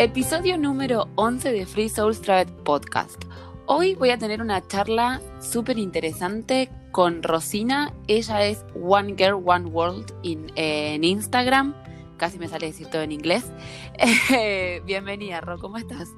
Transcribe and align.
Episodio 0.00 0.56
número 0.58 1.08
11 1.16 1.50
de 1.50 1.66
Free 1.66 1.88
Souls 1.88 2.22
Travel 2.22 2.46
Podcast. 2.62 3.20
Hoy 3.66 3.96
voy 3.96 4.10
a 4.10 4.16
tener 4.16 4.40
una 4.40 4.64
charla 4.64 5.20
súper 5.40 5.76
interesante 5.76 6.70
con 6.92 7.20
Rosina. 7.20 7.92
Ella 8.06 8.44
es 8.44 8.64
One 8.80 9.16
Girl, 9.18 9.42
One 9.44 9.70
World 9.70 10.14
en 10.22 11.02
Instagram. 11.02 11.74
Casi 12.16 12.38
me 12.38 12.46
sale 12.46 12.68
decir 12.68 12.86
todo 12.86 13.02
en 13.02 13.10
inglés. 13.10 13.50
bienvenida, 14.86 15.40
Ro, 15.40 15.58
¿cómo 15.58 15.78
estás? 15.78 16.10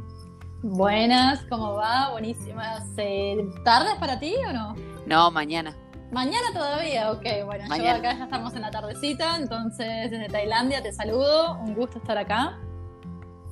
Buenas, 0.61 1.43
¿cómo 1.49 1.73
va? 1.73 2.11
Buenísimas. 2.11 2.85
Eh, 2.99 3.49
¿Tardes 3.65 3.95
para 3.95 4.21
ti 4.21 4.35
o 4.47 4.53
no? 4.53 4.77
No, 5.07 5.31
mañana. 5.31 5.75
Mañana 6.13 6.49
todavía, 6.53 7.13
ok. 7.13 7.25
Bueno, 7.47 7.65
yo 7.79 7.91
acá 7.93 8.13
ya 8.13 8.25
estamos 8.25 8.55
en 8.55 8.61
la 8.61 8.71
tardecita, 8.71 9.39
entonces 9.39 10.11
desde 10.11 10.29
Tailandia 10.29 10.83
te 10.83 10.93
saludo. 10.93 11.59
Un 11.61 11.75
gusto 11.75 11.97
estar 11.97 12.19
acá. 12.19 12.59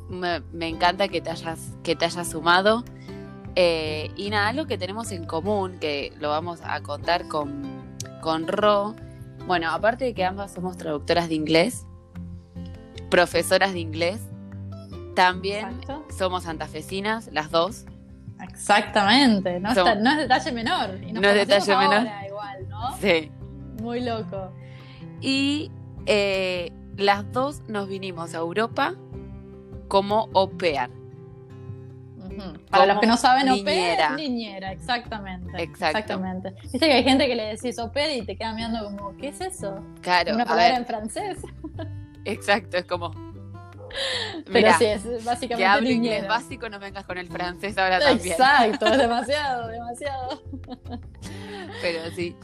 Me, 0.08 0.68
encanta 0.68 1.08
que 1.08 1.20
te 1.20 1.30
hayas, 1.30 1.76
que 1.82 1.94
te 1.96 2.04
hayas 2.04 2.30
sumado. 2.30 2.84
Eh, 3.54 4.10
y 4.16 4.30
nada, 4.30 4.48
algo 4.48 4.66
que 4.66 4.78
tenemos 4.78 5.10
en 5.12 5.26
común, 5.26 5.78
que 5.80 6.12
lo 6.18 6.30
vamos 6.30 6.60
a 6.62 6.80
contar 6.82 7.28
con, 7.28 7.62
con 8.20 8.46
Ro. 8.48 8.94
Bueno, 9.46 9.70
aparte 9.70 10.04
de 10.04 10.14
que 10.14 10.24
ambas 10.24 10.52
somos 10.52 10.76
traductoras 10.76 11.28
de 11.28 11.34
inglés, 11.34 11.86
profesoras 13.10 13.72
de 13.72 13.80
inglés, 13.80 14.20
también 15.14 15.80
somos 16.16 16.44
santafesinas, 16.44 17.28
las 17.32 17.50
dos. 17.50 17.84
Exactamente, 18.40 19.58
no, 19.58 19.70
es, 19.70 19.74
detalle 20.18 20.52
menor. 20.52 20.90
no 21.12 21.28
es 21.28 21.48
detalle 21.48 21.76
menor. 21.76 22.06
Igual, 22.26 22.68
¿no? 22.68 22.96
Sí. 22.98 23.32
Muy 23.82 24.00
loco. 24.00 24.52
Y 25.20 25.72
eh, 26.06 26.72
las 26.96 27.30
dos 27.32 27.62
nos 27.68 27.88
vinimos 27.88 28.34
a 28.34 28.38
Europa 28.38 28.94
como 29.88 30.28
au 30.34 30.48
pair. 30.56 30.90
Para 32.70 32.86
los 32.86 33.00
que 33.00 33.06
no 33.06 33.16
saben, 33.16 33.48
es 33.48 33.64
niñera, 34.16 34.70
exactamente. 34.70 35.60
Exactamente. 35.60 36.54
Viste 36.62 36.78
que 36.78 36.92
hay 36.92 37.02
gente 37.02 37.26
que 37.26 37.34
le 37.34 37.56
decís 37.56 37.76
pair 37.92 38.22
y 38.22 38.24
te 38.24 38.36
queda 38.36 38.52
mirando 38.52 38.84
como, 38.84 39.16
¿qué 39.16 39.28
es 39.28 39.40
eso? 39.40 39.82
Claro. 40.02 40.34
Una 40.34 40.44
palabra 40.44 40.76
en 40.76 40.86
francés. 40.86 41.38
Exacto, 42.24 42.76
es 42.76 42.84
como, 42.84 43.10
pero 44.52 44.72
sí, 44.78 44.84
es 44.84 45.24
básicamente 45.24 45.56
que 45.56 45.66
hable 45.66 45.92
inglés 45.92 46.28
básico, 46.28 46.68
no 46.68 46.78
vengas 46.78 47.04
con 47.04 47.18
el 47.18 47.28
francés 47.28 47.76
ahora 47.78 48.00
también. 48.00 48.32
Exacto, 48.32 48.86
es 48.86 48.98
demasiado, 48.98 49.68
demasiado. 49.68 50.42
Pero 51.82 52.10
sí. 52.14 52.36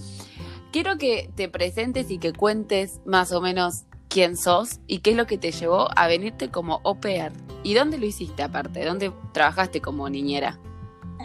Quiero 0.73 0.99
que 0.99 1.31
te 1.37 1.49
presentes 1.49 2.11
y 2.11 2.19
que 2.19 2.33
cuentes 2.33 3.01
más 3.05 3.31
o 3.33 3.41
menos 3.41 3.85
quién 4.15 4.37
sos 4.37 4.79
y 4.87 5.01
qué 5.01 5.11
es 5.11 5.17
lo 5.17 5.27
que 5.27 5.39
te 5.39 5.51
llevó 5.51 5.89
a 5.97 6.07
venirte 6.07 6.49
como 6.49 6.81
au 6.85 7.01
pair. 7.01 7.33
¿Y 7.65 7.75
dónde 7.75 7.99
lo 7.99 8.07
hiciste 8.07 8.45
aparte? 8.45 8.85
¿Dónde 8.85 9.11
trabajaste 9.33 9.81
como 9.81 10.09
niñera? 10.09 10.61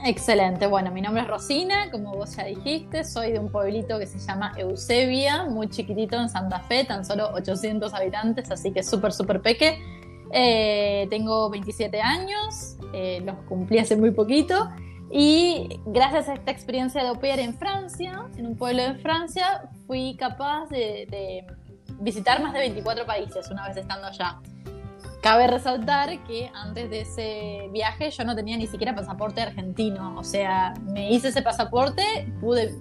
Excelente. 0.06 0.66
Bueno, 0.66 0.90
mi 0.92 1.00
nombre 1.00 1.22
es 1.22 1.28
Rosina, 1.28 1.92
como 1.92 2.16
vos 2.16 2.36
ya 2.36 2.46
dijiste, 2.46 3.04
soy 3.04 3.32
de 3.32 3.38
un 3.38 3.52
pueblito 3.52 4.00
que 4.00 4.08
se 4.08 4.18
llama 4.18 4.56
Eusebia, 4.58 5.46
muy 5.46 5.70
chiquitito 5.70 6.16
en 6.16 6.30
Santa 6.30 6.62
Fe, 6.62 6.84
tan 6.84 7.06
solo 7.06 7.30
800 7.36 7.94
habitantes, 7.94 8.50
así 8.50 8.72
que 8.72 8.82
súper, 8.82 9.14
súper 9.14 9.40
peque. 9.44 9.78
Eh, 10.32 11.06
tengo 11.12 11.48
27 11.52 12.02
años, 12.02 12.76
eh, 12.92 13.22
los 13.24 13.36
cumplí 13.48 13.78
hace 13.78 13.96
muy 13.98 14.10
poquito. 14.10 14.68
Y 15.12 15.80
gracias 15.86 16.28
a 16.30 16.34
esta 16.34 16.52
experiencia 16.52 17.04
de 17.04 17.10
operar 17.12 17.40
en 17.40 17.54
Francia, 17.54 18.28
en 18.38 18.48
un 18.48 18.56
pueblo 18.56 18.82
de 18.82 18.96
Francia, 18.96 19.70
fui 19.88 20.16
capaz 20.18 20.70
de, 20.70 21.46
visitar 22.00 22.42
más 22.42 22.54
de 22.54 22.60
24 22.60 23.06
países 23.06 23.50
una 23.50 23.68
vez 23.68 23.78
estando 23.78 24.08
allá. 24.08 24.40
Cabe 25.22 25.48
resaltar 25.48 26.24
que 26.24 26.50
antes 26.54 26.90
de 26.90 27.02
ese 27.02 27.70
viaje 27.72 28.10
yo 28.10 28.24
no 28.24 28.36
tenía 28.36 28.56
ni 28.56 28.68
siquiera 28.68 28.96
pasaporte 28.96 29.42
argentino, 29.42 30.18
o 30.18 30.24
sea, 30.24 30.74
me 30.94 31.12
hice 31.12 31.28
ese 31.28 31.42
pasaporte, 31.42 32.04
pude, 32.40 32.74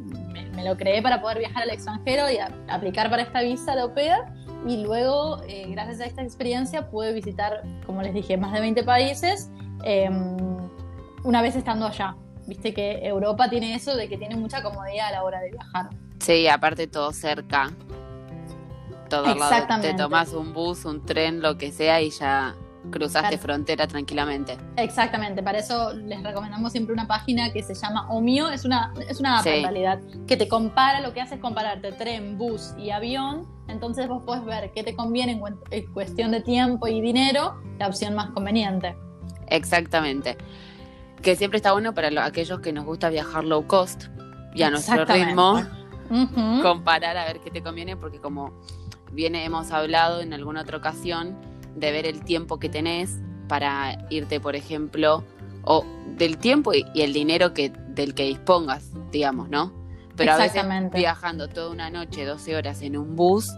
me, 0.54 0.64
lo 0.64 0.76
creé 0.76 1.02
para 1.02 1.20
poder 1.20 1.38
viajar 1.38 1.64
al 1.64 1.70
extranjero 1.70 2.30
y 2.30 2.38
aplicar 2.68 3.10
para 3.10 3.22
esta 3.22 3.42
visa 3.42 3.72
au 3.72 3.92
y 4.66 4.82
luego, 4.82 5.42
eh, 5.48 5.66
gracias 5.68 6.00
a 6.00 6.04
esta 6.06 6.22
experiencia, 6.22 6.90
pude 6.90 7.12
visitar, 7.12 7.62
como 7.86 8.02
les 8.02 8.12
dije, 8.12 8.36
más 8.36 8.52
de 8.52 8.60
20 8.60 8.82
países 8.82 9.50
em, 9.84 10.36
una 11.24 11.42
vez 11.42 11.54
estando 11.54 11.86
allá. 11.86 12.16
Viste 12.46 12.72
que 12.74 13.06
Europa 13.06 13.48
tiene 13.48 13.74
eso 13.74 13.94
de 13.94 14.08
que 14.08 14.16
tiene 14.16 14.36
mucha 14.36 14.62
comodidad 14.62 15.08
a 15.08 15.12
la 15.12 15.24
hora 15.24 15.40
de 15.40 15.50
viajar. 15.50 15.90
Sí, 16.18 16.48
aparte 16.48 16.86
todo 16.86 17.12
cerca. 17.12 17.70
Todo 19.08 19.26
Exactamente. 19.26 19.92
Te 19.92 19.98
tomas 20.02 20.32
un 20.32 20.52
bus, 20.52 20.84
un 20.84 21.04
tren, 21.04 21.40
lo 21.40 21.56
que 21.56 21.72
sea 21.72 22.00
y 22.00 22.10
ya 22.10 22.54
cruzaste 22.90 23.38
frontera 23.38 23.86
tranquilamente. 23.86 24.56
Exactamente, 24.76 25.42
para 25.42 25.58
eso 25.58 25.92
les 25.92 26.22
recomendamos 26.22 26.72
siempre 26.72 26.92
una 26.92 27.06
página 27.06 27.52
que 27.52 27.62
se 27.62 27.74
llama 27.74 28.08
Omio, 28.08 28.48
es 28.48 28.64
una, 28.64 28.92
es 29.08 29.20
una 29.20 29.40
app 29.40 29.46
en 29.46 29.62
realidad, 29.62 30.00
que 30.26 30.36
te 30.36 30.48
compara, 30.48 31.00
lo 31.00 31.12
que 31.12 31.20
hace 31.20 31.36
es 31.36 31.40
compararte 31.40 31.92
tren, 31.92 32.38
bus 32.38 32.74
y 32.78 32.90
avión, 32.90 33.46
entonces 33.68 34.08
vos 34.08 34.22
podés 34.24 34.44
ver 34.44 34.72
qué 34.72 34.82
te 34.82 34.94
conviene 34.94 35.40
en, 35.70 35.92
cuestión 35.92 36.30
de 36.30 36.40
tiempo 36.40 36.86
y 36.86 37.00
dinero, 37.00 37.60
la 37.78 37.88
opción 37.88 38.14
más 38.14 38.30
conveniente. 38.30 38.96
Exactamente. 39.48 40.36
Que 41.22 41.36
siempre 41.36 41.56
está 41.56 41.72
bueno 41.72 41.94
para 41.94 42.24
aquellos 42.24 42.60
que 42.60 42.72
nos 42.72 42.84
gusta 42.84 43.10
viajar 43.10 43.44
low 43.44 43.66
cost 43.66 44.04
y 44.54 44.62
a 44.62 44.70
nuestro 44.70 45.04
ritmo, 45.04 45.62
comparar 46.62 47.16
a 47.16 47.24
ver 47.24 47.40
qué 47.40 47.50
te 47.50 47.62
conviene, 47.62 47.96
porque 47.96 48.20
como 48.20 48.52
bien 49.12 49.34
hemos 49.34 49.70
hablado 49.70 50.20
en 50.20 50.32
alguna 50.32 50.62
otra 50.62 50.78
ocasión, 50.78 51.36
de 51.74 51.92
ver 51.92 52.06
el 52.06 52.24
tiempo 52.24 52.58
que 52.58 52.68
tenés 52.68 53.20
para 53.48 54.06
irte, 54.10 54.40
por 54.40 54.56
ejemplo, 54.56 55.24
o 55.64 55.84
del 56.16 56.38
tiempo 56.38 56.72
y, 56.74 56.84
el 56.94 57.12
dinero 57.12 57.54
que, 57.54 57.70
del 57.70 58.14
que 58.14 58.24
dispongas, 58.24 58.90
digamos, 59.10 59.48
¿no? 59.48 59.72
Pero 60.16 60.32
a 60.32 60.36
veces 60.36 60.64
viajando 60.92 61.48
toda 61.48 61.70
una 61.70 61.90
noche, 61.90 62.24
12 62.24 62.56
horas 62.56 62.82
en 62.82 62.96
un 62.96 63.14
bus, 63.14 63.52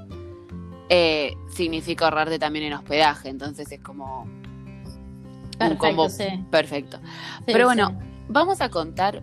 eh, 0.91 1.35
significa 1.49 2.05
ahorrarte 2.05 2.39
también 2.39 2.67
en 2.67 2.75
hospedaje, 2.75 3.31
entonces 3.31 3.73
es 3.73 3.81
como 3.81 4.27
perfecto, 5.57 5.73
un 5.73 5.77
combo 5.77 6.07
perfecto. 6.51 7.01
Pero 7.47 7.65
bueno, 7.65 7.99
vamos 8.29 8.61
a 8.61 8.69
contar 8.69 9.23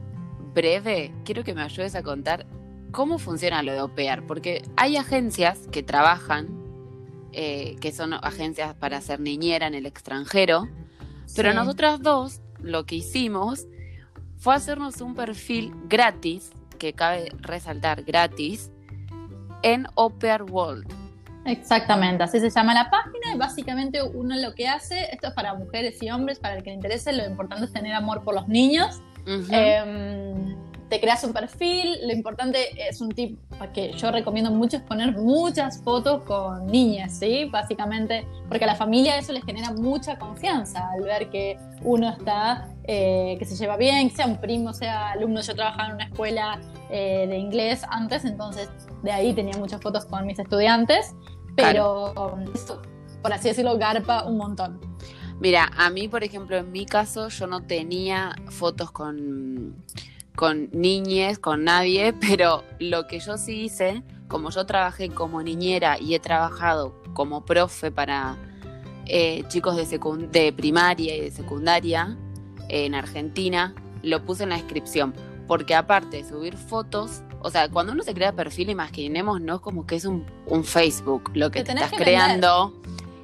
breve, 0.54 1.14
quiero 1.24 1.44
que 1.44 1.54
me 1.54 1.62
ayudes 1.62 1.94
a 1.94 2.02
contar 2.02 2.48
cómo 2.92 3.20
funciona 3.20 3.64
lo 3.64 3.74
de 3.74 3.82
OPEAR, 3.82 4.26
porque 4.26 4.64
hay 4.76 4.98
agencias 4.98 5.68
que 5.72 5.84
trabajan 5.84 6.58
eh, 7.40 7.76
que 7.82 7.92
son 7.92 8.14
agencias 8.14 8.74
para 8.74 9.00
ser 9.00 9.20
niñera 9.20 9.68
en 9.68 9.76
el 9.76 9.86
extranjero. 9.86 10.68
Pero 11.36 11.54
nosotras 11.54 12.02
dos 12.02 12.42
lo 12.60 12.86
que 12.86 12.96
hicimos 12.96 13.68
fue 14.38 14.56
hacernos 14.56 15.02
un 15.02 15.14
perfil 15.14 15.72
gratis, 15.88 16.52
que 16.80 16.94
cabe 16.94 17.30
resaltar 17.40 18.04
gratis, 18.04 18.72
en 19.62 19.88
Oper 19.94 20.44
World. 20.44 20.92
Exactamente, 21.46 22.24
así 22.24 22.40
se 22.40 22.50
llama 22.50 22.74
la 22.74 22.90
página 22.90 23.36
y 23.36 23.38
básicamente 23.38 24.02
uno 24.02 24.36
lo 24.36 24.56
que 24.56 24.68
hace, 24.68 25.06
esto 25.12 25.28
es 25.28 25.34
para 25.34 25.54
mujeres 25.54 26.02
y 26.02 26.10
hombres, 26.10 26.40
para 26.40 26.56
el 26.56 26.64
que 26.64 26.72
le 26.72 26.76
interese, 26.76 27.14
lo 27.14 27.26
importante 27.26 27.66
es 27.66 27.74
tener 27.74 27.94
amor 27.94 28.24
por 28.24 28.34
los 28.34 28.48
niños 28.48 29.02
te 30.90 31.02
creas 31.02 31.24
un 31.24 31.34
perfil, 31.34 31.98
lo 32.06 32.14
importante 32.14 32.88
es 32.88 33.02
un 33.02 33.12
tip 33.12 33.38
que 33.74 33.92
yo 33.94 34.12
recomiendo 34.12 34.52
mucho 34.52 34.78
es 34.78 34.84
poner 34.84 35.18
muchas 35.18 35.82
fotos 35.84 36.24
con 36.24 36.68
niñas, 36.68 37.20
¿sí? 37.20 37.46
Básicamente, 37.46 38.26
porque 38.48 38.64
a 38.64 38.68
la 38.68 38.76
familia 38.76 39.18
eso 39.18 39.34
les 39.34 39.44
genera 39.44 39.72
mucha 39.74 40.18
confianza 40.18 40.90
al 40.92 41.02
ver 41.02 41.30
que 41.30 41.58
uno 41.82 42.10
está, 42.10 42.70
eh, 42.84 43.36
que 43.38 43.46
se 43.46 43.56
lleva 43.56 43.76
bien, 43.76 44.10
que 44.10 44.16
sea 44.16 44.28
un 44.28 44.38
primo, 44.38 44.74
sea 44.74 45.12
alumno, 45.12 45.42
yo 45.42 45.56
trabajaba 45.56 45.90
en 45.90 45.96
una 45.96 46.06
escuela 46.06 46.60
eh, 46.90 47.26
de 47.28 47.38
inglés 47.38 47.82
antes, 47.90 48.24
entonces 48.24 48.70
de 49.04 49.12
ahí 49.12 49.34
tenía 49.34 49.58
muchas 49.58 49.82
fotos 49.82 50.06
con 50.06 50.26
mis 50.26 50.40
estudiantes, 50.40 51.14
pero 51.56 52.38
por 53.22 53.34
así 53.34 53.50
decirlo, 53.50 53.78
garpa 53.78 54.24
un 54.24 54.38
montón. 54.38 54.80
Mira, 55.40 55.70
a 55.78 55.90
mí, 55.90 56.08
por 56.08 56.24
ejemplo, 56.24 56.58
en 56.58 56.72
mi 56.72 56.86
caso, 56.86 57.30
yo 57.30 57.46
no 57.46 57.62
tenía 57.62 58.36
fotos 58.50 58.92
con 58.92 59.76
con 60.38 60.70
niñes, 60.72 61.40
con 61.40 61.64
nadie, 61.66 62.14
pero 62.22 62.64
lo 62.80 63.08
que 63.08 63.20
yo 63.20 63.38
sí 63.38 63.64
hice, 63.64 64.04
como 64.30 64.52
yo 64.52 64.66
trabajé 64.66 65.10
como 65.10 65.44
niñera 65.44 66.00
y 66.00 66.14
he 66.14 66.20
trabajado 66.20 66.96
como 67.14 67.44
profe 67.44 67.92
para 67.92 68.38
eh, 69.08 69.44
chicos 69.48 69.76
de, 69.76 70.00
de 70.32 70.54
primaria 70.54 71.16
y 71.16 71.22
de 71.22 71.32
secundaria 71.32 72.16
en 72.70 72.94
Argentina, 72.94 73.74
lo 74.04 74.24
puse 74.24 74.44
en 74.44 74.50
la 74.50 74.58
descripción. 74.58 75.14
Porque 75.48 75.74
aparte 75.74 76.18
de 76.18 76.30
subir 76.30 76.56
fotos, 76.56 77.24
o 77.42 77.50
sea, 77.50 77.70
cuando 77.70 77.94
uno 77.94 78.04
se 78.04 78.14
crea 78.14 78.34
perfil, 78.34 78.70
imaginemos, 78.70 79.42
¿no? 79.42 79.62
Como 79.62 79.88
que 79.88 79.96
es 79.96 80.06
un, 80.06 80.26
Facebook, 80.64 81.32
lo 81.34 81.50
que 81.50 81.64
te 81.64 81.72
estás 81.72 81.92
creando. 81.92 82.80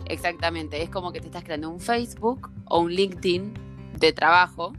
Exactamente, 0.05 0.81
es 0.81 0.89
como 0.89 1.11
que 1.11 1.19
te 1.19 1.27
estás 1.27 1.43
creando 1.43 1.69
un 1.69 1.79
Facebook 1.79 2.49
o 2.65 2.79
un 2.79 2.91
LinkedIn 2.91 3.53
de 3.99 4.13
trabajo. 4.13 4.73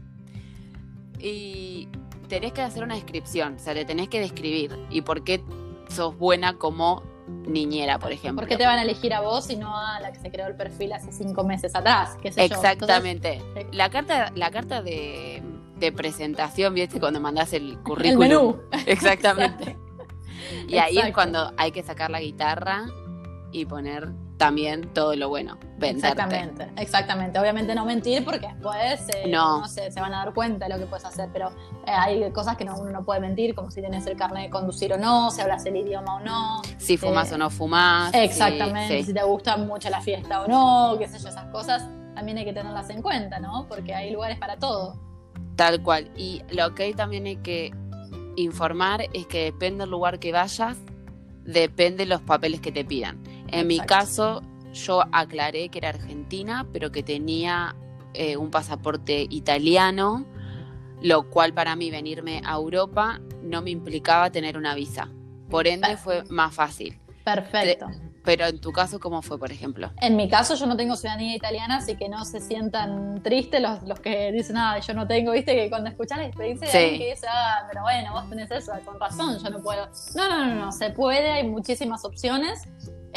Y 1.19 1.87
tenés 2.27 2.53
que 2.53 2.61
hacer 2.61 2.83
una 2.83 2.95
descripción, 2.95 3.55
o 3.55 3.59
sea, 3.59 3.73
le 3.73 3.85
tenés 3.85 4.09
que 4.09 4.19
describir 4.19 4.77
y 4.89 5.01
por 5.01 5.23
qué 5.23 5.43
sos 5.89 6.17
buena 6.17 6.57
como 6.57 7.03
niñera, 7.47 7.97
por 7.99 8.11
ejemplo. 8.11 8.41
¿Por 8.41 8.47
qué 8.49 8.57
te 8.57 8.65
van 8.65 8.77
a 8.79 8.83
elegir 8.83 9.13
a 9.13 9.21
vos 9.21 9.49
y 9.49 9.55
no 9.55 9.75
a 9.75 9.99
la 9.99 10.11
que 10.11 10.19
se 10.19 10.29
creó 10.31 10.47
el 10.47 10.55
perfil 10.55 10.93
hace 10.93 11.11
cinco 11.11 11.43
meses 11.43 11.73
atrás? 11.75 12.17
¿Qué 12.21 12.31
sé 12.31 12.47
yo? 12.47 12.55
Exactamente. 12.55 13.33
Entonces, 13.35 13.65
La 13.75 13.89
carta, 13.89 14.31
la 14.35 14.51
carta 14.51 14.81
de, 14.81 15.41
de 15.79 15.91
presentación, 15.91 16.73
viste, 16.73 16.99
cuando 16.99 17.19
mandás 17.19 17.53
el 17.53 17.71
el 17.71 17.79
currículum. 17.79 18.19
menú. 18.19 18.61
Exactamente. 18.85 19.77
Y 20.67 20.77
ahí 20.77 20.99
es 20.99 21.11
cuando 21.11 21.51
hay 21.57 21.71
que 21.71 21.81
sacar 21.81 22.11
la 22.11 22.19
guitarra 22.21 22.85
y 23.51 23.65
poner 23.65 24.11
también 24.37 24.93
todo 24.93 25.15
lo 25.15 25.29
bueno, 25.29 25.57
venderte. 25.77 26.07
Exactamente, 26.09 26.67
exactamente. 26.77 27.39
Obviamente 27.39 27.73
no 27.73 27.85
mentir 27.85 28.25
porque 28.25 28.47
después 28.47 29.07
eh, 29.15 29.27
No. 29.29 29.61
no 29.61 29.67
sé, 29.67 29.89
se 29.91 30.01
van 30.01 30.13
a 30.13 30.25
dar 30.25 30.33
cuenta 30.33 30.67
de 30.67 30.73
lo 30.73 30.79
que 30.79 30.87
puedes 30.87 31.05
hacer, 31.05 31.29
pero 31.31 31.49
eh, 31.87 31.91
hay 31.91 32.31
cosas 32.31 32.57
que 32.57 32.65
no, 32.65 32.75
uno 32.77 32.91
no 32.91 33.05
puede 33.05 33.21
mentir, 33.21 33.55
como 33.55 33.71
si 33.71 33.79
tienes 33.79 34.05
el 34.07 34.17
carnet 34.17 34.43
de 34.43 34.49
conducir 34.49 34.91
o 34.93 34.97
no, 34.97 35.31
si 35.31 35.39
hablas 35.41 35.65
el 35.65 35.77
idioma 35.77 36.15
o 36.15 36.19
no. 36.19 36.61
Si 36.77 36.97
fumas 36.97 37.31
Eh, 37.31 37.35
o 37.35 37.37
no 37.37 37.49
fumas. 37.49 38.13
Exactamente, 38.13 38.99
sí. 38.99 39.03
si 39.05 39.13
te 39.13 39.23
gusta 39.23 39.55
mucho 39.57 39.89
la 39.89 40.01
fiesta 40.01 40.41
o 40.41 40.47
no, 40.47 40.97
qué 40.99 41.07
sé 41.07 41.17
yo, 41.19 41.29
esas 41.29 41.45
cosas 41.45 41.83
también 42.13 42.37
hay 42.37 42.45
que 42.45 42.53
tenerlas 42.53 42.89
en 42.89 43.01
cuenta, 43.01 43.39
¿no? 43.39 43.65
Porque 43.69 43.93
hay 43.95 44.11
lugares 44.11 44.37
para 44.37 44.57
todo. 44.57 44.99
Tal 45.55 45.81
cual. 45.81 46.11
Y 46.17 46.41
lo 46.51 46.75
que 46.75 46.83
hay 46.83 46.93
también 46.93 47.25
hay 47.25 47.37
que 47.37 47.73
informar 48.35 49.03
es 49.13 49.25
que 49.27 49.45
depende 49.45 49.83
del 49.83 49.91
lugar 49.91 50.19
que 50.19 50.31
vayas, 50.33 50.77
depende 51.43 52.05
los 52.05 52.21
papeles 52.21 52.59
que 52.59 52.71
te 52.71 52.83
pidan. 52.83 53.21
En 53.49 53.67
mi 53.67 53.75
Exacto. 53.75 53.93
caso, 53.93 54.41
yo 54.73 55.03
aclaré 55.11 55.69
que 55.69 55.77
era 55.79 55.89
argentina, 55.89 56.65
pero 56.73 56.91
que 56.91 57.03
tenía 57.03 57.75
eh, 58.13 58.37
un 58.37 58.51
pasaporte 58.51 59.27
italiano, 59.29 60.25
lo 61.01 61.29
cual 61.29 61.53
para 61.53 61.75
mí 61.75 61.91
venirme 61.91 62.41
a 62.45 62.55
Europa 62.55 63.19
no 63.41 63.61
me 63.61 63.71
implicaba 63.71 64.29
tener 64.31 64.57
una 64.57 64.73
visa. 64.75 65.09
Por 65.49 65.67
ende 65.67 65.97
fue 65.97 66.23
más 66.29 66.53
fácil. 66.53 66.99
Perfecto. 67.23 67.87
Pero 68.23 68.47
en 68.47 68.59
tu 68.59 68.71
caso, 68.71 68.99
¿cómo 68.99 69.21
fue, 69.21 69.37
por 69.37 69.51
ejemplo? 69.51 69.91
En 70.01 70.15
mi 70.15 70.27
caso, 70.27 70.55
yo 70.55 70.65
no 70.65 70.75
tengo 70.75 70.95
ciudadanía 70.95 71.35
italiana, 71.35 71.77
así 71.77 71.95
que 71.95 72.09
no 72.09 72.25
se 72.25 72.39
sientan 72.39 73.21
tristes 73.21 73.61
los, 73.61 73.83
los 73.83 73.99
que 73.99 74.31
dicen, 74.31 74.57
ah, 74.57 74.79
yo 74.79 74.95
no 74.95 75.05
tengo, 75.05 75.31
viste, 75.31 75.53
que 75.53 75.69
cuando 75.69 75.91
escuchas 75.91 76.17
la 76.17 76.25
experiencia 76.25 76.65
de 76.65 76.71
Sí. 76.71 76.77
alguien 76.77 76.99
que 77.01 77.09
dice, 77.11 77.27
ah, 77.29 77.67
pero 77.69 77.83
bueno, 77.83 78.13
vos 78.13 78.27
tenés 78.27 78.49
eso, 78.49 78.71
con 78.83 78.99
razón, 78.99 79.37
yo 79.43 79.49
no 79.51 79.61
puedo. 79.61 79.87
No, 80.15 80.27
no, 80.27 80.45
no, 80.47 80.55
no, 80.55 80.71
se 80.71 80.89
puede, 80.89 81.29
hay 81.29 81.47
muchísimas 81.47 82.03
opciones. 82.03 82.63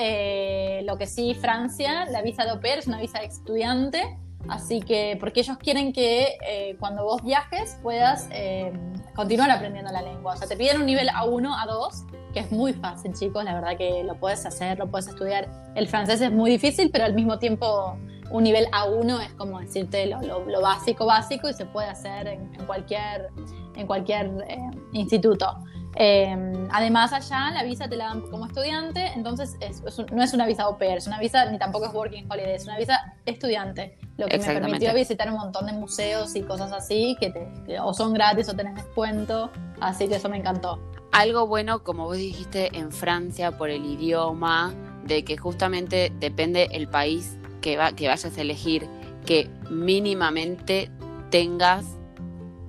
Eh, 0.01 0.83
lo 0.85 0.97
que 0.97 1.07
sí, 1.07 1.35
Francia, 1.35 2.07
la 2.07 2.23
visa 2.23 2.45
de 2.45 2.51
au 2.51 2.61
pair 2.61 2.79
es 2.79 2.87
una 2.87 3.01
visa 3.01 3.19
de 3.19 3.27
estudiante, 3.27 4.17
así 4.49 4.81
que, 4.81 5.17
porque 5.19 5.41
ellos 5.41 5.59
quieren 5.59 5.93
que 5.93 6.39
eh, 6.49 6.77
cuando 6.79 7.03
vos 7.05 7.23
viajes 7.25 7.77
puedas 7.83 8.29
eh, 8.31 8.73
continuar 9.17 9.51
aprendiendo 9.51 9.91
la 9.91 10.01
lengua. 10.03 10.35
O 10.35 10.37
sea, 10.37 10.47
te 10.47 10.57
piden 10.57 10.79
un 10.79 10.87
nivel 10.87 11.09
A1, 11.09 11.53
A2, 11.67 12.33
que 12.33 12.39
es 12.41 12.53
muy 12.53 12.75
fácil, 12.75 13.13
chicos, 13.13 13.43
la 13.43 13.55
verdad 13.55 13.77
que 13.77 14.05
lo 14.05 14.15
puedes 14.21 14.47
hacer, 14.47 14.79
lo 14.79 14.87
puedes 14.87 15.09
estudiar. 15.09 15.49
El 15.75 15.89
francés 15.89 16.21
es 16.21 16.31
muy 16.31 16.49
difícil, 16.51 16.91
pero 16.93 17.05
al 17.05 17.15
mismo 17.15 17.41
tiempo 17.41 17.97
un 18.31 18.45
nivel 18.45 18.67
A1 18.71 19.21
es 19.25 19.33
como 19.33 19.59
decirte 19.59 20.07
lo, 20.07 20.21
lo- 20.45 20.61
básico, 20.61 21.07
básico 21.07 21.49
y 21.49 21.55
se 21.55 21.65
puede 21.67 21.89
hacer 21.89 22.29
en, 22.29 22.55
en 22.55 22.67
cualquier, 22.67 23.31
en 23.75 23.87
cualquier 23.87 24.27
eh, 24.47 24.59
instituto. 24.93 25.57
Eh, 25.97 26.69
además, 26.71 27.13
allá 27.13 27.51
la 27.51 27.63
visa 27.65 27.89
te 27.89 27.97
la 27.97 28.07
dan 28.07 28.21
como 28.31 28.47
estudiante, 28.47 29.07
entonces 29.17 29.57
es- 29.61 29.83
es 29.85 29.99
un- 29.99 30.07
no 30.13 30.23
es 30.23 30.33
una 30.33 30.47
visa 30.47 30.65
au 30.65 30.79
pair, 30.79 30.99
es 30.99 31.07
una 31.07 31.19
visa 31.19 31.51
ni 31.51 31.59
tampoco 31.59 31.87
es 31.87 31.95
working 31.95 32.31
holiday, 32.31 32.55
es 32.55 32.65
una 32.67 32.79
visa 32.79 33.15
estudiante, 33.27 33.99
lo 34.17 34.27
que 34.27 34.39
me 34.39 34.45
permitió 34.61 34.95
visitar 34.95 35.29
un 35.31 35.37
montón 35.39 35.67
de 35.67 35.73
museos 35.73 36.37
y 36.37 36.43
cosas 36.43 36.73
así 36.73 37.17
que, 37.19 37.31
te, 37.31 37.49
que 37.67 37.81
o 37.81 37.93
son 37.95 38.13
gratis 38.13 38.49
o 38.49 38.55
tenés 38.55 38.75
descuento, 38.77 39.51
así 39.81 40.07
que 40.09 40.17
eso 40.17 40.29
me 40.29 40.37
encantó. 40.37 40.79
Algo 41.11 41.47
bueno, 41.47 41.83
como 41.83 42.05
vos 42.05 42.17
dijiste, 42.19 42.77
en 42.77 42.93
Francia 42.93 43.57
por 43.57 43.71
el 43.71 43.85
idioma, 43.85 44.75
de 45.05 45.25
que 45.25 45.37
justamente 45.39 46.13
depende 46.21 46.69
el 46.73 46.87
país 46.89 47.39
que, 47.63 47.77
va, 47.79 47.93
que 47.93 48.09
vayas 48.09 48.37
a 48.37 48.41
elegir, 48.41 48.87
que 49.25 49.49
mínimamente 49.71 50.91
tengas 51.31 51.85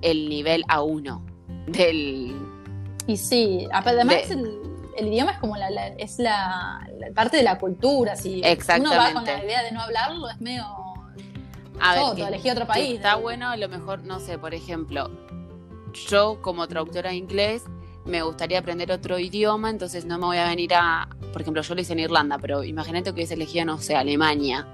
el 0.02 0.28
nivel 0.28 0.64
A1 0.68 1.20
del... 1.66 2.34
Y 3.06 3.16
sí, 3.16 3.66
además 3.72 4.28
De- 4.28 4.34
el, 4.34 4.60
el 4.96 5.06
idioma 5.08 5.32
es 5.32 5.38
como 5.38 5.56
la, 5.56 5.70
la- 5.70 5.88
es 5.88 6.18
la, 6.18 6.88
la 6.98 7.10
parte 7.12 7.36
de 7.38 7.42
la 7.42 7.58
cultura. 7.58 8.16
Si 8.16 8.42
uno 8.78 8.90
va 8.90 9.12
con 9.12 9.24
la 9.24 9.44
idea 9.44 9.62
de 9.62 9.72
no 9.72 9.80
hablarlo, 9.80 10.28
es 10.28 10.40
medio. 10.40 10.64
A 11.80 12.14
que- 12.14 12.22
elegí 12.22 12.50
otro 12.50 12.66
país. 12.66 12.96
Está 12.96 13.14
bueno, 13.16 13.48
a 13.48 13.56
lo 13.56 13.68
mejor, 13.68 14.04
no 14.04 14.20
sé, 14.20 14.38
por 14.38 14.52
ejemplo, 14.54 15.10
yo 16.08 16.40
como 16.42 16.68
traductora 16.68 17.10
de 17.10 17.16
inglés 17.16 17.64
me 18.04 18.22
gustaría 18.22 18.58
aprender 18.58 18.92
otro 18.92 19.18
idioma, 19.18 19.70
entonces 19.70 20.04
no 20.04 20.18
me 20.18 20.26
voy 20.26 20.36
a 20.38 20.46
venir 20.48 20.72
a, 20.74 21.08
por 21.32 21.40
ejemplo, 21.42 21.62
yo 21.62 21.74
lo 21.74 21.80
hice 21.80 21.92
en 21.94 22.00
Irlanda, 22.00 22.38
pero 22.38 22.64
imagínate 22.64 23.04
que 23.04 23.10
hubiese 23.12 23.34
elegido, 23.34 23.64
no 23.64 23.78
sé, 23.78 23.94
Alemania, 23.96 24.66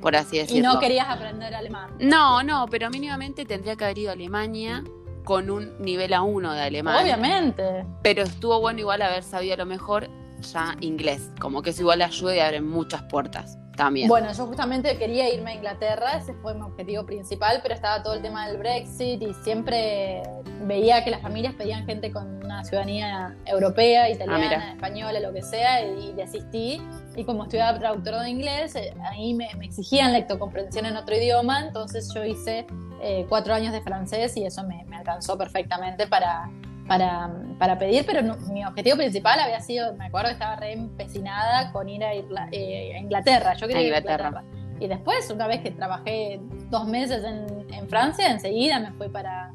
por 0.00 0.14
así 0.16 0.36
Y 0.36 0.40
decirlo. 0.40 0.74
no 0.74 0.78
querías 0.80 1.08
aprender 1.08 1.54
alemán. 1.54 1.90
No, 2.00 2.42
no, 2.42 2.66
pero 2.70 2.90
mínimamente 2.90 3.44
tendría 3.44 3.76
que 3.76 3.84
haber 3.84 3.98
ido 3.98 4.10
a 4.10 4.12
Alemania 4.14 4.82
con 5.26 5.50
un 5.50 5.76
nivel 5.80 6.12
A1 6.12 6.54
de 6.54 6.62
alemán. 6.62 7.02
Obviamente. 7.02 7.84
Pero 8.02 8.22
estuvo 8.22 8.60
bueno 8.60 8.78
igual 8.78 9.02
haber 9.02 9.24
sabido 9.24 9.54
a 9.54 9.56
lo 9.58 9.66
mejor 9.66 10.08
ya 10.40 10.76
inglés, 10.80 11.30
como 11.40 11.62
que 11.62 11.70
eso 11.70 11.82
igual 11.82 12.00
ayuda 12.00 12.36
y 12.36 12.38
abre 12.38 12.60
muchas 12.60 13.02
puertas 13.02 13.58
también. 13.76 14.08
Bueno, 14.08 14.32
yo 14.32 14.46
justamente 14.46 14.96
quería 14.98 15.32
irme 15.32 15.52
a 15.52 15.54
Inglaterra, 15.54 16.16
ese 16.16 16.32
fue 16.34 16.54
mi 16.54 16.62
objetivo 16.62 17.04
principal, 17.06 17.60
pero 17.62 17.74
estaba 17.74 18.02
todo 18.02 18.14
el 18.14 18.22
tema 18.22 18.48
del 18.48 18.56
Brexit 18.58 19.22
y 19.22 19.34
siempre 19.44 20.22
veía 20.62 21.04
que 21.04 21.10
las 21.10 21.20
familias 21.22 21.54
pedían 21.54 21.84
gente 21.86 22.10
con 22.10 22.44
una 22.44 22.64
ciudadanía 22.64 23.36
europea, 23.44 24.08
italiana, 24.10 24.36
Ah, 24.36 24.58
mira. 24.58 24.72
española, 24.72 25.20
lo 25.20 25.32
que 25.32 25.42
sea, 25.42 25.82
y 25.86 26.12
desistí. 26.14 26.80
Y 27.14 27.24
como 27.24 27.44
estudiaba 27.44 27.78
traductora 27.78 28.22
de 28.22 28.30
inglés, 28.30 28.74
eh, 28.74 28.94
ahí 29.10 29.34
me, 29.34 29.48
me 29.58 29.66
exigían 29.66 30.12
lectocomprensión 30.12 30.86
en 30.86 30.96
otro 30.96 31.14
idioma, 31.16 31.60
entonces 31.60 32.12
yo 32.14 32.24
hice 32.24 32.66
eh, 33.02 33.26
cuatro 33.28 33.52
años 33.54 33.72
de 33.72 33.80
francés 33.82 34.36
y 34.36 34.44
eso 34.46 34.62
me, 34.64 34.84
me 34.86 34.96
alcanzó 34.96 35.36
perfectamente 35.36 36.06
para, 36.06 36.50
para, 36.86 37.30
para 37.58 37.78
pedir, 37.78 38.04
pero 38.06 38.22
no- 38.22 38.36
mi 38.52 38.64
objetivo 38.64 38.96
principal 38.96 39.40
había 39.40 39.60
sido, 39.60 39.94
me 39.94 40.06
acuerdo 40.06 40.28
que 40.28 40.34
estaba 40.34 40.56
re 40.56 40.72
empecinada 40.72 41.72
con 41.72 41.88
ir 41.88 42.04
a, 42.04 42.14
Irla- 42.14 42.48
eh, 42.52 42.94
a 42.96 42.98
Inglaterra, 42.98 43.54
yo 43.54 43.66
quería 43.66 43.82
A 43.82 43.86
ir 43.86 43.94
a 43.94 43.98
Inglaterra. 43.98 44.28
Inglaterra. 44.28 44.56
Y 44.78 44.88
después, 44.88 45.30
una 45.30 45.46
vez 45.46 45.60
que 45.62 45.70
trabajé 45.70 46.38
dos 46.70 46.86
meses 46.86 47.24
en, 47.24 47.72
en 47.72 47.88
Francia, 47.88 48.30
enseguida 48.30 48.78
me 48.78 48.92
fui 48.92 49.08
para, 49.08 49.52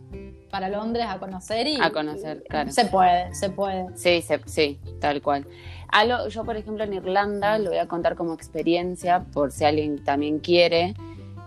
para 0.50 0.68
Londres 0.68 1.06
a 1.08 1.20
conocer 1.20 1.68
y... 1.68 1.80
A 1.80 1.92
conocer, 1.92 2.44
claro. 2.50 2.72
Se 2.72 2.86
puede, 2.86 3.34
se 3.36 3.50
puede. 3.52 3.86
Sí, 3.96 4.22
se- 4.24 4.42
sí, 4.48 4.80
tal 5.00 5.22
cual. 5.22 5.46
Algo, 5.90 6.28
yo, 6.30 6.44
por 6.44 6.58
ejemplo, 6.58 6.84
en 6.86 6.94
Irlanda, 6.94 7.60
lo 7.60 7.70
voy 7.70 7.78
a 7.80 7.88
contar 7.88 8.16
como 8.16 8.34
experiencia, 8.34 9.26
por 9.34 9.52
si 9.52 9.64
alguien 9.66 10.04
también 10.04 10.40
quiere. 10.40 10.96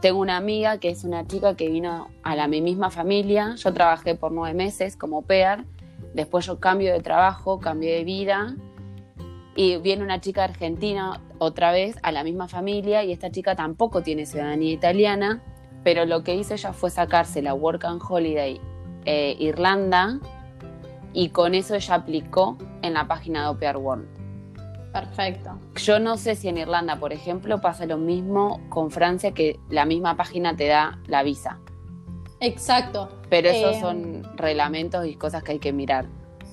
Tengo 0.00 0.20
una 0.20 0.37
amiga 0.37 0.78
que 0.78 0.90
es 0.90 1.02
una 1.02 1.26
chica 1.26 1.56
que 1.56 1.68
vino 1.68 2.08
a 2.23 2.37
la 2.37 2.47
mi 2.47 2.61
misma 2.61 2.90
familia. 2.90 3.54
Yo 3.56 3.73
trabajé 3.73 4.14
por 4.14 4.32
nueve 4.32 4.54
meses 4.54 4.97
como 4.97 5.23
pear. 5.23 5.64
Después 6.14 6.47
yo 6.47 6.61
cambio 6.61 6.92
de 6.92 7.00
trabajo, 7.00 7.61
cambié 7.61 7.97
de 7.97 8.04
vida. 8.04 8.56
Y 9.56 9.76
viene 9.78 10.02
una 10.02 10.21
chica 10.21 10.44
argentina 10.44 11.21
otra 11.38 11.71
vez 11.71 11.97
a 12.02 12.12
la 12.12 12.25
misma 12.25 12.49
familia 12.49 13.04
y 13.04 13.12
esta 13.12 13.30
chica 13.30 13.54
tampoco 13.54 14.02
tiene 14.02 14.26
ciudadanía 14.26 14.73
italiana, 14.73 15.42
pero 15.85 16.06
lo 16.06 16.25
que 16.25 16.35
hizo 16.35 16.54
ella 16.54 16.73
fue 16.73 16.90
sacarse 16.90 17.40
la 17.42 17.54
Work 17.54 17.85
and 17.85 18.02
Holiday 18.09 18.61
eh, 19.04 19.37
Irlanda 19.38 20.18
y 21.12 21.28
con 21.28 21.54
eso 21.54 21.76
ella 21.76 21.94
aplicó 21.94 22.59
en 22.83 22.94
la 22.94 23.06
página 23.06 23.42
de 23.42 23.49
Opear 23.49 23.76
World. 23.76 24.09
Perfecto. 24.92 25.59
Yo 25.76 25.99
no 25.99 26.16
sé 26.16 26.37
si 26.37 26.49
en 26.49 26.56
Irlanda, 26.56 26.97
por 26.97 27.12
ejemplo, 27.12 27.61
pasa 27.61 27.85
lo 27.85 27.99
mismo 27.99 28.61
con 28.68 28.90
Francia, 28.90 29.33
que 29.33 29.59
la 29.68 29.85
misma 29.85 30.16
página 30.16 30.56
te 30.56 30.68
da 30.68 30.99
la 31.06 31.23
visa. 31.23 31.59
Exacto. 32.44 33.08
Pero 33.30 33.48
esos 33.48 33.76
Eh, 33.76 33.80
son 33.80 34.36
reglamentos 34.36 35.06
y 35.06 35.16
cosas 35.16 35.42
que 35.42 35.52
hay 35.52 35.58
que 35.58 35.72
mirar. 35.72 36.06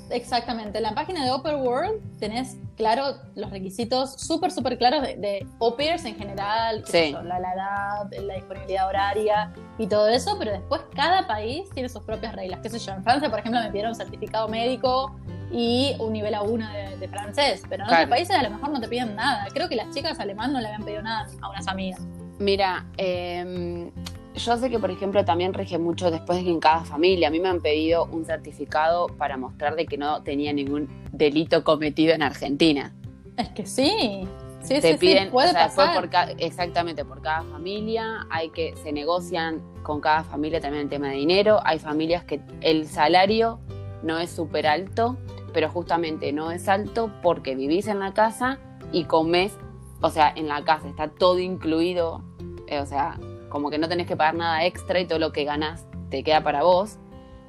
Exactamente. 0.10 0.80
En 0.80 0.84
la 0.84 0.94
página 0.94 1.24
de 1.24 1.32
Open 1.32 1.56
World 1.62 2.02
tenés 2.20 2.58
claro 2.76 3.16
los 3.36 3.50
requisitos 3.50 4.14
súper, 4.20 4.52
súper 4.52 4.78
claros 4.78 5.02
de, 5.04 5.16
de 5.16 5.48
au 5.62 5.76
pairs 5.78 6.04
en 6.04 6.16
general, 6.16 6.84
Sí. 6.86 7.14
la, 7.24 7.40
la 7.40 7.54
edad, 7.54 8.22
la 8.22 8.34
disponibilidad 8.36 8.88
horaria 8.90 9.54
y 9.78 9.88
todo 9.88 10.10
eso, 10.10 10.36
pero 10.38 10.52
después 10.52 10.82
cada 10.94 11.28
país 11.28 11.70
tiene 11.74 11.88
sus 11.88 12.04
propias 12.04 12.36
reglas. 12.36 12.60
¿Qué 12.62 12.70
sé 12.70 12.80
yo? 12.80 12.92
En 12.92 13.04
Francia, 13.04 13.30
por 13.30 13.40
ejemplo, 13.40 13.62
me 13.62 13.68
pidieron 13.70 13.96
certificado 13.96 14.50
médico 14.50 15.16
y 15.50 15.96
un 16.00 16.12
nivel 16.12 16.34
A1 16.34 16.72
de, 16.74 16.98
de 16.98 17.08
francés, 17.08 17.64
pero 17.70 17.84
en 17.84 17.88
Claro. 17.88 18.04
otros 18.04 18.10
países 18.18 18.36
a 18.36 18.44
lo 18.44 18.50
mejor 18.50 18.70
no 18.72 18.82
te 18.82 18.90
piden 18.90 19.16
nada. 19.16 19.48
Creo 19.54 19.70
que 19.70 19.76
las 19.78 19.94
chicas 19.96 20.20
alemán 20.20 20.52
no 20.52 20.60
le 20.60 20.68
habían 20.68 20.84
pedido 20.84 21.04
nada 21.04 21.26
a 21.42 21.50
unas 21.50 21.68
amigas. 21.70 22.02
Mira, 22.38 22.86
eh, 22.98 23.90
yo 24.36 24.58
sé 24.58 24.70
que, 24.70 24.80
por 24.80 24.92
ejemplo, 24.92 25.24
también 25.26 25.54
rige 25.54 25.78
mucho 25.78 26.10
después 26.12 26.38
de 26.40 26.46
que 26.46 26.52
en 26.52 26.60
cada 26.60 26.84
familia, 26.86 27.28
a 27.28 27.32
mí 27.32 27.40
me 27.40 27.50
han 27.50 27.62
pedido 27.62 28.06
un 28.06 28.26
certificado 28.26 29.08
para 29.08 29.38
mostrar 29.38 29.76
de 29.76 29.86
que 29.86 29.98
no 29.98 30.24
tenía 30.24 30.54
ningún 30.54 30.88
delito 31.12 31.64
cometido 31.64 32.14
en 32.14 32.22
Argentina. 32.24 32.94
Es 33.38 33.50
que 33.50 33.66
sí. 33.66 34.28
Sí, 34.62 34.80
te 34.80 34.94
sí, 34.94 34.98
piden, 35.00 35.26
sí, 35.26 35.30
puede 35.32 35.50
o 35.50 35.52
sea, 35.54 35.68
pasar. 35.68 35.96
por 35.96 36.10
ca- 36.12 36.30
exactamente 36.38 37.04
por 37.04 37.22
cada 37.24 37.42
familia, 37.44 38.28
hay 38.30 38.50
que, 38.50 38.76
se 38.84 38.92
negocian 38.92 39.60
con 39.82 40.00
cada 40.02 40.24
familia 40.24 40.60
también 40.62 40.84
el 40.84 40.90
tema 40.90 41.08
de 41.10 41.16
dinero, 41.16 41.60
hay 41.66 41.80
familias 41.80 42.24
que 42.26 42.42
el 42.62 42.88
salario 42.88 43.60
no 44.04 44.20
es 44.20 44.30
súper 44.30 44.68
alto, 44.68 45.18
pero 45.52 45.68
justamente 45.68 46.32
no 46.32 46.52
es 46.52 46.68
alto 46.70 47.12
porque 47.24 47.56
vivís 47.56 47.88
en 47.88 47.98
la 48.00 48.14
casa 48.14 48.60
y 48.92 49.06
comés, 49.06 49.58
o 50.00 50.12
sea, 50.12 50.32
en 50.36 50.48
la 50.48 50.64
casa 50.64 50.88
está 50.88 51.08
todo 51.08 51.40
incluido, 51.40 52.22
eh, 52.68 52.80
o 52.80 52.86
sea, 52.86 53.20
como 53.52 53.70
que 53.70 53.78
no 53.78 53.88
tenés 53.88 54.08
que 54.08 54.16
pagar 54.16 54.34
nada 54.36 54.66
extra 54.66 55.00
y 55.00 55.06
todo 55.06 55.20
lo 55.20 55.32
que 55.32 55.44
ganas 55.44 55.86
te 56.10 56.24
queda 56.24 56.42
para 56.42 56.64
vos. 56.64 56.98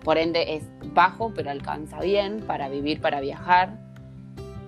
Por 0.05 0.19
ende 0.19 0.57
es 0.57 0.65
bajo, 0.93 1.33
pero 1.35 1.51
alcanza 1.51 2.01
bien 2.01 2.41
para 2.47 2.69
vivir, 2.69 3.01
para 3.01 3.21
viajar. 3.21 3.79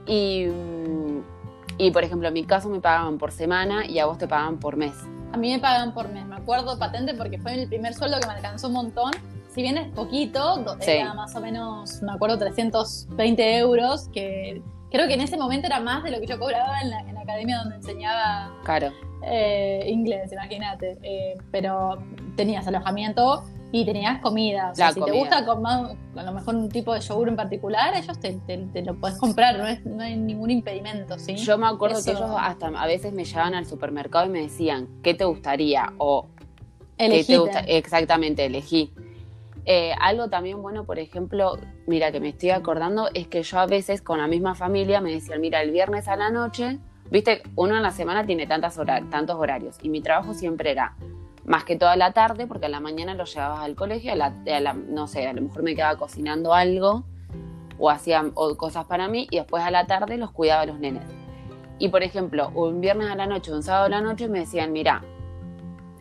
Y, 0.07 0.47
mm, 0.47 1.23
y 1.79 1.91
por 1.91 2.05
ejemplo, 2.05 2.29
en 2.29 2.35
mi 2.35 2.45
caso 2.45 2.69
me 2.69 2.81
pagaban 2.81 3.19
por 3.19 3.33
semana 3.33 3.85
y 3.85 3.99
a 3.99 4.07
vos 4.07 4.17
te 4.17 4.29
pagaban 4.29 4.59
por 4.59 4.77
mes. 4.77 4.95
A 5.33 5.37
mí 5.37 5.51
me 5.53 5.59
pagan 5.59 5.93
por 5.93 6.09
mes, 6.11 6.25
me 6.25 6.37
acuerdo 6.37 6.79
patente 6.79 7.15
porque 7.15 7.39
fue 7.39 7.55
el 7.61 7.69
primer 7.69 7.95
sueldo 7.95 8.21
que 8.21 8.27
me 8.29 8.35
alcanzó 8.35 8.69
un 8.69 8.75
montón. 8.75 9.11
Si 9.49 9.63
bien 9.63 9.77
es 9.77 9.89
poquito, 9.93 10.65
Sí. 10.81 10.93
era 10.93 11.15
más 11.15 11.35
o 11.35 11.41
menos, 11.41 12.01
me 12.03 12.13
acuerdo, 12.13 12.39
320 12.39 13.59
euros, 13.59 14.09
que 14.13 14.63
creo 14.91 15.09
que 15.09 15.15
en 15.15 15.21
ese 15.21 15.37
momento 15.37 15.67
era 15.67 15.81
más 15.81 16.05
de 16.05 16.13
lo 16.13 16.21
que 16.21 16.27
yo 16.27 16.39
cobraba 16.39 16.81
en 16.81 16.91
la, 16.91 17.01
en 17.01 17.15
la 17.15 17.21
academia 17.23 17.59
donde 17.59 17.77
enseñaba 17.77 18.53
Claro, 18.65 18.93
eh, 19.27 19.85
inglés, 19.91 20.33
imagínate. 20.33 20.99
Eh, 21.03 21.35
pero 21.51 21.99
tenías 22.37 22.67
alojamiento 22.67 23.45
y 23.73 23.85
tenías 23.85 24.21
comida. 24.21 24.71
O 24.71 24.75
sea, 24.75 24.87
La 24.89 24.93
si 24.93 25.01
comida. 25.01 25.13
te 25.15 25.19
gusta 25.21 25.45
con 25.47 25.63
más- 25.63 25.97
a 26.17 26.23
lo 26.23 26.33
mejor 26.33 26.55
un 26.55 26.69
tipo 26.69 26.95
de 26.95 27.01
yogur 27.01 27.29
en 27.29 27.37
particular, 27.37 27.95
ellos 27.97 28.19
te, 28.21 28.35
te- 28.47 28.59
te 28.73 28.83
lo 28.83 28.95
puedes 28.95 29.19
comprar, 29.19 29.59
no, 29.59 29.67
es- 29.67 29.85
no 29.85 30.03
hay 30.03 30.17
ningún 30.17 30.51
impedimento, 30.51 31.19
¿sí? 31.19 31.35
yo 31.37 31.59
me 31.59 31.67
acuerdo 31.67 31.97
que 32.05 32.13
ellos 32.13 32.31
hasta 32.39 32.69
a 32.69 32.87
veces 32.87 33.13
me 33.13 33.25
llevaban 33.25 33.55
al 33.55 33.67
supermercado 33.67 34.27
y 34.27 34.29
me 34.29 34.41
decían, 34.43 34.89
¿qué 35.03 35.15
te 35.15 35.25
gustaría? 35.25 35.93
O 35.99 36.27
¿qué 36.97 37.25
te 37.25 37.39
gusta? 37.39 37.61
Exactamente, 37.61 38.45
elegí. 38.47 38.93
Eh, 39.67 39.93
algo 40.01 40.29
también 40.29 40.61
bueno, 40.63 40.85
por 40.85 40.99
ejemplo, 40.99 41.57
mira 41.87 42.13
que 42.13 42.21
me 42.21 42.29
estoy 42.29 42.51
acordando, 42.51 43.09
es 43.15 43.27
que 43.29 43.43
yo 43.43 43.59
a 43.59 43.67
veces 43.67 44.03
con 44.03 44.19
la 44.19 44.27
misma 44.29 44.55
familia 44.55 45.01
me 45.01 45.11
decían, 45.11 45.41
mira, 45.41 45.63
el 45.63 45.71
viernes 45.73 46.07
a 46.07 46.17
la 46.17 46.31
noche, 46.31 46.79
viste, 47.11 47.43
uno 47.57 47.77
en 47.77 47.83
la 47.83 47.91
semana 47.91 48.25
tiene 48.25 48.47
tantas 48.47 48.79
hora- 48.79 49.03
tantos 49.11 49.37
horarios 49.37 49.77
y 49.83 49.89
mi 49.89 50.01
trabajo 50.01 50.35
siempre 50.35 50.71
era 50.71 50.95
más 51.45 51.65
que 51.65 51.77
toda 51.77 51.95
la 51.97 52.13
tarde, 52.13 52.47
porque 52.47 52.67
a 52.67 52.69
la 52.71 52.81
mañana 52.81 53.15
los 53.15 53.35
llevabas 53.35 53.61
al 53.61 53.75
colegio, 53.75 54.13
a 54.13 54.17
la, 54.17 54.31
no 54.73 55.07
sé, 55.07 55.27
a 55.27 55.33
lo 55.33 55.43
mejor 55.43 55.63
me 55.63 55.75
quedaba 55.75 55.99
cocinando 55.99 56.55
algo 56.55 57.05
o 57.79 57.91
hacía 57.91 58.25
o 58.35 58.57
cosas 58.57 58.87
para 58.87 59.09
mí 59.09 59.27
y 59.31 59.37
después 59.37 59.63
a 59.63 59.71
la 59.71 59.87
tarde 59.87 60.17
los 60.17 60.31
cuidaba 60.31 60.63
a 60.63 60.67
los 60.67 60.79
nenes. 60.79 61.05
Y 61.79 61.89
por 61.89 62.03
ejemplo, 62.03 62.51
un 62.55 62.81
viernes 62.81 63.11
a 63.11 63.15
la 63.15 63.27
noche, 63.27 63.53
un 63.53 63.63
sábado 63.63 63.87
a 63.87 63.89
la 63.89 64.01
noche 64.01 64.29
me 64.29 64.41
decían, 64.41 64.73
mira, 64.73 65.03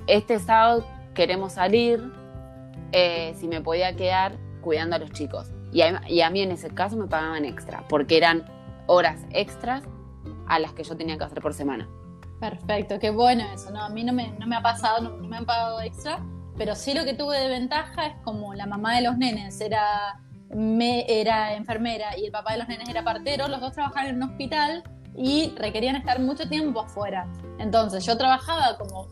este 0.07 0.39
sábado 0.39 0.85
queremos 1.13 1.53
salir, 1.53 2.01
eh, 2.91 3.33
si 3.37 3.47
me 3.47 3.59
podía 3.59 3.95
quedar 3.95 4.37
cuidando 4.61 4.95
a 4.95 4.99
los 4.99 5.11
chicos. 5.11 5.51
Y 5.71 5.81
a 5.81 6.29
mí 6.29 6.41
en 6.41 6.51
ese 6.51 6.69
caso 6.69 6.95
me 6.95 7.07
pagaban 7.07 7.43
extra, 7.43 7.83
porque 7.89 8.15
eran 8.15 8.45
horas 8.85 9.25
extras 9.31 9.83
a 10.47 10.59
las 10.59 10.73
que 10.73 10.83
yo 10.83 10.95
tenía 10.97 11.17
que 11.17 11.23
hacer 11.23 11.41
por 11.41 11.53
semana. 11.53 11.87
Perfecto, 12.39 12.99
qué 12.99 13.09
bueno 13.09 13.43
eso. 13.53 13.71
No, 13.71 13.83
a 13.83 13.89
mí 13.89 14.03
no 14.03 14.11
me, 14.13 14.31
no 14.39 14.45
me 14.47 14.55
ha 14.55 14.61
pasado, 14.61 15.01
no, 15.01 15.09
no 15.17 15.27
me 15.27 15.37
han 15.37 15.45
pagado 15.45 15.79
extra, 15.81 16.19
pero 16.57 16.75
sí 16.75 16.93
lo 16.93 17.05
que 17.05 17.13
tuve 17.13 17.37
de 17.39 17.47
ventaja 17.47 18.05
es 18.07 18.15
como 18.23 18.53
la 18.53 18.65
mamá 18.65 18.95
de 18.95 19.01
los 19.01 19.17
nenes 19.17 19.59
era, 19.61 20.19
me, 20.53 21.05
era 21.07 21.53
enfermera 21.53 22.17
y 22.17 22.25
el 22.25 22.31
papá 22.31 22.51
de 22.53 22.59
los 22.59 22.67
nenes 22.67 22.89
era 22.89 23.03
partero, 23.03 23.47
los 23.47 23.61
dos 23.61 23.71
trabajaban 23.73 24.07
en 24.07 24.15
un 24.17 24.23
hospital 24.23 24.83
y 25.15 25.53
requerían 25.57 25.95
estar 25.95 26.19
mucho 26.19 26.47
tiempo 26.49 26.81
afuera. 26.81 27.27
Entonces 27.59 28.05
yo 28.05 28.17
trabajaba 28.17 28.77
como, 28.77 29.07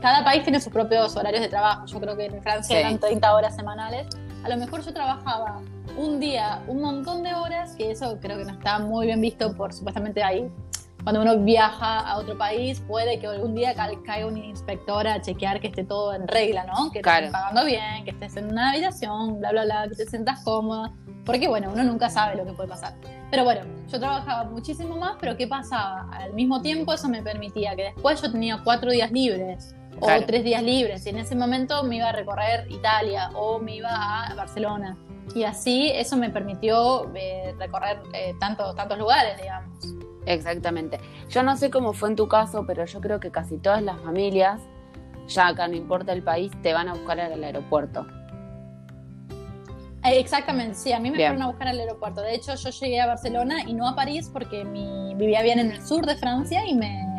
cada 0.00 0.22
país 0.22 0.44
tiene 0.44 0.60
sus 0.60 0.72
propios 0.72 1.16
horarios 1.16 1.42
de 1.42 1.48
trabajo, 1.48 1.84
yo 1.86 2.00
creo 2.00 2.16
que 2.16 2.26
en 2.26 2.42
Francia 2.42 2.76
Sí. 2.76 2.80
eran 2.80 2.98
30 2.98 3.34
horas 3.34 3.56
semanales, 3.56 4.06
a 4.44 4.48
lo 4.48 4.56
mejor 4.56 4.82
yo 4.84 4.92
trabajaba 4.94 5.60
un 5.96 6.20
día 6.20 6.62
un 6.68 6.80
montón 6.80 7.24
de 7.24 7.34
horas, 7.34 7.47
que 7.76 7.90
eso 7.90 8.18
creo 8.20 8.38
que 8.38 8.44
no 8.44 8.52
está 8.52 8.78
muy 8.78 9.06
bien 9.06 9.20
visto 9.20 9.54
por 9.56 9.72
supuestamente 9.72 10.22
ahí 10.22 10.50
cuando 11.04 11.22
uno 11.22 11.38
viaja 11.38 12.00
a 12.00 12.18
otro 12.18 12.36
país, 12.36 12.80
puede 12.86 13.18
que 13.20 13.28
algún 13.28 13.54
día 13.54 13.72
ca- 13.72 13.88
caiga 14.04 14.26
un 14.26 14.36
inspector 14.36 15.06
a 15.06 15.22
chequear 15.22 15.60
que 15.60 15.68
esté 15.68 15.84
todo 15.84 16.12
en 16.12 16.26
regla, 16.26 16.64
¿no? 16.64 16.90
Que 16.90 17.00
Claro. 17.00 17.26
estén 17.26 17.32
pagando 17.32 17.64
bien, 17.64 18.04
que 18.04 18.10
estés 18.10 18.36
en 18.36 18.50
una 18.50 18.70
habitación, 18.72 19.38
bla, 19.38 19.52
bla, 19.52 19.64
bla, 19.64 19.86
que 19.88 19.94
te 19.94 20.06
sientas 20.06 20.40
cómoda. 20.42 20.92
Porque, 21.24 21.46
bueno, 21.48 21.70
uno 21.72 21.84
nunca 21.84 22.10
sabe 22.10 22.34
lo 22.36 22.44
que 22.44 22.52
puede 22.52 22.68
pasar. 22.68 22.94
Pero 23.30 23.44
bueno, 23.44 23.62
yo 23.88 23.98
trabajaba 24.00 24.44
muchísimo 24.50 24.96
más, 24.96 25.16
pero 25.20 25.36
¿qué 25.36 25.46
pasaba? 25.46 26.10
Al 26.12 26.34
mismo 26.34 26.60
tiempo 26.60 26.92
eso 26.92 27.08
me 27.08 27.22
permitía 27.22 27.74
que 27.76 27.84
después 27.84 28.20
yo 28.20 28.30
tenía 28.32 28.60
cuatro 28.64 28.90
días 28.90 29.10
libres 29.12 29.74
o 30.00 30.06
Claro. 30.06 30.24
tres 30.26 30.42
días 30.44 30.62
libres 30.62 31.06
y 31.06 31.10
en 31.10 31.18
ese 31.18 31.36
momento 31.36 31.84
me 31.84 31.96
iba 31.96 32.08
a 32.08 32.12
recorrer 32.12 32.66
Italia 32.70 33.30
o 33.34 33.60
me 33.60 33.76
iba 33.76 34.24
a 34.26 34.34
Barcelona. 34.34 34.96
Y 35.34 35.44
así 35.44 35.90
eso 35.94 36.16
me 36.16 36.30
permitió 36.30 37.10
eh, 37.14 37.54
recorrer 37.58 38.00
eh, 38.14 38.34
tanto- 38.40 38.74
tantos 38.74 38.98
lugares, 38.98 39.40
digamos. 39.40 39.78
Exactamente. 40.26 40.98
Yo 41.30 41.42
no 41.42 41.56
sé 41.56 41.70
cómo 41.70 41.92
fue 41.92 42.08
en 42.10 42.16
tu 42.16 42.28
caso, 42.28 42.64
pero 42.66 42.84
yo 42.84 43.00
creo 43.00 43.20
que 43.20 43.30
casi 43.30 43.58
todas 43.58 43.82
las 43.82 44.00
familias, 44.00 44.60
ya 45.28 45.48
acá 45.48 45.68
no 45.68 45.76
importa 45.76 46.12
el 46.12 46.22
país, 46.22 46.50
te 46.62 46.72
van 46.72 46.88
a 46.88 46.94
buscar 46.94 47.20
al 47.20 47.42
aeropuerto. 47.44 48.06
Eh, 50.04 50.18
Exactamente, 50.20 50.74
sí, 50.74 50.92
a 50.92 51.00
mí 51.00 51.10
me 51.10 51.16
Bien. 51.16 51.30
fueron 51.30 51.42
a 51.42 51.46
buscar 51.48 51.68
al 51.68 51.78
aeropuerto. 51.80 52.20
De 52.20 52.34
hecho, 52.34 52.54
yo 52.54 52.70
llegué 52.70 53.00
a 53.00 53.06
Barcelona 53.06 53.62
y 53.66 53.74
no 53.74 53.86
a 53.88 53.94
París 53.94 54.30
porque 54.32 54.64
mi, 54.64 55.14
vivía 55.16 55.42
bien 55.42 55.58
en 55.58 55.72
el 55.72 55.82
sur 55.82 56.06
de 56.06 56.16
Francia 56.16 56.66
y 56.66 56.74
me, 56.74 57.17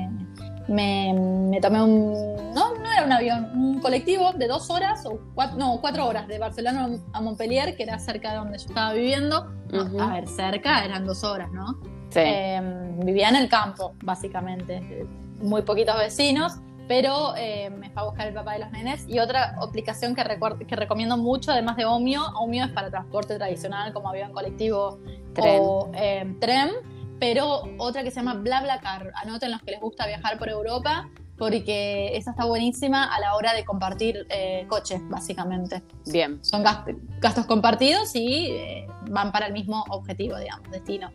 me, 0.69 1.13
me 1.13 1.59
tomé 1.59 1.81
un. 1.81 2.13
No, 2.53 2.75
no 2.75 2.91
era 2.91 3.05
un 3.05 3.11
avión, 3.11 3.51
un 3.55 3.79
colectivo 3.79 4.31
de 4.33 4.47
dos 4.47 4.69
horas, 4.69 5.05
o 5.05 5.19
cuatro, 5.33 5.57
no, 5.57 5.79
cuatro 5.81 6.05
horas 6.07 6.27
de 6.27 6.39
Barcelona 6.39 6.89
a 7.13 7.21
Montpellier, 7.21 7.75
que 7.75 7.83
era 7.83 7.99
cerca 7.99 8.31
de 8.31 8.37
donde 8.37 8.57
yo 8.57 8.67
estaba 8.67 8.93
viviendo. 8.93 9.51
A 9.99 10.13
ver, 10.13 10.27
cerca 10.27 10.85
eran 10.85 11.05
dos 11.05 11.23
horas, 11.23 11.51
¿no? 11.51 11.79
Sí. 12.09 12.21
Eh, 12.23 12.61
vivía 13.03 13.29
en 13.29 13.35
el 13.35 13.49
campo, 13.49 13.93
básicamente. 14.03 15.05
Muy 15.41 15.61
poquitos 15.61 15.97
vecinos, 15.97 16.59
pero 16.87 17.35
eh, 17.37 17.69
me 17.69 17.89
fue 17.91 18.01
a 18.01 18.05
buscar 18.05 18.27
el 18.27 18.33
papá 18.33 18.53
de 18.53 18.59
los 18.59 18.71
nenes. 18.71 19.05
Y 19.07 19.19
otra 19.19 19.55
aplicación 19.61 20.15
que, 20.15 20.23
que 20.67 20.75
recomiendo 20.75 21.17
mucho, 21.17 21.51
además 21.51 21.77
de 21.77 21.85
Omio, 21.85 22.23
Omio 22.39 22.65
es 22.65 22.71
para 22.71 22.89
transporte 22.89 23.37
tradicional, 23.37 23.93
como 23.93 24.09
avión 24.09 24.33
colectivo 24.33 24.99
Tren. 25.33 25.59
o 25.61 25.91
eh, 25.93 26.35
tren, 26.39 26.71
pero 27.19 27.61
otra 27.77 28.03
que 28.03 28.11
se 28.11 28.17
llama 28.17 28.35
BlaBlaCar. 28.35 29.11
Anoten 29.15 29.51
los 29.51 29.61
que 29.61 29.71
les 29.71 29.81
gusta 29.81 30.07
viajar 30.07 30.37
por 30.39 30.49
Europa, 30.49 31.09
porque 31.37 32.15
esa 32.17 32.31
está 32.31 32.45
buenísima 32.45 33.03
a 33.13 33.19
la 33.19 33.35
hora 33.35 33.53
de 33.53 33.63
compartir 33.65 34.25
eh, 34.29 34.65
coches, 34.67 35.01
básicamente. 35.09 35.81
Bien. 36.11 36.43
Son 36.43 36.63
gast- 36.63 36.97
gastos 37.19 37.45
compartidos 37.45 38.15
y 38.15 38.47
eh, 38.51 38.87
van 39.09 39.31
para 39.31 39.47
el 39.47 39.53
mismo 39.53 39.83
objetivo, 39.89 40.37
digamos, 40.37 40.69
destino. 40.71 41.11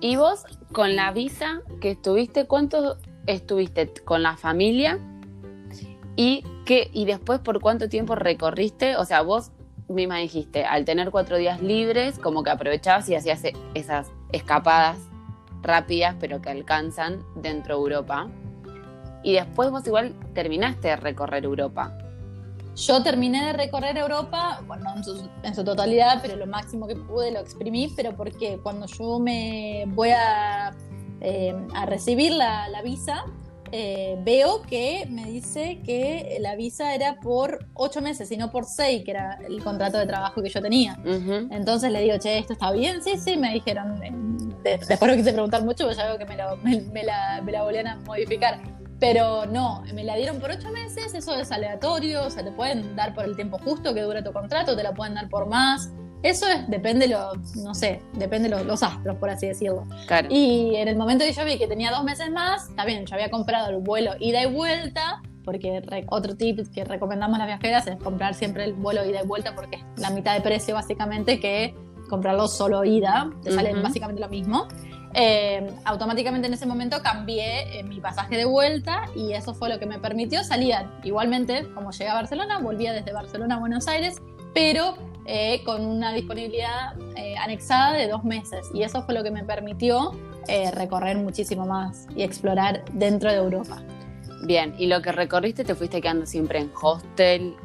¿Y 0.00 0.16
vos, 0.16 0.44
con 0.72 0.94
la 0.94 1.10
visa 1.12 1.62
que 1.80 1.92
estuviste, 1.92 2.46
cuánto 2.46 2.98
estuviste 3.26 3.92
con 4.04 4.22
la 4.22 4.36
familia? 4.36 4.98
¿Y, 6.16 6.44
qué, 6.64 6.90
y 6.92 7.04
después 7.04 7.40
por 7.40 7.60
cuánto 7.60 7.88
tiempo 7.88 8.14
recorriste? 8.14 8.96
O 8.96 9.04
sea, 9.04 9.22
vos 9.22 9.50
misma 9.88 10.16
dijiste, 10.18 10.64
al 10.64 10.84
tener 10.84 11.10
cuatro 11.10 11.36
días 11.38 11.60
libres, 11.62 12.18
como 12.18 12.42
que 12.42 12.50
aprovechabas 12.50 13.08
y 13.08 13.14
hacías 13.14 13.42
e- 13.44 13.54
esas 13.74 14.10
escapadas 14.32 14.96
rápidas, 15.66 16.16
pero 16.20 16.40
que 16.40 16.50
alcanzan 16.50 17.24
dentro 17.34 17.76
de 17.76 17.82
Europa. 17.82 18.28
Y 19.22 19.34
después 19.34 19.70
vos 19.70 19.86
igual 19.86 20.14
terminaste 20.34 20.88
de 20.88 20.96
recorrer 20.96 21.44
Europa. 21.44 21.96
Yo 22.76 23.02
terminé 23.02 23.46
de 23.46 23.52
recorrer 23.54 23.96
Europa, 23.96 24.60
bueno, 24.66 24.94
en 24.94 25.02
su, 25.02 25.28
en 25.42 25.54
su 25.54 25.64
totalidad, 25.64 26.18
pero 26.20 26.36
lo 26.36 26.46
máximo 26.46 26.86
que 26.86 26.94
pude 26.94 27.32
lo 27.32 27.40
exprimí, 27.40 27.92
pero 27.96 28.14
porque 28.14 28.58
cuando 28.62 28.86
yo 28.86 29.18
me 29.18 29.84
voy 29.88 30.10
a, 30.10 30.76
eh, 31.20 31.54
recibir 31.86 32.32
la 32.32 32.82
visa, 32.84 33.24
eh, 33.78 34.16
veo 34.24 34.62
que 34.62 35.06
me 35.10 35.26
dice 35.26 35.80
que 35.84 36.38
la 36.40 36.56
visa 36.56 36.94
era 36.94 37.20
por 37.20 37.66
ocho 37.74 38.00
meses 38.00 38.30
y 38.32 38.36
no 38.38 38.50
por 38.50 38.64
seis, 38.64 39.04
que 39.04 39.10
era 39.10 39.38
el 39.46 39.62
contrato 39.62 39.98
de 39.98 40.06
trabajo 40.06 40.42
que 40.42 40.48
yo 40.48 40.62
tenía. 40.62 40.98
Entonces 41.52 41.92
le 41.92 42.00
digo, 42.00 42.16
che, 42.18 42.38
¿esto 42.38 42.54
está 42.54 42.72
bien? 42.72 43.02
Sí, 43.02 43.18
sí, 43.18 43.36
me 43.36 43.52
dijeron. 43.52 44.02
eh, 44.02 44.10
de- 44.62 44.78
después 44.78 45.10
no 45.10 45.16
quise 45.16 45.32
preguntar 45.32 45.62
mucho, 45.62 45.84
porque 45.84 45.96
ya 45.98 46.06
veo 46.06 46.16
que 46.18 46.24
me, 46.24 46.36
lo- 46.36 46.56
me- 46.56 46.80
me 46.80 47.04
la, 47.04 47.42
me 47.44 47.52
la 47.52 47.62
volvían 47.64 47.86
a 47.86 47.96
modificar. 47.96 48.58
Pero 48.98 49.44
no, 49.44 49.82
me 49.92 50.04
la 50.04 50.16
dieron 50.16 50.40
por 50.40 50.50
ocho 50.50 50.70
meses, 50.70 51.12
eso 51.12 51.34
es 51.38 51.52
aleatorio, 51.52 52.24
o 52.24 52.30
sea, 52.30 52.42
te 52.42 52.50
pueden 52.52 52.96
dar 52.96 53.12
por 53.14 53.24
el 53.26 53.36
tiempo 53.36 53.58
justo 53.62 53.92
que 53.92 54.00
dura 54.00 54.24
tu 54.24 54.32
contrato, 54.32 54.74
te 54.74 54.82
la 54.82 54.94
pueden 54.94 55.14
dar 55.14 55.28
por 55.28 55.46
más. 55.46 55.90
Eso 56.22 56.46
es, 56.48 56.66
depende 56.68 57.06
lo, 57.08 57.32
no 57.62 57.74
sé, 57.74 58.00
depende 58.14 58.48
lo- 58.48 58.64
los 58.64 58.82
astros, 58.82 59.16
por 59.16 59.30
así 59.30 59.46
decirlo. 59.46 59.84
Claro. 60.06 60.28
Y 60.30 60.74
en 60.76 60.88
el 60.88 60.96
momento 60.96 61.24
que 61.24 61.32
yo 61.32 61.44
vi 61.44 61.58
que 61.58 61.66
tenía 61.68 61.90
dos 61.90 62.02
meses 62.04 62.30
más, 62.30 62.68
bien, 62.86 63.04
yo 63.06 63.14
había 63.14 63.30
comprado 63.30 63.70
el 63.70 63.76
vuelo 63.78 64.12
ida 64.18 64.42
y 64.42 64.46
vuelta, 64.52 65.22
porque 65.44 65.80
re- 65.80 66.06
otro 66.08 66.34
tip 66.36 66.58
que 66.74 66.84
recomendamos 66.84 67.36
a 67.36 67.38
las 67.40 67.46
viajeras 67.46 67.86
es 67.86 67.96
comprar 67.96 68.34
siempre 68.34 68.64
el 68.64 68.72
vuelo 68.72 69.04
ida 69.04 69.22
y 69.22 69.26
vuelta, 69.26 69.54
porque 69.54 69.76
es 69.76 69.82
la 70.00 70.10
mitad 70.10 70.34
de 70.34 70.40
precio 70.40 70.74
básicamente 70.74 71.38
que 71.38 71.74
comprarlo 72.08 72.48
solo 72.48 72.84
ida, 72.84 73.30
te 73.44 73.52
sale 73.52 73.72
Ujú. 73.72 73.82
básicamente 73.82 74.20
lo 74.20 74.28
mismo. 74.28 74.66
Eh, 75.14 75.70
automáticamente 75.84 76.46
en 76.48 76.54
ese 76.54 76.66
momento 76.66 77.00
cambié 77.02 77.78
eh, 77.78 77.82
mi 77.84 78.00
pasaje 78.00 78.36
de 78.36 78.44
vuelta 78.44 79.04
y 79.14 79.32
eso 79.32 79.54
fue 79.54 79.68
lo 79.68 79.78
que 79.78 79.86
me 79.86 79.98
permitió 79.98 80.44
salir. 80.44 80.74
Igualmente, 81.04 81.66
como 81.74 81.90
llegué 81.90 82.08
a 82.10 82.14
Barcelona, 82.14 82.58
volvía 82.58 82.92
desde 82.92 83.12
Barcelona 83.12 83.54
a 83.56 83.58
Buenos 83.58 83.86
Aires, 83.88 84.16
pero 84.52 84.94
eh, 85.26 85.62
con 85.64 85.84
una 85.84 86.12
disponibilidad 86.12 86.94
eh, 87.16 87.36
anexada 87.36 87.94
de 87.94 88.08
dos 88.08 88.24
meses. 88.24 88.66
Y 88.72 88.82
eso 88.82 89.02
fue 89.02 89.14
lo 89.14 89.22
que 89.22 89.30
me 89.30 89.44
permitió 89.44 90.12
eh, 90.48 90.70
recorrer 90.70 91.16
muchísimo 91.16 91.66
más 91.66 92.06
y 92.14 92.22
explorar 92.22 92.84
dentro 92.92 93.30
de 93.30 93.38
Europa. 93.38 93.82
Bien, 94.44 94.74
¿y 94.78 94.86
lo 94.86 95.02
que 95.02 95.12
recorriste 95.12 95.64
te 95.64 95.74
fuiste 95.74 96.00
quedando 96.00 96.26
siempre 96.26 96.60
en 96.60 96.70
hostel? 96.80 97.56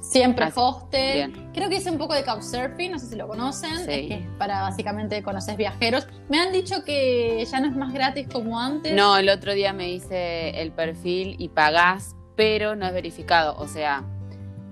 Siempre 0.00 0.46
hostel. 0.54 1.32
Creo 1.54 1.68
que 1.68 1.76
hice 1.76 1.90
un 1.90 1.96
poco 1.98 2.14
de 2.14 2.24
couchsurfing, 2.24 2.92
no 2.92 2.98
sé 2.98 3.06
si 3.06 3.16
lo 3.16 3.26
conocen, 3.26 3.76
Sí. 3.78 3.90
es 3.90 4.06
que 4.08 4.14
es 4.14 4.26
para 4.38 4.60
básicamente 4.60 5.22
conocer 5.22 5.56
viajeros. 5.56 6.06
Me 6.28 6.38
han 6.38 6.52
dicho 6.52 6.84
que 6.84 7.44
ya 7.50 7.60
no 7.60 7.68
es 7.68 7.74
más 7.76 7.92
gratis 7.92 8.28
como 8.30 8.60
antes. 8.60 8.92
No, 8.94 9.16
el 9.16 9.28
otro 9.30 9.54
día 9.54 9.72
me 9.72 9.90
hice 9.90 10.60
el 10.60 10.72
perfil 10.72 11.36
y 11.38 11.48
pagás, 11.48 12.14
pero 12.36 12.76
no 12.76 12.86
es 12.86 12.92
verificado. 12.92 13.56
O 13.58 13.66
sea, 13.66 14.04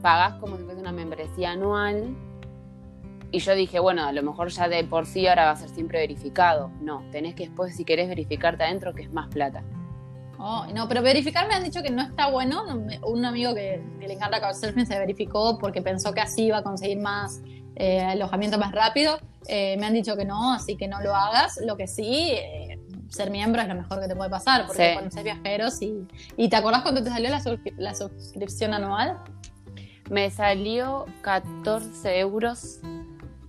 pagás 0.02 0.34
como 0.34 0.56
si 0.58 0.64
fuese 0.64 0.80
una 0.80 0.92
membresía 0.92 1.52
anual. 1.52 2.14
Y 3.30 3.38
yo 3.38 3.54
dije, 3.54 3.78
bueno, 3.78 4.04
a 4.04 4.12
lo 4.12 4.22
mejor 4.22 4.48
ya 4.50 4.68
de 4.68 4.84
por 4.84 5.06
sí 5.06 5.26
ahora 5.26 5.46
va 5.46 5.50
a 5.52 5.56
ser 5.56 5.70
siempre 5.70 6.00
verificado. 6.00 6.70
No, 6.82 7.02
tenés 7.10 7.34
que 7.34 7.46
después, 7.46 7.74
si 7.74 7.84
querés 7.84 8.08
verificarte 8.08 8.62
adentro, 8.64 8.92
que 8.92 9.02
es 9.02 9.12
más 9.12 9.28
plata. 9.28 9.62
Oh, 10.38 10.66
no, 10.74 10.86
pero 10.88 11.00
verificar 11.02 11.46
me 11.48 11.54
han 11.54 11.62
dicho 11.64 11.82
que 11.82 11.90
no 11.90 12.02
está 12.02 12.28
bueno. 12.30 12.62
Un 13.06 13.24
amigo 13.24 13.54
que, 13.54 13.82
que 14.00 14.08
le 14.08 14.14
encanta 14.14 14.40
Couchsurfing 14.40 14.84
se 14.84 14.98
verificó 14.98 15.56
porque 15.58 15.80
pensó 15.80 16.12
que 16.12 16.20
así 16.20 16.46
iba 16.46 16.58
a 16.58 16.62
conseguir 16.62 16.98
más 16.98 17.40
eh, 17.76 18.00
alojamiento 18.02 18.58
más 18.58 18.72
rápido. 18.72 19.18
Eh, 19.48 19.76
me 19.78 19.86
han 19.86 19.94
dicho 19.94 20.14
que 20.16 20.24
no, 20.26 20.52
así 20.52 20.76
que 20.76 20.86
no 20.88 21.00
lo 21.00 21.14
hagas. 21.14 21.58
Lo 21.64 21.76
que 21.76 21.86
sí, 21.86 22.32
eh, 22.32 22.78
ser 23.08 23.30
miembro 23.30 23.62
es 23.62 23.68
lo 23.68 23.76
mejor 23.76 24.00
que 24.00 24.08
te 24.08 24.16
puede 24.16 24.28
pasar 24.30 24.66
porque 24.66 24.90
Sí. 24.90 24.94
conoces 24.98 25.22
viajeros 25.24 25.80
y, 25.80 26.06
y 26.36 26.48
¿te 26.48 26.56
acordás 26.56 26.82
cuando 26.82 27.02
te 27.02 27.08
salió 27.10 27.30
la, 27.30 27.40
la 27.78 27.94
suscripción 27.94 28.74
anual? 28.74 29.18
Me 30.10 30.30
salió 30.30 31.06
14 31.22 32.18
euros 32.18 32.80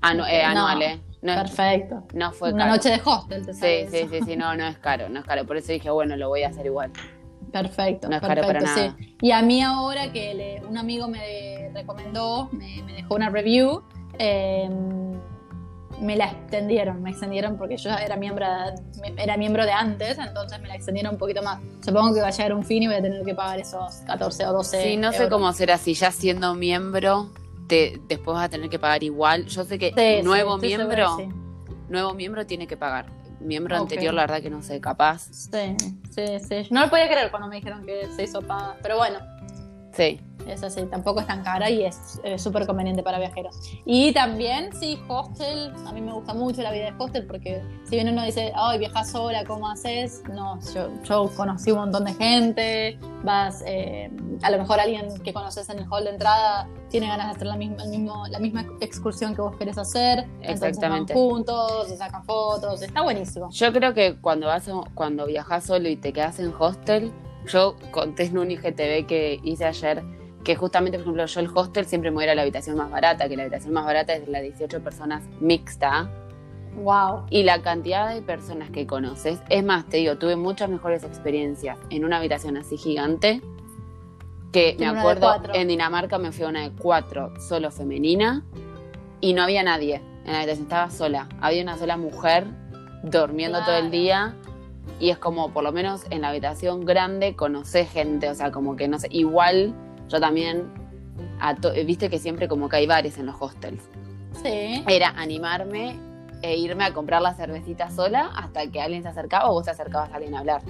anu- 0.02 0.26
eh, 0.30 0.44
No, 0.54 0.68
anual. 0.68 1.02
No, 1.22 1.36
Perfecto. 1.36 2.04
no 2.14 2.32
fue 2.34 2.52
Una 2.52 2.66
caro. 2.66 2.76
noche 2.76 2.90
de 2.90 3.02
hostel 3.06 3.46
te 3.46 3.54
Sí, 3.54 3.60
sale 3.62 3.90
sí, 3.90 3.98
eso. 3.98 4.10
sí, 4.10 4.20
sí, 4.26 4.36
no, 4.36 4.56
no 4.58 4.66
es 4.68 4.78
caro, 4.80 5.08
no 5.08 5.20
es 5.22 5.26
caro. 5.26 5.46
Por 5.46 5.56
eso 5.56 5.72
dije, 5.72 5.90
bueno, 5.90 6.18
lo 6.18 6.28
voy 6.28 6.44
a 6.44 6.50
hacer 6.50 6.66
igual. 6.66 6.92
Perfecto, 7.52 8.10
No 8.10 8.16
es 8.18 8.22
caro 8.22 8.42
para 8.42 8.60
nada. 8.60 8.96
sí. 9.00 9.16
Y 9.22 9.32
a 9.32 9.42
mí 9.42 9.62
ahora 9.62 10.12
que 10.12 10.34
le- 10.34 10.62
un 10.68 10.78
amigo 10.78 11.08
me 11.08 11.70
recomendó, 11.74 12.50
me, 12.52 12.84
me 12.84 12.94
dejó 12.94 13.16
una 13.16 13.30
review, 13.30 13.84
eh, 14.20 14.70
me 16.02 16.16
la 16.16 16.26
extendieron, 16.32 17.02
me 17.02 17.12
extendieron 17.12 17.58
porque 17.58 17.78
yo 17.78 17.90
era 17.92 18.16
miembro, 18.16 18.46
de- 18.46 19.14
era 19.22 19.38
miembro 19.38 19.66
de 19.66 19.72
antes, 19.72 20.18
entonces 20.18 20.60
me 20.62 20.68
la 20.68 20.76
extendieron 20.76 21.14
un 21.14 21.18
poquito 21.20 21.42
más. 21.44 21.60
Supongo 21.86 22.14
que 22.14 22.22
va 22.22 22.28
a 22.28 22.32
llegar 22.32 22.54
un 22.54 22.64
fin 22.64 22.84
y 22.84 22.88
voy 22.88 22.96
a 22.96 23.02
tener 23.02 23.24
que 23.24 23.34
pagar 23.36 23.60
esos 23.60 23.96
14 24.06 24.46
o 24.48 24.54
12 24.54 24.82
Sí, 24.82 24.98
no 24.98 25.12
sé 25.14 25.30
cómo 25.30 25.52
será 25.54 25.78
si 25.78 25.94
ya 25.94 26.12
siendo 26.12 26.54
miembro, 26.56 27.32
te, 27.68 28.00
después 28.08 28.36
vas 28.36 28.46
a 28.46 28.50
tener 28.50 28.70
que 28.70 28.80
pagar 28.80 29.04
igual. 29.04 29.46
Yo 29.48 29.64
sé 29.64 29.78
que 29.80 29.94
Sí, 29.96 30.24
nuevo 30.24 30.58
miembro, 30.58 31.18
segura 31.18 31.36
nuevo 31.90 32.14
miembro 32.14 32.46
tiene 32.46 32.68
que 32.68 32.78
pagar. 32.78 33.06
Miembro 33.40 33.76
anterior, 33.76 34.14
la 34.14 34.22
verdad 34.22 34.42
que 34.42 34.50
no 34.50 34.62
sé, 34.62 34.80
capaz. 34.80 35.28
Sí, 35.32 35.76
sí, 36.12 36.40
sí. 36.48 36.68
No 36.72 36.82
lo 36.82 36.90
podía 36.90 37.08
creer 37.10 37.30
cuando 37.30 37.48
me 37.50 37.58
dijeron 37.58 37.86
que 37.86 38.08
se 38.16 38.24
hizo 38.24 38.42
paga, 38.42 38.78
pero 38.82 38.98
bueno. 38.98 39.20
Sí. 39.94 40.20
Es 40.48 40.62
así, 40.62 40.84
tampoco 40.88 41.22
es 41.22 41.28
tan 41.28 41.42
cara 41.42 41.70
y 41.70 41.86
es 41.86 42.20
eh, 42.24 42.38
súper 42.38 42.68
conveniente 42.68 43.02
para 43.02 43.18
viajeros. 43.18 43.56
Y 43.86 44.12
también, 44.12 44.72
sí, 44.78 45.00
hostel. 45.08 45.72
A 45.88 45.94
mí 45.94 46.02
me 46.02 46.12
gusta 46.12 46.34
mucho 46.34 46.62
la 46.62 46.72
vida 46.72 46.86
de 46.86 46.94
hostel 46.98 47.26
porque 47.26 47.62
si 47.86 47.96
bien 47.96 48.10
uno 48.10 48.26
dice, 48.26 48.52
ay, 48.56 48.80
viajas 48.80 49.12
sola, 49.12 49.46
¿cómo 49.46 49.70
haces? 49.70 50.22
No, 50.34 50.60
yo, 50.74 50.90
yo 51.04 51.30
conocí 51.38 51.72
un 51.72 51.78
montón 51.78 52.06
de 52.06 52.14
gente. 52.16 53.00
Vas, 53.24 53.64
eh, 53.66 54.12
a 54.42 54.52
lo 54.52 54.58
mejor 54.58 54.82
alguien 54.82 55.08
que 55.24 55.32
conoces 55.32 55.70
en 55.70 55.80
el 55.80 55.86
hall 55.90 56.04
de 56.04 56.10
entrada 56.10 56.68
tiene 56.90 57.08
ganas 57.08 57.28
de 57.28 57.32
hacer 57.36 57.48
la 57.48 57.56
misma, 57.56 57.86
mismo, 57.86 58.28
la 58.28 58.40
misma 58.40 58.66
excursión 58.82 59.34
que 59.36 59.42
vos 59.42 59.56
querés 59.56 59.78
hacer. 59.78 60.20
Entonces 60.42 60.64
Exactamente. 60.64 61.14
van 61.14 61.24
juntos, 61.24 61.88
se 61.88 61.96
sacan 61.96 62.26
fotos. 62.26 62.82
Está 62.82 63.02
buenísimo. 63.02 63.50
Yo 63.50 63.72
creo 63.72 63.94
que 63.94 64.18
cuando 64.20 64.48
vas 64.48 64.70
cuando 64.94 65.26
viajas 65.26 65.64
solo 65.64 65.88
y 65.88 65.96
te 65.96 66.12
quedas 66.12 66.40
en 66.40 66.54
hostel, 66.58 67.14
yo 67.48 67.76
conté 67.92 68.26
en 68.26 68.38
un 68.38 68.52
IGTV 68.52 69.06
que 69.06 69.40
hice 69.44 69.66
ayer 69.66 70.04
que 70.44 70.56
justamente, 70.56 70.98
por 70.98 71.04
ejemplo, 71.04 71.26
yo 71.26 71.40
el 71.40 71.50
hostel 71.54 71.86
siempre 71.86 72.12
me 72.12 72.16
voy 72.16 72.24
a 72.24 72.26
ir 72.28 72.32
a 72.32 72.36
la 72.36 72.42
habitación 72.42 72.76
más 72.76 72.92
barata, 72.92 73.30
que 73.30 73.38
la 73.38 73.44
habitación 73.44 73.74
más 73.74 73.86
barata 73.86 74.14
es 74.14 74.28
la 74.28 74.40
de 74.40 74.46
18 74.52 74.84
personas 74.84 75.24
mixta. 75.40 76.10
Wow. 76.76 77.28
Y 77.30 77.44
la 77.44 77.62
cantidad 77.62 78.14
de 78.14 78.22
personas 78.22 78.70
que 78.72 78.86
conoces, 78.86 79.40
es 79.50 79.64
más, 79.64 79.88
te 79.88 79.98
digo, 79.98 80.18
tuve 80.18 80.36
muchas 80.36 80.70
mejores 80.70 81.04
experiencias 81.04 81.78
en 81.90 82.04
una 82.04 82.18
habitación 82.18 82.58
así 82.58 82.78
gigante 82.78 83.42
que 84.52 84.76
me 84.80 84.86
acuerdo 84.86 85.36
en 85.54 85.68
Dinamarca 85.68 86.18
me 86.20 86.32
fui 86.32 86.46
a 86.46 86.50
una 86.50 86.62
de 86.62 86.72
cuatro, 86.72 87.34
solo 87.40 87.72
femenina, 87.72 88.44
y 89.20 89.34
no 89.34 89.42
había 89.44 89.64
nadie 89.64 89.96
en 90.26 90.32
la 90.32 90.40
habitación, 90.40 90.64
estaba 90.66 90.90
sola. 90.90 91.28
Había 91.42 91.64
una 91.64 91.78
sola 91.78 91.98
mujer 91.98 92.46
durmiendo 93.04 93.60
todo 93.60 93.76
el 93.76 93.90
Claro. 93.90 93.92
día. 93.92 94.36
Y 95.00 95.10
es 95.10 95.18
como, 95.18 95.52
por 95.52 95.64
lo 95.64 95.72
menos 95.72 96.06
en 96.10 96.22
la 96.22 96.30
habitación 96.30 96.86
grande, 96.86 97.36
conoces 97.36 97.90
gente, 97.92 98.30
o 98.30 98.36
sea, 98.36 98.52
como 98.52 98.76
que 98.76 98.88
no 98.88 99.00
sé, 99.00 99.08
igual 99.12 99.74
yo 100.10 100.20
también, 100.20 100.72
a 101.40 101.56
to- 101.56 101.72
viste 101.86 102.10
que 102.10 102.20
siempre 102.20 102.48
como 102.48 102.70
que 102.70 102.78
hay 102.78 102.88
bares 102.88 103.18
en 103.18 103.26
los 103.26 103.36
hostels 103.40 103.82
Sí. 104.44 104.84
era 104.88 105.10
animarme 105.10 105.96
e 106.42 106.58
irme 106.58 106.84
a 106.84 106.94
comprar 106.94 107.22
la 107.22 107.34
cervecita 107.34 107.90
sola 107.92 108.32
hasta 108.36 108.68
que 108.70 108.82
alguien 108.82 109.04
se 109.04 109.10
acercaba 109.10 109.50
o 109.50 109.54
vos 109.54 109.66
te 109.66 109.72
acercabas 109.72 110.12
a 110.12 110.16
alguien 110.16 110.36
a 110.36 110.40
hablar. 110.40 110.62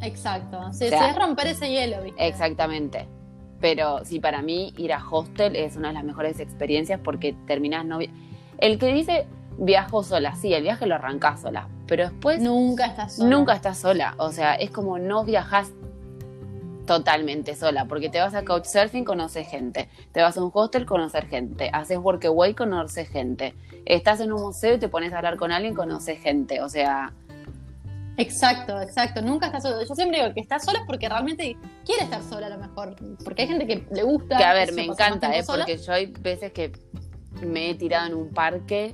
Exacto. 0.00 0.72
Sí, 0.72 0.86
O 0.86 0.88
sea, 0.88 0.98
sí, 0.98 1.04
es 1.10 1.16
romper 1.16 1.46
ese 1.48 1.70
hielo, 1.70 2.02
¿viste? 2.02 2.26
Exactamente. 2.26 3.06
Pero 3.60 4.04
sí, 4.04 4.18
para 4.18 4.42
mí 4.42 4.72
ir 4.76 4.92
a 4.92 5.02
hostel 5.08 5.54
es 5.54 5.76
una 5.76 5.88
de 5.88 5.94
las 5.94 6.04
mejores 6.04 6.40
experiencias 6.40 6.98
porque 7.02 7.36
terminás 7.46 7.84
no... 7.84 7.98
vi- 7.98 8.10
El 8.58 8.78
que 8.78 8.92
dice 8.92 9.26
viajo 9.58 10.02
sola, 10.02 10.34
sí, 10.34 10.52
el 10.54 10.62
viaje 10.62 10.86
lo 10.86 10.94
arrancás 10.94 11.42
sola, 11.42 11.68
pero 11.86 12.04
después 12.04 12.40
Nunca 12.40 12.86
estás 12.86 13.16
sola. 13.16 13.30
nunca 13.30 13.54
estás 13.54 13.78
sola. 13.78 14.14
O 14.18 14.32
sea, 14.32 14.54
es 14.54 14.70
como 14.70 14.98
no 14.98 15.24
viajas 15.24 15.70
totalmente 16.86 17.54
sola, 17.54 17.84
porque 17.86 18.08
te 18.08 18.20
vas 18.20 18.34
a 18.34 18.44
couchsurfing, 18.44 19.04
conoces 19.04 19.48
gente, 19.48 19.88
te 20.12 20.20
vas 20.20 20.36
a 20.36 20.42
un 20.42 20.50
hostel, 20.52 20.84
conocer 20.84 21.28
gente, 21.28 21.70
haces 21.72 21.98
workaway, 21.98 22.54
conoces 22.54 23.08
gente, 23.08 23.54
estás 23.84 24.20
en 24.20 24.32
un 24.32 24.42
museo 24.42 24.74
y 24.74 24.78
te 24.78 24.88
pones 24.88 25.12
a 25.12 25.18
hablar 25.18 25.36
con 25.36 25.52
alguien, 25.52 25.74
conoces 25.74 26.20
gente, 26.20 26.60
o 26.60 26.68
sea, 26.68 27.12
Exacto, 28.18 28.78
exacto. 28.80 29.22
Nunca 29.22 29.46
estás 29.46 29.62
sola. 29.62 29.82
Yo 29.88 29.94
siempre 29.94 30.20
digo 30.20 30.34
que 30.34 30.40
estás 30.40 30.64
sola 30.64 30.80
es 30.80 30.84
porque 30.86 31.08
realmente 31.08 31.56
quiere 31.84 32.04
estar 32.04 32.22
sola 32.22 32.48
a 32.48 32.50
lo 32.50 32.58
mejor. 32.58 32.94
Porque 33.24 33.42
hay 33.42 33.48
gente 33.48 33.66
que 33.66 33.86
le 33.90 34.02
gusta. 34.02 34.36
que 34.36 34.44
a 34.44 34.52
ver, 34.52 34.74
me 34.74 34.84
encanta, 34.84 35.34
¿eh? 35.34 35.42
sola. 35.42 35.64
porque 35.64 35.78
yo 35.78 35.92
hay 35.92 36.06
veces 36.06 36.52
que 36.52 36.72
me 37.42 37.70
he 37.70 37.74
tirado 37.74 38.06
en 38.08 38.14
un 38.14 38.28
parque 38.28 38.92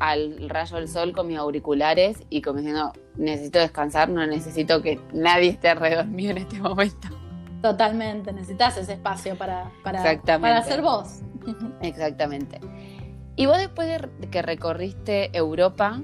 al 0.00 0.48
rayo 0.48 0.76
del 0.76 0.88
sol 0.88 1.12
con 1.12 1.28
mis 1.28 1.38
auriculares 1.38 2.24
y 2.30 2.42
como 2.42 2.58
diciendo, 2.58 2.92
necesito 3.16 3.58
descansar, 3.58 4.08
no 4.08 4.26
necesito 4.26 4.82
que 4.82 4.98
nadie 5.12 5.50
esté 5.50 5.68
alrededor 5.68 6.06
mío 6.06 6.30
en 6.30 6.38
este 6.38 6.58
momento. 6.58 7.08
Totalmente. 7.62 8.32
Necesitas 8.32 8.76
ese 8.78 8.94
espacio 8.94 9.36
para, 9.36 9.70
para, 9.84 10.02
para 10.40 10.62
ser 10.62 10.80
vos. 10.80 11.20
Exactamente. 11.82 12.60
Y 13.36 13.46
vos 13.46 13.58
después 13.58 13.88
de 13.88 14.28
que 14.30 14.42
recorriste 14.42 15.36
Europa, 15.36 16.00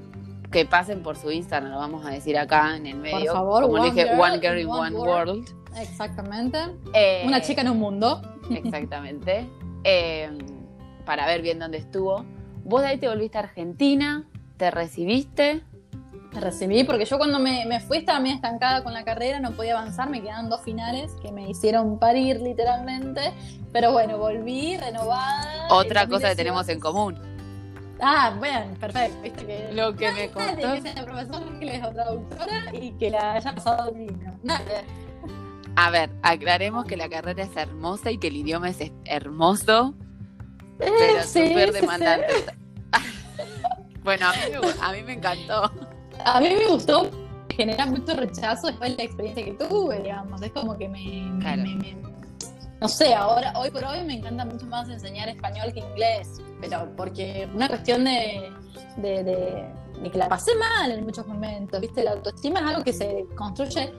que 0.51 0.65
pasen 0.65 1.01
por 1.03 1.17
su 1.17 1.31
Instagram, 1.31 1.71
lo 1.71 1.77
vamos 1.77 2.05
a 2.05 2.09
decir 2.09 2.37
acá 2.37 2.77
en 2.77 2.85
el 2.85 2.97
medio. 2.97 3.33
favor, 3.33 3.63
como 3.63 3.73
One 3.75 3.91
dije, 3.91 4.07
Girl 4.07 4.19
One 4.19 4.39
Girl 4.39 4.59
in 4.59 4.69
One 4.69 4.95
World. 4.95 5.47
Exactamente. 5.75 6.59
Eh, 6.93 7.23
Una 7.25 7.41
chica 7.41 7.61
en 7.61 7.69
un 7.69 7.79
mundo. 7.79 8.21
Exactamente. 8.51 9.47
Eh, 9.83 10.29
para 11.05 11.25
ver 11.25 11.41
bien 11.41 11.59
dónde 11.59 11.79
estuvo. 11.79 12.25
Vos 12.67 12.81
de 12.81 12.87
ahí 12.87 12.97
te 12.97 13.07
volviste 13.07 13.37
a 13.37 13.41
Argentina, 13.41 14.25
te 14.57 14.69
recibiste. 14.71 15.61
Me 16.33 16.41
recibí 16.41 16.83
porque 16.83 17.05
yo 17.05 17.17
cuando 17.17 17.39
me, 17.39 17.65
me 17.65 17.79
fui 17.79 17.99
estaba 17.99 18.19
medio 18.19 18.35
estancada 18.35 18.83
con 18.83 18.93
la 18.93 19.05
carrera, 19.05 19.39
no 19.39 19.51
podía 19.53 19.79
avanzar, 19.79 20.09
me 20.09 20.21
quedaban 20.21 20.49
dos 20.49 20.61
finales 20.63 21.13
que 21.21 21.31
me 21.31 21.49
hicieron 21.49 21.97
parir 21.97 22.41
literalmente. 22.41 23.33
Pero 23.71 23.93
bueno, 23.93 24.17
volví 24.17 24.75
renovada. 24.75 25.67
Otra 25.69 26.07
cosa 26.07 26.27
que 26.27 26.35
2018. 26.35 26.35
tenemos 26.35 26.67
en 26.69 26.79
común. 26.81 27.17
Ah, 28.01 28.35
bueno, 28.37 28.73
perfecto. 28.79 29.21
Viste 29.21 29.45
que 29.45 29.69
Lo 29.73 29.95
que 29.95 30.11
me 30.11 30.27
Nadie 30.27 30.61
costó. 30.61 30.73
que 30.73 30.81
sea 30.81 31.05
profesora, 31.05 31.45
que 31.59 31.75
es 31.75 31.81
traductora 31.93 32.63
y 32.73 32.91
que 32.91 33.09
la 33.09 33.33
haya 33.35 33.55
pasado 33.55 33.91
divino. 33.91 34.37
A 35.77 35.89
ver, 35.89 36.09
aclaremos 36.21 36.85
que 36.85 36.97
la 36.97 37.07
carrera 37.07 37.43
es 37.43 37.55
hermosa 37.55 38.11
y 38.11 38.17
que 38.17 38.27
el 38.27 38.35
idioma 38.35 38.69
es 38.69 38.79
hermoso, 39.05 39.95
pero 40.77 41.23
sí, 41.23 41.47
súper 41.47 41.67
sí, 41.73 41.79
demandante. 41.81 42.33
bueno, 44.03 44.27
a 44.27 44.31
mí, 44.33 44.39
me, 44.51 44.85
a 44.85 44.91
mí 44.93 45.03
me 45.03 45.13
encantó. 45.13 45.71
A 46.23 46.39
mí 46.39 46.49
me 46.49 46.67
gustó, 46.67 47.09
genera 47.55 47.85
mucho 47.85 48.13
rechazo 48.15 48.67
después 48.67 48.91
de 48.91 48.97
la 48.97 49.03
experiencia 49.03 49.45
que 49.45 49.51
tuve, 49.53 50.01
digamos. 50.01 50.41
Es 50.41 50.51
como 50.51 50.77
que 50.77 50.87
me, 50.87 50.99
me- 51.03 51.39
Claro. 51.41 51.63
me- 51.63 51.75
me- 51.75 51.97
no 52.79 52.87
sé, 52.87 53.15
ahora, 53.15 53.53
hoy 53.55 53.71
por 53.71 53.83
hoy 53.85 54.03
me 54.03 54.13
encanta 54.17 54.45
mucho 54.45 54.65
más 54.67 54.87
enseñar 54.89 55.27
español 55.29 55.73
que 55.73 55.79
inglés, 55.79 56.29
pero 56.61 56.87
porque 56.95 57.49
una 57.55 57.67
cuestión 57.67 58.03
de, 58.03 58.51
de, 58.97 59.23
de- 59.23 59.65
de 59.99 60.11
que 60.11 60.17
la 60.19 60.29
pasé 60.29 60.51
mal 60.55 60.91
en 60.91 61.03
muchos 61.03 61.25
momentos, 61.25 61.81
¿viste? 61.81 62.03
La 62.03 62.11
autoestima 62.11 62.59
es 62.59 62.65
algo 62.67 62.83
que 62.83 62.93
se 62.93 63.25
construye 63.35 63.91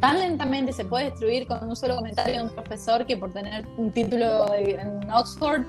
tan 0.00 0.18
lentamente 0.18 0.72
se 0.72 0.84
puede 0.84 1.06
destruir 1.06 1.46
con 1.46 1.66
un 1.68 1.74
solo 1.74 1.96
comentario 1.96 2.36
de 2.36 2.42
un 2.44 2.50
profesor 2.50 3.04
que 3.06 3.16
por 3.16 3.32
tener 3.32 3.66
un 3.76 3.90
título 3.90 4.52
en 4.54 5.10
Oxford 5.10 5.62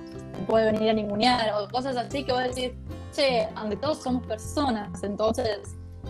puede 0.47 0.71
venir 0.71 0.89
a 0.89 0.93
ningunear 0.93 1.53
o 1.53 1.69
cosas 1.69 1.97
así 1.97 2.23
que 2.23 2.31
voy 2.31 2.43
a 2.43 2.47
decir, 2.47 2.75
che, 3.11 3.47
ante 3.55 3.75
todos 3.75 4.01
somos 4.01 4.25
personas, 4.25 5.03
entonces 5.03 5.59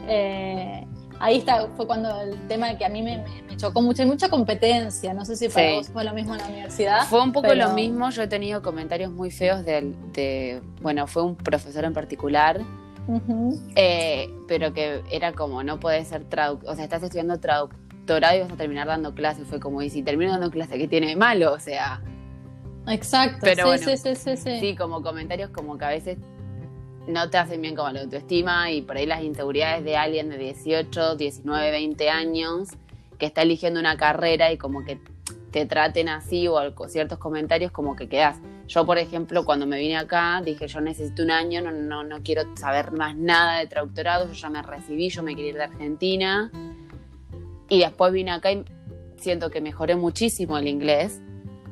eh, 0.07 0.85
ahí 1.19 1.37
está, 1.37 1.67
fue 1.75 1.87
cuando 1.87 2.21
el 2.21 2.47
tema 2.47 2.77
que 2.77 2.85
a 2.85 2.89
mí 2.89 3.01
me, 3.01 3.23
chocó 3.57 3.81
mucho, 3.81 4.01
hay 4.01 4.07
mucha 4.07 4.29
competencia, 4.29 5.13
no 5.13 5.25
sé 5.25 5.35
si 5.35 5.49
para 5.49 5.75
vos 5.75 5.89
fue 5.89 6.03
lo 6.03 6.13
mismo 6.13 6.33
en 6.33 6.41
la 6.41 6.47
universidad. 6.47 7.05
Fue 7.07 7.21
un 7.21 7.31
poco 7.31 7.53
lo 7.53 7.69
mismo, 7.69 8.09
yo 8.09 8.23
he 8.23 8.27
tenido 8.27 8.61
comentarios 8.61 9.11
muy 9.11 9.31
feos 9.31 9.65
de, 9.65 9.93
de 10.13 10.61
bueno, 10.81 11.07
fue 11.07 11.23
un 11.23 11.35
profesor 11.35 11.85
en 11.85 11.93
particular, 11.93 12.61
eh, 13.75 14.29
pero 14.47 14.73
que 14.73 15.03
era 15.09 15.33
como, 15.33 15.63
no 15.63 15.79
puedes 15.79 16.07
ser 16.07 16.25
traductor, 16.25 16.71
o 16.71 16.75
sea, 16.75 16.83
estás 16.83 17.03
estudiando 17.03 17.39
y 18.17 18.41
vas 18.41 18.51
a 18.51 18.55
terminar 18.55 18.87
dando 18.87 19.13
clases, 19.13 19.47
fue 19.47 19.59
como, 19.59 19.81
y 19.81 19.89
si 19.89 20.03
termino 20.03 20.31
dando 20.31 20.49
clases, 20.49 20.77
¿qué 20.77 20.87
tiene 20.87 21.07
de 21.07 21.15
malo? 21.15 21.53
O 21.53 21.59
sea... 21.59 22.01
Exacto, 22.87 23.39
pero 23.41 23.77
sí, 23.77 23.97
sí, 23.97 24.15
sí, 24.15 24.35
sí, 24.37 24.59
sí, 24.59 24.75
como 24.75 25.03
comentarios 25.03 25.51
como 25.51 25.77
que 25.77 25.85
a 25.85 25.89
veces 25.89 26.17
no 27.07 27.29
te 27.29 27.37
hacen 27.37 27.61
bien 27.61 27.75
como 27.75 27.89
la 27.91 28.01
autoestima 28.01 28.71
y 28.71 28.81
por 28.81 28.97
ahí 28.97 29.05
las 29.05 29.21
inseguridades 29.21 29.83
de 29.83 29.95
alguien 29.95 30.29
de 30.29 30.37
18, 30.37 31.15
19, 31.15 31.71
20 31.71 32.09
años 32.09 32.69
que 33.19 33.25
está 33.25 33.41
eligiendo 33.41 33.79
una 33.79 33.97
carrera 33.97 34.51
y 34.51 34.57
como 34.57 34.83
que 34.83 34.99
te 35.51 35.65
traten 35.65 36.09
así 36.09 36.47
o 36.47 36.57
ciertos 36.87 37.17
comentarios 37.17 37.71
como 37.71 37.95
que 37.95 38.07
quedas. 38.07 38.37
Yo, 38.67 38.85
por 38.85 38.99
ejemplo, 38.99 39.45
cuando 39.45 39.65
me 39.65 39.79
vine 39.79 39.97
acá, 39.97 40.41
dije 40.43 40.67
yo 40.67 40.79
necesito 40.79 41.23
un 41.23 41.31
año, 41.31 41.61
no, 41.61 41.71
no, 41.71 42.03
no 42.03 42.21
quiero 42.23 42.43
saber 42.55 42.91
más 42.91 43.15
nada 43.15 43.59
de 43.59 43.67
traductorado, 43.67 44.27
yo 44.27 44.33
ya 44.33 44.49
me 44.49 44.61
recibí, 44.61 45.09
yo 45.09 45.23
me 45.23 45.35
quería 45.35 45.49
ir 45.49 45.57
de 45.57 45.63
Argentina. 45.63 46.51
Y 47.69 47.79
después 47.79 48.11
vine 48.11 48.31
acá 48.31 48.51
y 48.51 48.65
siento 49.17 49.49
que 49.49 49.61
mejoré 49.61 49.95
muchísimo 49.95 50.57
el 50.57 50.67
inglés 50.67 51.21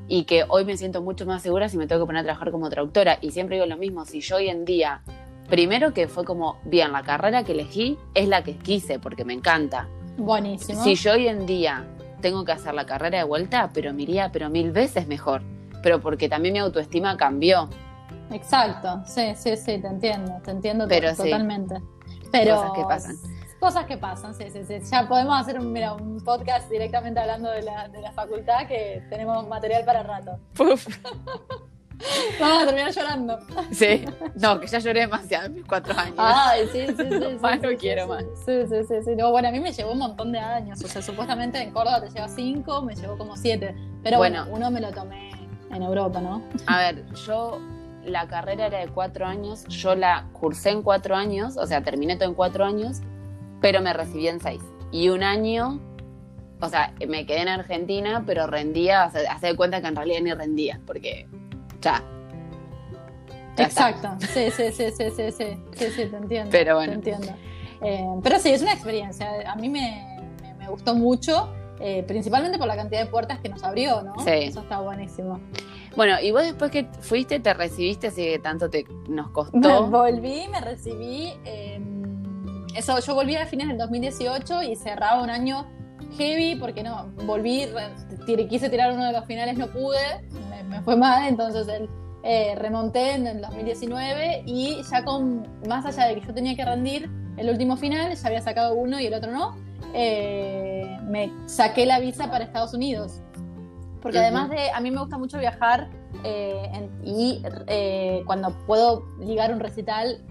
y 0.07 0.23
que 0.23 0.45
hoy 0.47 0.63
me 0.63 0.77
siento 0.77 1.01
mucho 1.01 1.25
más 1.25 1.41
segura 1.41 1.69
si 1.69 1.77
me 1.77 1.87
tengo 1.87 2.03
que 2.03 2.07
poner 2.07 2.21
a 2.21 2.23
trabajar 2.23 2.51
como 2.51 2.69
traductora. 2.69 3.17
Y 3.21 3.31
siempre 3.31 3.57
digo 3.57 3.65
lo 3.65 3.77
mismo, 3.77 4.05
si 4.05 4.21
yo 4.21 4.37
hoy 4.37 4.49
en 4.49 4.63
día, 4.63 5.01
primero 5.49 5.93
que 5.93 6.07
fue 6.07 6.23
como, 6.23 6.57
bien, 6.63 6.91
la 6.91 7.03
carrera 7.03 7.43
que 7.43 7.51
elegí 7.53 7.97
es 8.13 8.27
la 8.27 8.43
que 8.43 8.55
quise 8.57 8.99
porque 8.99 9.25
me 9.25 9.33
encanta. 9.33 9.89
Buenísimo. 10.17 10.83
Si 10.83 10.95
yo 10.95 11.13
hoy 11.13 11.27
en 11.27 11.45
día 11.45 11.85
tengo 12.21 12.45
que 12.45 12.51
hacer 12.51 12.73
la 12.73 12.85
carrera 12.85 13.19
de 13.19 13.23
vuelta, 13.23 13.69
pero 13.73 13.93
me 13.93 14.03
iría 14.03 14.31
pero 14.31 14.49
mil 14.49 14.71
veces 14.71 15.07
mejor. 15.07 15.41
Pero 15.83 15.99
porque 15.99 16.29
también 16.29 16.53
mi 16.53 16.59
autoestima 16.59 17.17
cambió. 17.17 17.69
Exacto, 18.31 19.03
sí, 19.05 19.33
sí, 19.35 19.55
sí, 19.55 19.79
te 19.79 19.87
entiendo, 19.87 20.33
te 20.43 20.51
entiendo 20.51 20.85
pero 20.87 21.15
totalmente. 21.15 21.75
Pero 22.31 22.55
cosas 22.55 22.71
que 22.75 22.81
pasan. 22.83 23.36
Cosas 23.59 23.85
que 23.85 23.97
pasan, 23.97 24.35
sí, 24.35 24.49
sí, 24.51 24.63
sí. 24.65 24.79
Ya 24.91 25.07
podemos 25.07 25.39
hacer 25.39 25.59
un, 25.59 25.71
mira, 25.73 25.93
un 25.93 26.23
podcast 26.23 26.69
directamente 26.69 27.19
hablando 27.19 27.49
de 27.49 27.63
la, 27.63 27.87
de 27.87 28.01
la 28.01 28.11
facultad 28.11 28.67
que 28.67 29.03
tenemos 29.09 29.47
material 29.47 29.83
para 29.83 30.03
rato. 30.03 30.39
Vamos 32.39 32.63
a 32.63 32.65
terminar 32.65 32.91
llorando. 32.91 33.39
Sí, 33.71 34.05
no, 34.35 34.59
que 34.59 34.67
ya 34.67 34.79
lloré 34.79 35.01
demasiado 35.01 35.47
en 35.47 35.55
mis 35.55 35.65
cuatro 35.65 35.97
años. 35.97 36.15
Ay, 36.17 36.67
sí, 36.71 36.85
sí, 36.87 37.03
sí. 37.09 37.37
más 37.41 37.59
no 37.59 37.69
quiero 37.77 38.07
más. 38.07 38.23
Sí, 38.45 38.67
sí, 38.69 38.83
sí, 38.87 38.95
sí. 39.03 39.15
No, 39.15 39.31
bueno, 39.31 39.47
a 39.47 39.51
mí 39.51 39.59
me 39.59 39.71
llevó 39.71 39.93
un 39.93 39.99
montón 39.99 40.31
de 40.31 40.39
años. 40.39 40.83
O 40.83 40.87
sea, 40.87 41.01
supuestamente 41.01 41.59
en 41.59 41.71
Córdoba 41.71 42.01
te 42.01 42.09
lleva 42.09 42.27
cinco, 42.27 42.83
me 42.83 42.95
llevó 42.95 43.17
como 43.17 43.35
siete. 43.35 43.75
Pero 44.03 44.17
bueno, 44.17 44.45
uno 44.51 44.69
me 44.69 44.79
lo 44.79 44.91
tomé 44.91 45.31
en 45.71 45.81
Europa, 45.81 46.21
¿no? 46.21 46.43
A 46.67 46.77
ver, 46.77 47.05
yo 47.25 47.59
la 48.05 48.27
carrera 48.27 48.67
era 48.67 48.79
de 48.79 48.87
cuatro 48.87 49.25
años, 49.25 49.65
yo 49.67 49.95
la 49.95 50.27
cursé 50.33 50.69
en 50.69 50.81
cuatro 50.81 51.15
años, 51.15 51.57
o 51.57 51.65
sea, 51.65 51.81
terminé 51.81 52.15
todo 52.15 52.29
en 52.29 52.35
cuatro 52.35 52.63
años, 52.63 53.01
pero 53.61 53.81
me 53.81 53.93
recibí 53.93 54.27
en 54.27 54.39
seis. 54.39 54.61
Y 54.91 55.09
un 55.09 55.23
año, 55.23 55.79
o 56.61 56.69
sea, 56.69 56.93
me 57.07 57.25
quedé 57.25 57.41
en 57.41 57.49
Argentina, 57.49 58.23
pero 58.25 58.47
rendía, 58.47 59.05
o 59.05 59.11
sea, 59.11 59.31
hace 59.31 59.47
de 59.47 59.55
cuenta 59.55 59.81
que 59.81 59.87
en 59.87 59.95
realidad 59.95 60.21
ni 60.21 60.33
rendía, 60.33 60.79
porque 60.85 61.27
ya. 61.81 62.03
Exacto, 63.57 64.09
sí, 64.19 64.51
sí, 64.51 64.71
sí, 64.71 64.91
sí, 64.91 65.09
sí, 65.09 65.31
sí, 65.31 65.45
sí, 65.75 65.85
sí, 65.89 66.05
te 66.05 66.15
entiendo. 66.15 66.51
Pero 66.51 66.75
bueno. 66.75 66.91
Te 66.91 67.11
entiendo. 67.11 67.27
Eh, 67.81 68.05
pero 68.23 68.39
sí, 68.39 68.51
es 68.51 68.61
una 68.61 68.73
experiencia. 68.73 69.51
A 69.51 69.55
mí 69.55 69.69
me, 69.69 70.19
me, 70.57 70.67
gustó 70.67 70.95
mucho, 70.95 71.49
eh, 71.79 72.03
principalmente 72.07 72.57
por 72.57 72.67
la 72.67 72.75
cantidad 72.75 73.01
de 73.03 73.07
puertas 73.07 73.39
que 73.39 73.49
nos 73.49 73.63
abrió, 73.63 74.03
¿no? 74.03 74.15
Sí. 74.19 74.31
Eso 74.31 74.61
está 74.61 74.79
buenísimo. 74.79 75.39
Bueno, 75.95 76.19
y 76.21 76.31
vos 76.31 76.43
después 76.43 76.69
que 76.69 76.85
fuiste, 77.01 77.39
te 77.39 77.53
recibiste, 77.55 78.07
así 78.07 78.23
que 78.23 78.39
tanto 78.39 78.69
te 78.69 78.85
nos 79.09 79.31
costó. 79.31 79.57
Me 79.57 79.79
volví, 79.89 80.47
me 80.47 80.61
recibí. 80.61 81.33
Em, 81.43 82.06
eso, 82.77 82.99
yo 82.99 83.15
volví 83.15 83.35
a 83.35 83.45
fines 83.45 83.67
del 83.67 83.77
2018 83.77 84.63
y 84.63 84.75
cerraba 84.75 85.23
un 85.23 85.29
año 85.29 85.67
heavy 86.17 86.55
porque 86.55 86.83
no, 86.83 87.11
volví, 87.25 87.67
quise 88.49 88.69
tirar 88.69 88.93
uno 88.93 89.05
de 89.05 89.13
los 89.13 89.25
finales, 89.25 89.57
no 89.57 89.67
pude, 89.67 89.99
me, 90.69 90.81
fue 90.83 90.95
mal, 90.95 91.27
entonces 91.27 91.67
el, 91.67 91.89
eh, 92.23 92.55
remonté 92.55 93.13
en 93.13 93.25
el 93.25 93.41
2019 93.41 94.43
y 94.45 94.83
ya 94.83 95.03
con, 95.03 95.47
más 95.67 95.85
allá 95.85 96.07
de 96.07 96.15
que 96.15 96.27
yo 96.27 96.33
tenía 96.33 96.55
que 96.55 96.65
rendir 96.65 97.09
el 97.37 97.49
último 97.49 97.77
final, 97.77 98.13
ya 98.13 98.27
había 98.27 98.41
sacado 98.41 98.75
uno 98.75 98.99
y 98.99 99.05
el 99.05 99.13
otro 99.13 99.31
no, 99.31 99.55
eh, 99.93 100.97
me 101.03 101.31
saqué 101.45 101.85
la 101.85 101.99
visa 101.99 102.29
para 102.29 102.43
Estados 102.43 102.73
Unidos. 102.73 103.21
Porque 104.01 104.19
además 104.19 104.49
de, 104.49 104.69
a 104.71 104.79
mí 104.79 104.91
me 104.91 104.99
gusta 104.99 105.17
mucho 105.17 105.37
viajar 105.39 105.89
eh, 106.23 106.89
y 107.03 107.41
cuando 108.25 108.55
puedo 108.65 109.05
ligar 109.19 109.51
un 109.53 109.59
recital, 109.59 110.21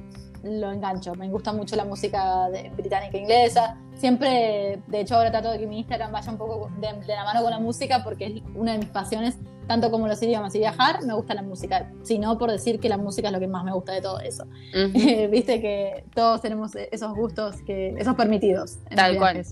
lo 0.46 0.72
engancho. 0.72 1.14
Me 1.14 1.28
gusta 1.28 1.52
mucho 1.52 1.76
la 1.76 1.84
música 1.84 2.48
británica 2.76 3.16
e 3.16 3.20
inglesa. 3.20 3.76
Siempre, 3.94 4.80
de 4.86 5.00
hecho, 5.00 5.16
ahora 5.16 5.30
trato 5.30 5.50
de 5.50 5.58
que 5.58 5.66
mi 5.66 5.78
Instagram 5.78 6.12
vaya 6.12 6.30
un 6.30 6.38
poco 6.38 6.70
de, 6.78 7.06
la 7.06 7.24
mano 7.24 7.42
con 7.42 7.50
la 7.50 7.58
música 7.58 8.02
porque 8.04 8.26
es 8.26 8.42
una 8.54 8.72
de 8.72 8.78
mis 8.78 8.88
pasiones, 8.88 9.38
tanto 9.66 9.90
como 9.90 10.06
los 10.06 10.22
idiomas 10.22 10.54
y 10.54 10.58
viajar, 10.58 11.02
me 11.04 11.14
gusta 11.14 11.34
la 11.34 11.42
música. 11.42 11.90
sino 12.02 12.36
por 12.38 12.50
decir 12.50 12.78
que 12.78 12.88
la 12.88 12.98
música 12.98 13.28
es 13.28 13.32
lo 13.32 13.40
que 13.40 13.48
más 13.48 13.64
me 13.64 13.72
gusta 13.72 13.92
de 13.92 14.02
todo 14.02 14.20
eso. 14.20 14.46
Viste 15.30 15.60
que 15.60 16.04
todos 16.14 16.40
tenemos 16.42 16.72
esos 16.74 17.14
gustos, 17.14 17.62
que 17.62 17.94
esos 17.98 18.14
permitidos. 18.14 18.78
Tal 18.94 19.16
cual. 19.16 19.44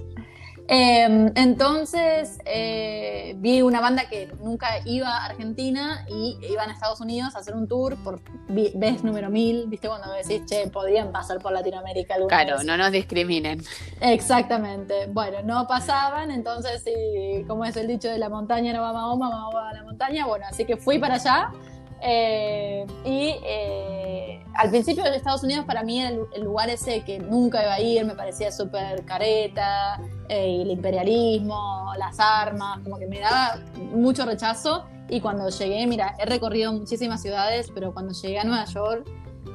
Em, 0.66 1.30
entonces 1.34 2.38
eh, 2.46 3.34
vi 3.38 3.60
una 3.60 3.80
banda 3.80 4.08
que 4.08 4.30
nunca 4.40 4.68
iba 4.86 5.08
a 5.08 5.26
Argentina 5.26 6.06
y 6.08 6.38
iban 6.50 6.70
a 6.70 6.72
Estados 6.72 7.00
Unidos 7.00 7.36
a 7.36 7.40
hacer 7.40 7.54
un 7.54 7.68
tour 7.68 7.96
por 8.02 8.20
vez 8.48 9.04
número 9.04 9.28
mil, 9.28 9.66
viste 9.68 9.88
cuando 9.88 10.10
decís, 10.12 10.42
che, 10.46 10.68
podrían 10.70 11.12
pasar 11.12 11.38
por 11.38 11.52
Latinoamérica 11.52 12.14
alguna 12.14 12.28
Claro, 12.28 12.62
no 12.62 12.76
nos 12.78 12.92
discriminen. 12.92 13.62
Exactamente. 14.00 15.06
Bueno, 15.08 15.42
no 15.44 15.66
pasaban, 15.66 16.30
entonces, 16.30 16.82
como 17.46 17.64
es 17.64 17.76
el 17.76 17.86
dicho 17.86 18.08
de 18.08 18.18
la 18.18 18.30
montaña 18.30 18.72
no 18.72 18.80
va 18.80 18.90
a 18.90 18.92
Mahoma, 18.94 19.28
Mahoma 19.28 19.60
va 19.60 19.70
a 19.70 19.74
la 19.74 19.82
montaña, 19.82 20.26
bueno, 20.26 20.46
así 20.48 20.64
que 20.64 20.76
fui 20.76 20.98
para 20.98 21.16
allá 21.16 21.50
eh, 22.06 22.86
y 23.04 23.34
eh, 23.44 24.44
al 24.54 24.68
principio 24.68 25.04
de 25.04 25.16
Estados 25.16 25.42
Unidos 25.42 25.64
para 25.64 25.82
mí 25.82 26.02
el, 26.02 26.20
el, 26.34 26.42
lugar 26.42 26.68
ese 26.68 27.02
que 27.02 27.18
nunca 27.18 27.62
iba 27.62 27.72
a 27.72 27.80
ir, 27.80 28.04
me 28.04 28.14
parecía 28.14 28.52
súper 28.52 29.06
careta, 29.06 29.98
eh, 30.28 30.62
el 30.62 30.70
imperialismo, 30.70 31.92
las 31.98 32.18
armas, 32.18 32.80
como 32.82 32.98
que 32.98 33.06
me 33.06 33.20
daba 33.20 33.60
mucho 33.92 34.24
rechazo. 34.24 34.84
Y 35.08 35.20
cuando 35.20 35.48
llegué, 35.48 35.86
mira, 35.86 36.14
he 36.18 36.24
recorrido 36.24 36.72
muchísimas 36.72 37.20
ciudades, 37.22 37.70
pero 37.74 37.92
cuando 37.92 38.12
llegué 38.14 38.38
a 38.38 38.44
Nueva 38.44 38.64
York 38.64 39.06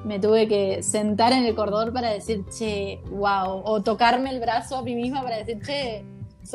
me 0.03 0.19
tuve 0.19 0.47
que 0.47 0.81
sentar 0.83 1.33
en 1.33 1.45
el 1.45 1.55
corredor 1.55 1.91
para 1.91 2.09
decir, 2.09 2.45
che, 2.49 3.01
wow, 3.11 3.61
o 3.65 3.81
tocarme 3.81 4.29
el 4.29 4.39
brazo 4.39 4.77
a 4.77 4.81
mí 4.81 4.95
misma 4.95 5.21
para 5.23 5.37
decir, 5.37 5.59
che, 5.65 6.05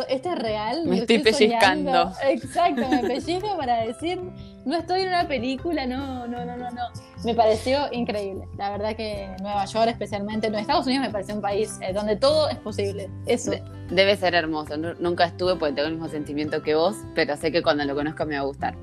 ¿Este 0.08 0.28
es 0.28 0.38
real? 0.38 0.86
Me 0.86 0.98
estoy, 0.98 1.20
pellizcando. 1.20 2.12
Exacto, 2.24 2.88
me 2.88 3.00
pellizco 3.00 3.56
para 3.56 3.84
decir, 3.84 4.20
no 4.64 4.76
estoy 4.76 5.02
en 5.02 5.08
una 5.08 5.28
película, 5.28 5.86
no, 5.86 6.26
no, 6.26 6.44
no, 6.44 6.56
no, 6.56 6.70
no. 6.70 6.82
Me 7.24 7.34
pareció 7.34 7.92
increíble. 7.92 8.48
La 8.58 8.70
verdad 8.70 8.96
que 8.96 9.28
Nueva 9.40 9.64
York, 9.66 9.88
especialmente, 9.88 10.50
no, 10.50 10.58
Estados 10.58 10.86
Unidos 10.86 11.06
me 11.06 11.12
pareció 11.12 11.34
un 11.36 11.40
país 11.40 11.78
eh, 11.80 11.92
donde 11.92 12.16
todo 12.16 12.48
es 12.48 12.56
posible. 12.58 13.08
Eso. 13.26 13.52
debe 13.88 14.16
ser 14.16 14.34
hermoso. 14.34 14.76
nunca 14.76 15.26
estuve 15.26 15.56
porque 15.56 15.74
tengo 15.74 15.88
el 15.88 15.94
mismo 15.94 16.08
sentimiento 16.08 16.62
que 16.62 16.74
vos, 16.74 16.96
pero 17.14 17.36
sé 17.36 17.52
que 17.52 17.62
cuando 17.62 17.84
lo 17.84 17.94
conozca 17.94 18.24
me 18.24 18.34
va 18.34 18.40
a 18.40 18.44
gustar. 18.44 18.76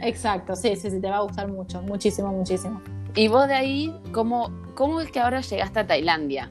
Exacto, 0.00 0.56
sí, 0.56 0.76
sí, 0.76 0.90
sí, 0.90 1.00
te 1.00 1.08
va 1.08 1.18
a 1.18 1.22
gustar 1.22 1.48
mucho, 1.48 1.82
muchísimo, 1.82 2.32
muchísimo. 2.32 2.82
Y 3.14 3.28
vos 3.28 3.46
de 3.48 3.54
ahí, 3.54 3.94
¿cómo, 4.12 4.50
cómo 4.74 5.00
es 5.00 5.10
que 5.10 5.20
ahora 5.20 5.40
llegaste 5.40 5.80
a 5.80 5.86
Tailandia? 5.86 6.50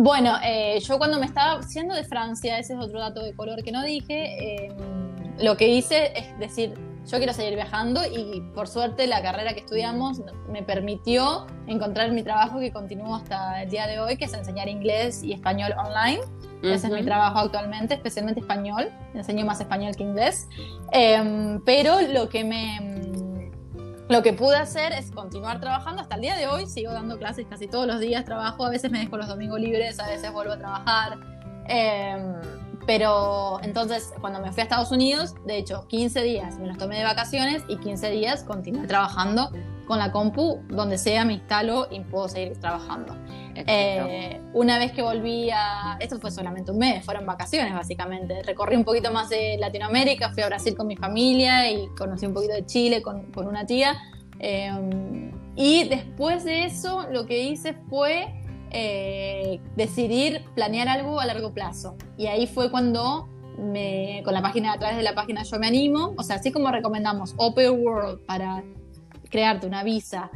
Bueno, 0.00 0.36
eh, 0.44 0.78
yo 0.78 0.96
cuando 0.96 1.18
me 1.18 1.26
estaba 1.26 1.60
siendo 1.64 1.92
de 1.92 2.04
Francia, 2.04 2.56
ese 2.56 2.74
es 2.74 2.78
otro 2.78 3.00
dato 3.00 3.20
de 3.20 3.34
color 3.34 3.64
que 3.64 3.72
no 3.72 3.82
dije, 3.82 4.66
em, 4.66 4.76
lo 5.40 5.56
que 5.56 5.66
hice 5.66 6.12
es 6.16 6.38
decir, 6.38 6.74
yo 7.04 7.18
quiero 7.18 7.32
seguir 7.32 7.56
viajando 7.56 8.02
y 8.06 8.40
por 8.54 8.68
suerte 8.68 9.08
la 9.08 9.20
carrera 9.22 9.54
que 9.54 9.60
estudiamos 9.60 10.22
me 10.48 10.62
permitió 10.62 11.48
encontrar 11.66 12.12
mi 12.12 12.22
trabajo 12.22 12.60
que 12.60 12.70
continúo 12.70 13.16
hasta 13.16 13.64
el 13.64 13.70
día 13.70 13.88
de 13.88 13.98
hoy, 13.98 14.16
que 14.16 14.26
es 14.26 14.34
enseñar 14.34 14.68
inglés 14.68 15.24
y 15.24 15.32
español 15.32 15.74
online. 15.76 16.20
Ese 16.62 16.86
es 16.86 16.92
mi 16.92 17.02
trabajo 17.04 17.40
actualmente, 17.40 17.94
especialmente 17.94 18.40
español. 18.40 18.90
Enseño 19.14 19.44
más 19.46 19.60
español 19.60 19.96
que 19.96 20.04
inglés. 20.04 20.48
Em, 20.92 21.60
pero 21.64 22.00
lo 22.02 22.28
que 22.28 22.44
me 22.44 23.07
lo 24.08 24.22
que 24.22 24.32
pude 24.32 24.56
hacer 24.56 24.92
es 24.92 25.10
continuar 25.10 25.60
trabajando. 25.60 26.02
Hasta 26.02 26.16
el 26.16 26.22
día 26.22 26.36
de 26.36 26.46
hoy, 26.46 26.66
sigo 26.66 26.92
dando 26.92 27.18
clases 27.18 27.46
casi 27.48 27.68
todos 27.68 27.86
los 27.86 28.00
días, 28.00 28.24
trabajo, 28.24 28.64
a 28.64 28.70
veces 28.70 28.90
me 28.90 29.00
dejo 29.00 29.16
los 29.16 29.28
domingos 29.28 29.60
libres, 29.60 30.00
a 30.00 30.08
veces 30.08 30.32
vuelvo 30.32 30.52
a 30.54 30.58
trabajar, 30.58 31.18
em, 31.66 32.34
Pero 32.86 33.60
entonces, 33.62 34.14
cuando 34.18 34.40
me 34.40 34.50
fui 34.50 34.60
a 34.60 34.62
Estados 34.62 34.90
Unidos, 34.90 35.34
de 35.44 35.58
hecho, 35.58 35.86
15 35.88 36.22
días 36.22 36.58
me 36.58 36.66
los 36.66 36.78
tomé 36.78 36.96
de 36.96 37.04
vacaciones 37.04 37.62
y 37.68 37.76
15 37.76 38.08
días 38.08 38.44
continué 38.44 38.86
trabajando 38.86 39.50
con 39.88 39.98
la 39.98 40.12
compu, 40.12 40.60
donde 40.68 40.98
sea 40.98 41.24
me 41.24 41.32
instalo 41.32 41.88
y 41.90 42.00
puedo 42.00 42.28
seguir 42.28 42.58
trabajando. 42.60 43.16
Eh, 43.54 44.40
una 44.52 44.78
vez 44.78 44.92
que 44.92 45.02
volví 45.02 45.50
a... 45.50 45.96
Esto 45.98 46.20
fue 46.20 46.30
solamente 46.30 46.70
un 46.70 46.78
mes, 46.78 47.04
fueron 47.04 47.26
vacaciones 47.26 47.74
básicamente. 47.74 48.42
Recorrí 48.42 48.76
un 48.76 48.84
poquito 48.84 49.10
más 49.10 49.30
de 49.30 49.56
Latinoamérica, 49.58 50.30
fui 50.30 50.42
a 50.42 50.46
Brasil 50.46 50.76
con 50.76 50.86
mi 50.86 50.96
familia 50.96 51.68
y 51.70 51.88
conocí 51.98 52.26
un 52.26 52.34
poquito 52.34 52.52
de 52.52 52.66
Chile 52.66 53.02
con, 53.02 53.32
con 53.32 53.48
una 53.48 53.66
tía. 53.66 53.96
Eh, 54.38 54.70
y 55.56 55.88
después 55.88 56.44
de 56.44 56.66
eso 56.66 57.06
lo 57.10 57.26
que 57.26 57.42
hice 57.42 57.74
fue 57.88 58.32
eh, 58.70 59.60
decidir 59.74 60.44
planear 60.54 60.88
algo 60.88 61.18
a 61.18 61.26
largo 61.26 61.52
plazo. 61.54 61.96
Y 62.18 62.26
ahí 62.26 62.46
fue 62.46 62.70
cuando 62.70 63.26
me, 63.58 64.20
con 64.24 64.34
la 64.34 64.42
página, 64.42 64.74
a 64.74 64.78
través 64.78 64.98
de 64.98 65.02
la 65.02 65.14
página 65.14 65.42
Yo 65.42 65.58
Me 65.58 65.66
Animo, 65.66 66.14
o 66.16 66.22
sea, 66.22 66.36
así 66.36 66.52
como 66.52 66.70
recomendamos 66.70 67.34
Open 67.38 67.82
World 67.82 68.24
para 68.26 68.62
crearte 69.28 69.66
una 69.66 69.82
visa 69.82 70.30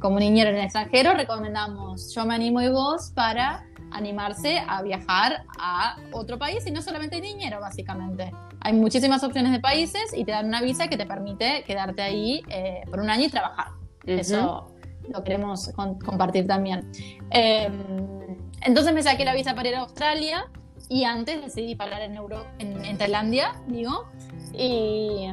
como 0.00 0.18
niñera 0.18 0.50
en 0.50 0.56
el 0.56 0.64
extranjero, 0.64 1.14
recomendamos 1.14 2.14
Yo 2.14 2.26
Me 2.26 2.34
Animo 2.34 2.60
y 2.60 2.68
Vos 2.68 3.12
para 3.14 3.64
animarse 3.92 4.62
a 4.66 4.82
viajar 4.82 5.44
a 5.58 5.96
otro 6.12 6.38
país 6.38 6.66
y 6.66 6.70
no 6.70 6.82
solamente 6.82 7.20
niñero, 7.20 7.60
básicamente. 7.60 8.32
Hay 8.60 8.74
muchísimas 8.74 9.24
opciones 9.24 9.52
de 9.52 9.60
países 9.60 10.12
y 10.14 10.24
te 10.24 10.32
dan 10.32 10.46
una 10.46 10.62
visa 10.62 10.88
que 10.88 10.96
te 10.96 11.06
permite 11.06 11.64
quedarte 11.66 12.02
ahí 12.02 12.42
eh, 12.48 12.82
por 12.90 13.00
un 13.00 13.10
año 13.10 13.24
y 13.24 13.30
trabajar. 13.30 13.68
Eso 14.04 14.72
lo 15.08 15.24
queremos 15.24 15.70
compartir 16.04 16.46
también. 16.46 16.90
Em, 17.30 17.72
entonces 18.62 18.92
me 18.92 19.02
saqué 19.02 19.24
la 19.24 19.34
visa 19.34 19.54
para 19.54 19.68
ir 19.68 19.74
a 19.74 19.80
Australia 19.80 20.46
y 20.88 21.04
antes 21.04 21.42
decidí 21.42 21.74
parar 21.74 22.02
en, 22.02 22.16
Euro, 22.16 22.46
en, 22.58 22.98
Tailandia, 22.98 23.52
digo, 23.66 24.08
y 24.52 25.26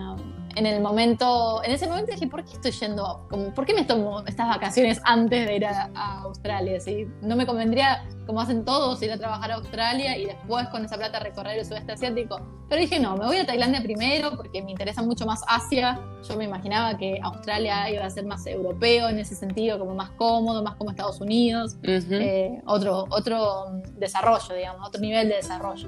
en 0.58 0.66
el 0.66 0.82
momento, 0.82 1.64
en 1.64 1.72
ese 1.72 1.88
momento 1.88 2.12
dije, 2.12 2.28
¿por 2.28 2.44
qué 2.44 2.54
estoy 2.54 2.72
yendo? 2.72 3.28
Como, 3.30 3.54
¿Por 3.54 3.66
qué 3.66 3.76
me 3.76 3.84
tomo 3.86 4.24
estas 4.26 4.48
vacaciones 4.48 5.00
antes 5.04 5.46
de 5.46 5.56
ir 5.56 5.66
a, 5.66 5.92
Australia? 6.24 6.80
¿sí? 6.80 7.08
No 7.22 7.36
me 7.36 7.46
convendría, 7.46 8.04
como 8.26 8.42
hacen 8.42 8.66
todos, 8.66 9.02
ir 9.04 9.12
a 9.12 9.18
trabajar 9.20 9.52
a 9.52 9.56
Australia 9.56 10.18
y 10.18 10.26
después 10.26 10.68
con 10.70 10.84
esa 10.84 10.98
plata 10.98 11.20
recorrer 11.20 11.60
el 11.60 11.66
sudeste 11.66 11.92
asiático. 11.92 12.42
Pero 12.70 12.82
dije, 12.82 13.00
no, 13.00 13.16
me 13.16 13.28
voy 13.28 13.38
a 13.38 13.46
Tailandia 13.46 13.82
primero 13.82 14.32
porque 14.36 14.64
me 14.64 14.72
interesa 14.72 15.04
mucho 15.04 15.28
más 15.28 15.44
Asia. 15.48 16.00
Yo 16.28 16.36
me 16.36 16.46
imaginaba 16.46 16.98
que 16.98 17.20
Australia 17.22 17.90
iba 17.92 18.04
a 18.04 18.10
ser 18.10 18.26
más 18.26 18.48
europeo 18.48 19.10
en 19.10 19.20
ese 19.20 19.36
sentido, 19.36 19.78
como 19.78 19.94
más 19.94 20.10
cómodo, 20.12 20.64
más 20.64 20.76
como 20.76 20.90
Estados 20.90 21.22
Unidos. 21.22 21.78
Eh, 21.84 22.62
otro, 22.66 23.06
otro 23.10 23.82
desarrollo, 23.94 24.56
digamos, 24.56 24.88
otro 24.88 25.00
nivel 25.00 25.30
de 25.30 25.36
desarrollo. 25.36 25.88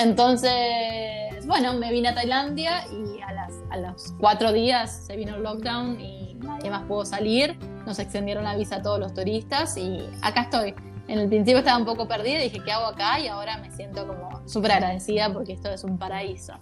Entonces, 0.00 1.27
bueno, 1.48 1.72
me 1.72 1.90
vine 1.90 2.08
a 2.08 2.14
Tailandia 2.14 2.84
y 2.88 3.22
a, 3.22 3.32
las, 3.32 3.54
a 3.70 3.78
los 3.78 4.14
cuatro 4.20 4.52
días 4.52 5.06
se 5.06 5.16
vino 5.16 5.34
el 5.34 5.42
lockdown 5.42 5.98
y 5.98 6.34
nadie 6.34 6.70
más 6.70 6.82
pudo 6.82 7.06
salir. 7.06 7.58
Nos 7.86 7.98
extendieron 7.98 8.44
la 8.44 8.54
visa 8.54 8.76
a 8.76 8.82
todos 8.82 9.00
los 9.00 9.14
turistas 9.14 9.74
y 9.78 10.06
acá 10.20 10.42
estoy. 10.42 10.74
En 11.08 11.18
el 11.18 11.28
principio 11.28 11.60
estaba 11.60 11.78
un 11.78 11.86
poco 11.86 12.06
perdida, 12.06 12.38
dije, 12.38 12.60
¿qué 12.62 12.70
hago 12.70 12.84
acá? 12.84 13.18
Y 13.18 13.28
ahora 13.28 13.56
me 13.56 13.70
siento 13.70 14.06
como 14.06 14.46
súper 14.46 14.72
agradecida 14.72 15.32
porque 15.32 15.54
esto 15.54 15.70
es 15.70 15.84
un 15.84 15.96
paraíso. 15.96 16.52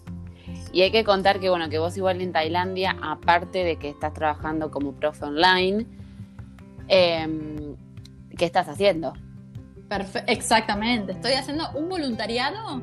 Y 0.73 0.83
hay 0.83 0.93
que 0.93 1.03
contar 1.03 1.41
que, 1.41 1.51
bueno, 1.51 1.69
que 1.69 1.81
vos 1.81 1.97
igual 1.97 2.21
en 2.21 2.31
Tailandia, 2.31 2.97
aparte 3.03 3.65
de 3.65 3.77
que 3.81 3.89
estás 3.89 4.15
trabajando 4.15 4.71
como 4.71 4.93
profe 4.93 5.25
online, 5.25 5.85
em, 6.87 7.75
¿qué 8.39 8.45
estás 8.45 8.69
haciendo? 8.69 9.15
exactamente, 10.27 11.13
estoy 11.13 11.33
haciendo 11.35 11.71
un 11.77 11.89
voluntariado 11.89 12.83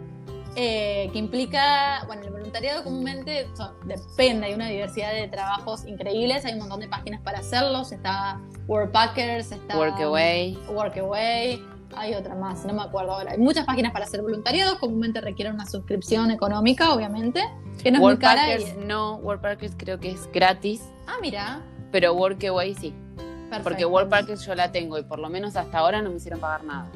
eh, 0.56 1.10
que 1.12 1.20
implica, 1.20 2.04
bueno, 2.06 2.22
el 2.24 2.32
voluntariado 2.32 2.84
comúnmente 2.84 3.48
depende, 3.86 4.48
hay 4.48 4.54
una 4.54 4.68
diversidad 4.68 5.12
de 5.14 5.28
trabajos 5.28 5.86
increíbles, 5.86 6.46
hay 6.46 6.54
un 6.54 6.60
montón 6.60 6.80
de 6.80 6.88
páginas 6.88 7.22
para 7.22 7.40
hacerlos, 7.40 7.92
está 7.92 8.40
Workpackers, 8.68 9.52
está 9.52 9.78
Workaway, 9.78 10.58
Workaway, 10.70 11.62
hay 11.96 12.14
otra 12.14 12.36
más, 12.36 12.66
no 12.66 12.74
me 12.74 12.84
acuerdo 12.84 13.14
ahora. 13.14 13.32
Hay 13.32 13.40
muchas 13.40 13.66
páginas 13.66 13.92
para 13.94 14.06
hacer 14.06 14.22
voluntariado, 14.22 14.80
comúnmente 14.80 15.22
requieren 15.22 15.56
una 15.56 15.66
suscripción 15.66 16.32
económica, 16.32 16.94
obviamente, 16.94 17.42
que 17.82 17.92
no 17.92 17.98
es 17.98 18.02
muy 18.02 18.18
cara. 18.18 18.46
no, 18.86 19.16
Workpackers 19.18 19.74
creo 19.78 20.00
que 20.00 20.12
es 20.12 20.30
gratis. 20.32 20.84
Ah, 21.08 21.18
mira. 21.22 21.62
Pero 21.92 22.14
Workaway 22.14 22.76
sí. 22.76 22.94
Perfecto. 23.16 23.64
Porque 23.64 23.86
Workpackers 23.86 24.46
yo 24.46 24.56
la 24.56 24.72
tengo 24.72 24.98
y 24.98 25.04
por 25.04 25.20
lo 25.20 25.30
menos 25.30 25.56
hasta 25.56 25.78
ahora 25.78 26.02
no 26.02 26.10
me 26.10 26.18
hicieron 26.18 26.40
pagar 26.40 26.64
nada. 26.64 26.90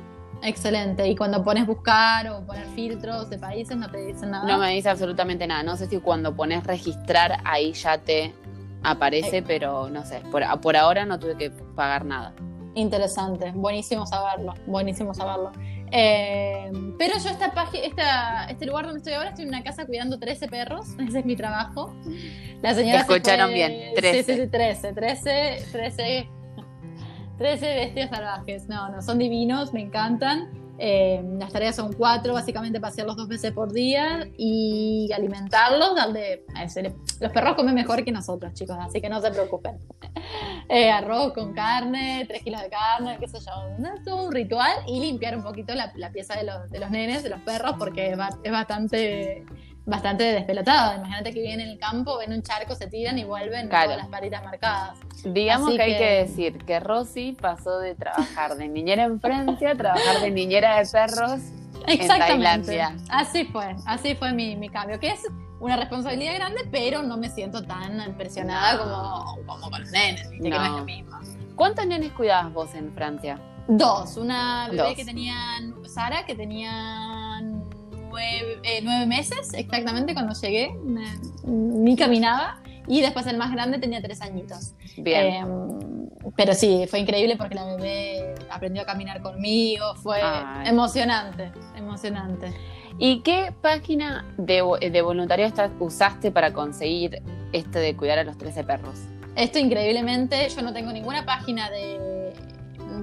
Excelente. 0.43 1.07
Y 1.07 1.15
cuando 1.15 1.43
pones 1.43 1.65
buscar 1.65 2.27
o 2.29 2.45
poner 2.45 2.65
filtros 2.67 3.29
de 3.29 3.37
países, 3.37 3.75
no 3.75 3.89
te 3.89 3.97
dicen 4.05 4.31
nada. 4.31 4.47
No 4.47 4.57
me 4.57 4.73
dice 4.73 4.89
absolutamente 4.89 5.47
nada. 5.47 5.63
No 5.63 5.75
sé 5.77 5.87
si 5.87 5.97
cuando 5.99 6.35
pones 6.35 6.65
registrar 6.65 7.39
ahí 7.43 7.73
ya 7.73 7.97
te 7.97 8.33
aparece, 8.83 9.41
pero 9.41 9.89
no 9.89 10.05
sé. 10.05 10.21
Por, 10.31 10.43
por, 10.61 10.77
ahora 10.77 11.05
no 11.05 11.19
tuve 11.19 11.35
que 11.37 11.49
pagar 11.49 12.05
nada. 12.05 12.33
Interesante. 12.75 13.51
Buenísimo 13.55 14.05
saberlo. 14.05 14.53
Buenísimo 14.67 15.13
saberlo. 15.13 15.51
Eh, 15.91 16.69
pero 16.99 17.17
yo 17.17 17.29
esta 17.29 17.51
página, 17.51 18.45
este 18.49 18.65
lugar 18.65 18.85
donde 18.85 18.99
estoy 18.99 19.13
ahora, 19.13 19.29
estoy 19.29 19.43
en 19.43 19.49
una 19.49 19.63
casa 19.63 19.85
cuidando 19.85 20.19
13 20.19 20.47
perros. 20.47 20.87
Ese 20.99 21.19
es 21.19 21.25
mi 21.25 21.35
trabajo. 21.35 21.95
La 22.61 22.73
señora 22.73 23.01
Escucharon 23.01 23.51
bien. 23.51 23.93
13. 23.95 24.23
Sí, 24.23 24.33
sí, 24.33 24.41
sí, 24.43 24.47
13. 24.47 24.93
13, 24.93 25.65
13 25.71 26.36
13 27.37 27.75
bestias 27.75 28.09
salvajes. 28.09 28.67
No, 28.67 28.89
no, 28.89 29.01
son 29.01 29.19
divinos, 29.19 29.73
me 29.73 29.81
encantan. 29.81 30.67
Eh, 30.79 31.23
las 31.39 31.51
tareas 31.51 31.75
son 31.75 31.93
cuatro, 31.93 32.33
básicamente 32.33 32.79
pasearlos 32.79 33.17
dos 33.17 33.27
veces 33.27 33.51
por 33.51 33.73
día 33.73 34.29
y 34.37 35.09
alimentarlos, 35.11 35.95
darle... 35.95 36.45
Los 37.19 37.31
perros 37.31 37.55
comen 37.55 37.73
mejor 37.73 38.03
que 38.03 38.11
nosotros, 38.11 38.53
chicos, 38.53 38.77
así 38.79 39.01
que 39.01 39.09
no 39.09 39.21
se 39.21 39.31
preocupen. 39.31 39.77
Eh, 40.69 40.91
arroz 40.91 41.31
con 41.31 41.53
carne, 41.53 42.25
tres 42.27 42.43
kilos 42.43 42.61
de 42.61 42.69
carne, 42.69 43.17
qué 43.21 43.27
sé 43.29 43.37
yo. 43.39 43.85
Es 43.95 44.03
todo 44.03 44.25
un 44.25 44.33
ritual 44.33 44.73
y 44.85 44.99
limpiar 44.99 45.37
un 45.37 45.43
poquito 45.43 45.73
la, 45.73 46.11
pieza 46.11 46.35
de 46.35 46.43
los, 46.43 46.69
de 46.69 46.79
los 46.79 46.91
nenes, 46.91 47.23
de 47.23 47.29
los 47.29 47.39
perros, 47.39 47.75
porque 47.79 48.11
es 48.43 48.51
bastante 48.51 49.45
bastante 49.87 50.23
despelotado. 50.23 50.97
Imagínate 50.97 51.33
que 51.33 51.41
vienen 51.41 51.61
en 51.61 51.71
el 51.73 51.79
campo, 51.79 52.17
ven 52.17 52.33
un 52.33 52.43
charco, 52.43 52.75
se 52.75 52.87
tiran 52.87 53.17
y 53.17 53.23
vuelven 53.23 53.69
con 53.69 53.89
las 53.89 54.07
patitas 54.07 54.43
marcadas. 54.43 54.97
Digamos 55.23 55.73
que, 55.73 55.81
hay 55.81 55.97
que 55.97 56.11
decir 56.25 56.63
que 56.65 56.79
Rosy 56.79 57.31
pasó 57.31 57.79
de 57.79 57.95
trabajar 57.95 58.55
de 58.55 58.67
niñera 58.67 59.05
en 59.05 59.19
Francia 59.19 59.71
a 59.71 59.75
trabajar 59.75 60.21
de 60.21 60.29
niñera 60.29 60.77
de 60.77 60.85
perros 60.85 61.41
en 61.87 62.07
Tailandia. 62.07 62.95
Así 63.09 63.45
fue, 63.45 63.75
así 63.85 64.13
fue 64.15 64.33
mi, 64.33 64.69
cambio, 64.69 64.99
que 64.99 65.07
es 65.07 65.21
una 65.59 65.77
responsabilidad 65.77 66.35
grande, 66.35 66.67
pero 66.69 67.01
no 67.01 67.17
me 67.17 67.29
siento 67.29 67.63
tan 67.63 67.99
impresionada 68.01 68.77
como, 68.77 69.45
como, 69.45 69.71
con 69.71 69.81
los 69.81 69.91
nenes, 69.91 70.27
que 70.27 70.49
no 70.49 70.63
es 70.63 70.71
lo 70.71 70.83
mismo. 70.83 71.17
¿Cuántos 71.55 71.87
nenes 71.87 72.11
cuidabas 72.11 72.53
vos 72.53 72.75
en 72.75 72.93
Francia? 72.93 73.39
Dos, 73.69 74.17
una 74.17 74.69
bebé 74.69 74.95
que 74.95 75.03
tenían, 75.03 75.73
Sara, 75.85 76.25
que 76.25 76.35
tenían 78.17 78.59
eh, 78.63 78.81
nueve, 78.83 79.05
meses 79.05 79.53
exactamente 79.53 80.13
cuando 80.13 80.33
llegué, 80.33 80.71
ni 81.45 81.95
caminaba. 81.95 82.61
Y 82.89 83.01
después 83.01 83.27
el 83.27 83.37
más 83.37 83.51
grande 83.51 83.79
tenía 83.79 84.01
tres 84.01 84.21
añitos. 84.21 84.73
Bien. 84.95 85.25
Em, 85.25 86.09
pero 86.37 86.53
sí, 86.53 86.85
fue 86.89 86.99
increíble 86.99 87.35
porque 87.35 87.55
la 87.55 87.65
bebé 87.65 88.35
aprendió 88.49 88.83
a 88.83 88.85
caminar 88.85 89.21
conmigo, 89.21 89.95
fue 89.95 90.19
emocionante, 90.65 91.51
emocionante. 91.75 92.53
¿Y 92.97 93.21
qué 93.21 93.53
página 93.61 94.25
de, 94.37 94.63
de 94.91 95.01
voluntariado 95.01 95.69
usaste 95.79 96.31
para 96.31 96.53
conseguir 96.53 97.21
este 97.51 97.79
de 97.79 97.95
cuidar 97.95 98.19
a 98.19 98.23
los 98.23 98.37
13 98.37 98.63
perros? 98.63 98.99
Esto 99.35 99.59
increíblemente, 99.59 100.49
yo 100.49 100.61
no 100.63 100.73
tengo 100.73 100.91
ninguna 100.91 101.23
página 101.23 101.69
de 101.69 102.16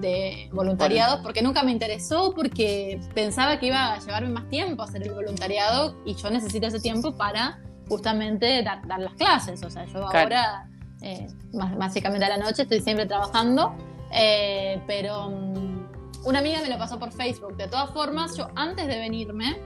de 0.05 0.51
voluntariados 0.53 1.21
porque 1.23 1.41
nunca 1.41 1.63
me 1.63 1.73
interesó, 1.73 2.33
porque 2.35 3.01
pensaba 3.15 3.59
que 3.59 3.67
iba 3.67 3.95
a 3.95 3.99
llevarme 3.99 4.29
más 4.29 4.49
tiempo 4.51 4.83
hacer 4.83 5.03
el 5.03 5.13
voluntariado 5.13 5.97
y 6.05 6.15
yo 6.15 6.31
necesito 6.31 6.67
ese 6.67 6.79
tiempo 6.79 7.17
para 7.17 7.59
justamente 7.89 8.63
dar, 8.63 8.83
las 8.87 9.15
clases. 9.15 9.63
O 9.63 9.71
sea, 9.71 9.87
yo 9.87 10.07
ahora, 10.07 10.69
eh, 11.01 11.27
básicamente 11.53 12.27
a 12.27 12.29
la 12.29 12.37
noche, 12.37 12.63
estoy 12.63 12.81
siempre 12.81 13.07
trabajando, 13.07 13.75
eh, 14.13 14.81
pero 14.87 15.29
um, 15.29 15.87
una 16.25 16.41
amiga 16.41 16.61
me 16.61 16.69
lo 16.69 16.77
pasó 16.77 16.99
por 16.99 17.11
Facebook. 17.11 17.57
De 17.57 17.67
todas 17.67 17.91
formas, 17.91 18.37
yo 18.37 18.49
antes 18.57 18.87
de 18.87 18.99
venirme, 18.99 19.57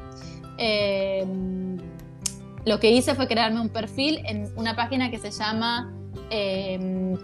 eh, 0.57 1.27
lo 2.64 2.79
que 2.79 2.92
hice 2.92 3.16
fue 3.16 3.27
crearme 3.27 3.61
un 3.61 3.70
perfil 3.70 4.20
en 4.24 4.53
una 4.57 4.77
página 4.77 5.11
que 5.11 5.18
se 5.18 5.33
llama 5.33 5.92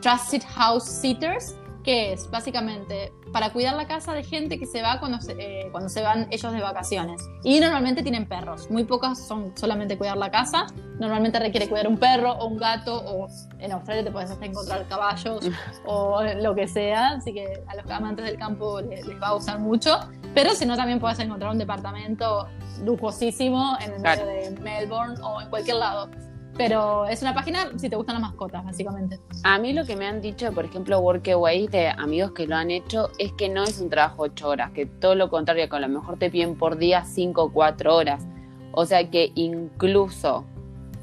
Trusted 0.00 0.42
House 0.57 0.85
Sitters 0.85 1.55
que 1.85 2.14
es 2.14 2.31
básicamente 2.31 3.12
para 3.33 3.53
cuidar 3.53 3.77
la 3.77 3.87
casa 3.87 4.14
de 4.14 4.25
gente 4.25 4.59
que 4.59 4.66
se 4.66 4.83
va 4.83 4.99
cuando 4.99 5.20
se, 5.20 5.33
eh, 5.38 5.68
cuando 5.70 5.88
se 5.88 6.03
van 6.03 6.27
ellos 6.31 6.53
de 6.53 6.61
vacaciones. 6.61 7.23
Y 7.42 7.61
normalmente 7.61 8.03
tienen 8.03 8.27
perros, 8.27 8.70
muy 8.70 8.85
pocas 8.85 9.27
son 9.27 9.57
solamente 9.57 9.99
cuidar 9.99 10.16
la 10.16 10.31
casa, 10.31 10.66
normalmente 10.99 11.38
requiere 11.38 11.68
cuidar 11.68 11.87
un 11.87 11.99
perro 11.99 12.33
o 12.33 12.47
un 12.47 12.57
gato, 12.57 12.97
o 13.05 13.29
en 13.59 13.73
Australia 13.73 14.03
te 14.03 14.11
puedes 14.11 14.31
hasta 14.31 14.47
encontrar 14.47 14.87
caballos 14.88 15.44
o 15.85 16.23
lo 16.23 16.55
que 16.55 16.66
sea, 16.66 17.11
así 17.11 17.35
que 17.35 17.62
a 17.66 17.77
los 17.77 17.90
amantes 17.90 18.25
del 18.25 18.38
campo 18.38 18.81
les, 18.81 19.07
va 19.23 19.29
a 19.29 19.33
gustar 19.35 19.59
mucho, 19.59 20.01
pero 20.35 20.55
si 20.55 20.64
no 20.64 20.77
también 20.77 20.99
puedes 20.99 21.18
encontrar 21.18 21.53
un 21.53 21.59
departamento 21.59 22.49
lujosísimo 22.83 23.77
en 23.81 23.92
el 23.92 24.01
medio 24.01 24.27
de 24.27 24.51
Melbourne 24.62 25.16
o 25.23 25.40
en 25.40 25.51
cualquier 25.51 25.77
lado. 25.77 26.09
Pero 26.56 27.06
es 27.06 27.20
una 27.22 27.34
página 27.34 27.70
si 27.76 27.88
te 27.88 27.96
gustan 27.96 28.14
las 28.14 28.22
mascotas, 28.22 28.64
básicamente. 28.64 29.18
A 29.42 29.58
mí 29.58 29.72
lo 29.72 29.84
que 29.84 29.96
me 29.96 30.06
han 30.06 30.20
dicho, 30.20 30.52
por 30.52 30.64
ejemplo, 30.64 31.00
Workaway, 31.00 31.66
de 31.66 31.88
amigos 31.88 32.32
que 32.32 32.46
lo 32.46 32.54
han 32.54 32.70
hecho, 32.70 33.10
es 33.18 33.32
que 33.32 33.48
no 33.48 33.64
es 33.64 33.80
un 33.80 33.90
trabajo 33.90 34.22
8 34.22 34.48
horas, 34.48 34.70
que 34.70 34.86
todo 34.86 35.14
lo 35.16 35.30
contrario, 35.30 35.68
que 35.68 35.76
a 35.76 35.80
lo 35.80 35.88
mejor 35.88 36.18
te 36.18 36.30
piden 36.30 36.56
por 36.56 36.76
día 36.76 37.04
5 37.04 37.42
o 37.42 37.52
4 37.52 37.94
horas. 37.94 38.24
O 38.72 38.86
sea 38.86 39.10
que 39.10 39.32
incluso 39.34 40.44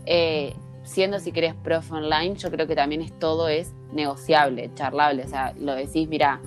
eh, 0.05 0.53
siendo 0.83 1.19
si 1.19 1.31
querés 1.31 1.53
prof 1.55 1.91
online, 1.91 2.35
yo 2.35 2.49
creo 2.49 2.67
que 2.67 2.75
también 2.75 3.01
es 3.01 3.17
todo 3.19 3.47
es 3.47 3.73
negociable, 3.91 4.71
charlable. 4.75 5.23
O 5.23 5.27
sea, 5.27 5.53
lo 5.59 5.73
decís, 5.73 6.07
mira, 6.07 6.39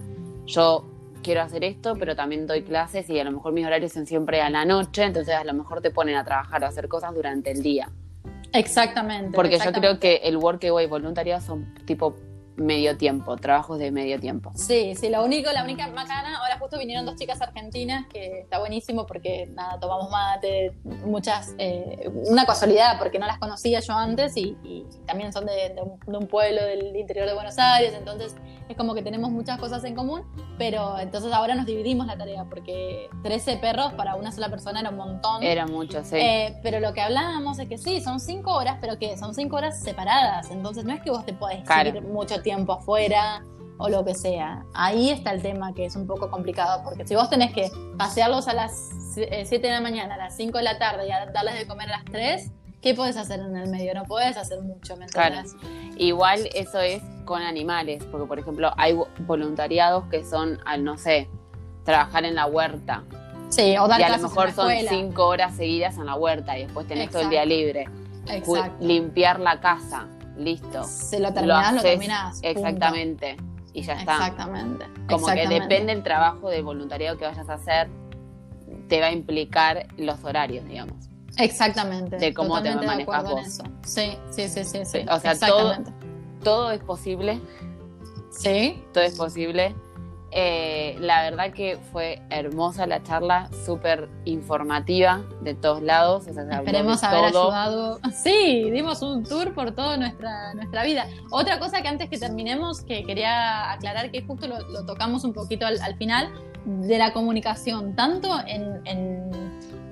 yo 0.46 0.84
quiero 1.22 1.42
hacer 1.42 1.64
esto, 1.64 1.94
pero 1.98 2.14
también 2.14 2.46
doy 2.46 2.62
clases 2.62 3.08
y 3.08 3.18
a 3.18 3.24
lo 3.24 3.32
mejor 3.32 3.52
mis 3.52 3.66
horarios 3.66 3.92
son 3.92 4.06
siempre 4.06 4.42
a 4.42 4.50
la 4.50 4.64
noche, 4.64 5.04
entonces 5.04 5.34
a 5.34 5.44
lo 5.44 5.54
mejor 5.54 5.80
te 5.80 5.90
ponen 5.90 6.16
a 6.16 6.24
trabajar 6.24 6.62
o 6.62 6.66
a 6.66 6.68
hacer 6.68 6.88
cosas 6.88 7.14
durante 7.14 7.50
el 7.50 7.62
día. 7.62 7.90
Exactamente. 8.54 9.34
Porque 9.34 9.58
yo 9.58 9.72
creo 9.72 9.98
que 9.98 10.20
el 10.24 10.36
workaway 10.36 10.86
voluntariado 10.86 11.40
son 11.42 11.74
tipo 11.84 12.16
medio 12.56 12.96
tiempo, 12.96 13.36
trabajos 13.36 13.78
de 13.78 13.90
medio 13.90 14.20
tiempo. 14.20 14.52
Sí, 14.54 14.94
sí, 14.94 15.08
lo 15.08 15.24
único, 15.24 15.50
la 15.52 15.64
única 15.64 15.86
macana, 15.88 16.38
ahora 16.38 16.58
justo 16.58 16.78
vinieron 16.78 17.04
dos 17.04 17.16
chicas 17.16 17.40
argentinas, 17.40 18.06
que 18.06 18.40
está 18.40 18.58
buenísimo 18.58 19.06
porque 19.06 19.46
nada, 19.52 19.78
tomamos 19.80 20.10
mate, 20.10 20.72
muchas, 21.04 21.54
eh, 21.58 22.08
una 22.26 22.46
casualidad 22.46 22.98
porque 22.98 23.18
no 23.18 23.26
las 23.26 23.38
conocía 23.38 23.80
yo 23.80 23.94
antes 23.94 24.36
y, 24.36 24.56
también 25.06 25.32
son 25.32 25.46
de, 25.46 25.74
un, 26.06 26.26
pueblo 26.26 26.64
del 26.64 26.96
interior 26.96 27.26
de 27.26 27.34
Buenos 27.34 27.58
Aires, 27.58 27.94
entonces 27.96 28.34
es 28.68 28.76
como 28.76 28.94
que 28.94 29.02
tenemos 29.02 29.30
muchas 29.30 29.58
cosas 29.58 29.84
en 29.84 29.94
común, 29.94 30.22
pero 30.56 30.98
entonces 30.98 31.32
ahora 31.32 31.54
nos 31.54 31.66
dividimos 31.66 32.06
la 32.06 32.16
tarea 32.16 32.44
porque 32.44 33.08
13 33.22 33.58
perros 33.58 33.92
para 33.92 34.14
una 34.16 34.32
sola 34.32 34.48
persona 34.48 34.80
era 34.80 34.90
un 34.90 34.96
montón. 34.96 35.42
Era 35.42 35.66
mucho, 35.66 36.02
sí. 36.02 36.16
Eh, 36.16 36.58
pero 36.62 36.80
lo 36.80 36.94
que 36.94 37.02
hablábamos 37.02 37.58
es 37.58 37.68
que 37.68 37.78
sí, 37.78 38.00
son 38.00 38.20
5 38.20 38.50
horas, 38.50 38.78
pero 38.80 38.98
que 38.98 39.16
son 39.16 39.34
5 39.34 39.56
horas 39.56 39.80
separadas, 39.80 40.50
entonces 40.50 40.84
no 40.84 40.94
es 40.94 41.02
que 41.02 41.10
vos 41.10 41.26
te 41.26 41.34
podés 41.34 41.62
ir 41.84 42.02
mucho 42.02 42.40
tiempo 42.44 42.74
afuera 42.74 43.42
o 43.78 43.88
lo 43.88 44.04
que 44.04 44.14
sea. 44.14 44.64
Ahí 44.72 45.10
está 45.10 45.32
el 45.32 45.42
tema 45.42 45.74
que 45.74 45.86
es 45.86 45.96
un 45.96 46.06
poco 46.06 46.30
complicado, 46.30 46.82
porque 46.84 47.06
si 47.06 47.16
vos 47.16 47.28
tenés 47.28 47.52
que 47.52 47.70
pasearlos 47.98 48.46
a 48.46 48.54
las 48.54 48.90
7 49.14 49.28
eh, 49.30 49.58
de 49.58 49.70
la 49.70 49.80
mañana, 49.80 50.14
a 50.14 50.18
las 50.18 50.36
5 50.36 50.58
de 50.58 50.64
la 50.64 50.78
tarde 50.78 51.08
y 51.08 51.10
a 51.10 51.26
darles 51.26 51.58
de 51.58 51.66
comer 51.66 51.88
a 51.88 51.98
las 51.98 52.04
3, 52.04 52.50
¿qué 52.80 52.94
puedes 52.94 53.16
hacer 53.16 53.40
en 53.40 53.56
el 53.56 53.68
medio? 53.68 53.94
No 53.94 54.04
puedes 54.04 54.36
hacer 54.36 54.60
mucho, 54.62 54.96
¿me 54.96 55.06
Igual 55.96 56.48
eso 56.54 56.80
es 56.80 57.02
con 57.24 57.42
animales, 57.42 58.04
porque 58.10 58.26
por 58.26 58.38
ejemplo 58.38 58.72
hay 58.76 58.96
voluntariados 59.20 60.04
que 60.04 60.24
son, 60.24 60.60
al 60.66 60.84
no 60.84 60.96
sé, 60.96 61.28
trabajar 61.84 62.24
en 62.24 62.36
la 62.36 62.46
huerta. 62.46 63.02
Sí, 63.48 63.76
o 63.78 63.86
dar 63.88 64.00
Y 64.00 64.04
a 64.04 64.16
lo 64.16 64.22
mejor 64.22 64.52
son 64.52 64.70
5 64.70 65.26
horas 65.26 65.56
seguidas 65.56 65.96
en 65.96 66.06
la 66.06 66.14
huerta 66.14 66.58
y 66.58 66.64
después 66.64 66.86
tenés 66.86 67.10
todo 67.10 67.22
el 67.22 67.30
día 67.30 67.44
libre. 67.44 67.88
Limpiar 68.80 69.38
la 69.40 69.60
casa 69.60 70.08
listo. 70.36 70.84
Se 70.84 71.20
lo 71.20 71.32
terminás, 71.32 71.74
lo, 71.74 71.82
terminás. 71.82 72.40
Exactamente. 72.42 73.36
Y 73.72 73.82
ya 73.82 73.94
está. 73.94 74.14
Exactamente. 74.14 74.86
Como 75.08 75.26
que 75.26 75.48
depende 75.48 75.94
del 75.94 76.02
trabajo 76.02 76.48
de 76.48 76.62
voluntariado 76.62 77.16
que 77.18 77.24
vayas 77.24 77.48
a 77.48 77.54
hacer, 77.54 77.88
te 78.88 79.00
va 79.00 79.06
a 79.06 79.12
implicar 79.12 79.86
los 79.96 80.22
horarios, 80.24 80.64
digamos. 80.66 81.08
Exactamente. 81.38 82.16
De 82.16 82.32
cómo 82.32 82.62
te 82.62 82.74
manejas 82.74 83.24
vos. 83.24 83.62
Sí, 83.84 84.16
sí, 84.30 84.48
sí, 84.48 84.64
sí, 84.64 84.84
sí. 84.84 85.04
O 85.10 85.18
sea, 85.18 85.38
todo, 85.38 85.74
todo 86.42 86.70
es 86.70 86.80
posible. 86.80 87.40
Sí. 88.30 88.82
Todo 88.92 89.04
es 89.04 89.16
posible. 89.16 89.74
Eh, 90.36 90.96
la 90.98 91.22
verdad 91.22 91.52
que 91.52 91.78
fue 91.92 92.20
hermosa 92.28 92.88
la 92.88 93.04
charla, 93.04 93.48
súper 93.64 94.08
informativa 94.24 95.22
de 95.42 95.54
todos 95.54 95.80
lados. 95.80 96.26
Esperemos 96.26 97.04
haber 97.04 97.26
ayudado. 97.26 98.00
Sí, 98.12 98.68
dimos 98.72 99.00
un 99.02 99.22
tour 99.22 99.54
por 99.54 99.76
toda 99.76 99.96
nuestra, 99.96 100.52
nuestra 100.54 100.82
vida. 100.82 101.06
Otra 101.30 101.60
cosa 101.60 101.82
que 101.82 101.88
antes 101.88 102.10
que 102.10 102.18
terminemos, 102.18 102.82
que 102.82 103.04
quería 103.04 103.70
aclarar, 103.70 104.10
que 104.10 104.22
justo 104.22 104.48
lo, 104.48 104.84
tocamos 104.84 105.22
un 105.22 105.32
poquito 105.32 105.66
al, 105.66 105.96
final, 105.98 106.32
de 106.64 106.98
la 106.98 107.12
comunicación, 107.12 107.94
tanto 107.94 108.36
en, 108.48 108.82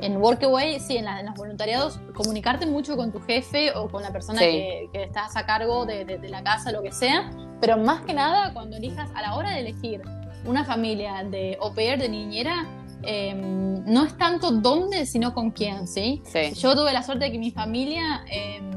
en, 0.00 0.16
Workaway, 0.16 0.80
sí, 0.80 0.96
en, 0.96 1.04
los 1.24 1.34
voluntariados, 1.36 2.00
comunicarte 2.14 2.66
mucho 2.66 2.96
con 2.96 3.12
tu 3.12 3.20
jefe 3.20 3.70
o 3.76 3.88
con 3.88 4.02
la 4.02 4.10
persona 4.10 4.40
que, 4.40 4.88
estás 4.92 5.36
a 5.36 5.46
cargo 5.46 5.86
de, 5.86 6.04
de 6.04 6.28
la 6.28 6.42
casa, 6.42 6.72
lo 6.72 6.82
que 6.82 6.90
sea, 6.90 7.30
pero 7.60 7.76
más 7.76 8.00
que 8.00 8.12
nada 8.12 8.52
cuando 8.52 8.76
elijas 8.76 9.08
a 9.14 9.22
la 9.22 9.36
hora 9.36 9.52
de 9.52 9.60
elegir 9.60 10.02
una 10.44 10.64
familia 10.64 11.24
de 11.24 11.58
au 11.60 11.74
pair, 11.74 11.98
de 11.98 12.08
niñera, 12.08 12.66
em, 13.02 13.84
no 13.84 14.04
es 14.04 14.16
tanto 14.16 14.50
dónde, 14.50 15.06
sino 15.06 15.34
con 15.34 15.50
quién, 15.50 15.86
¿sí? 15.86 16.22
Yo 16.56 16.74
tuve 16.74 16.92
la 16.92 17.02
suerte 17.02 17.26
de 17.26 17.32
que 17.32 17.38
mi 17.38 17.50
familia 17.50 18.24
em, 18.30 18.70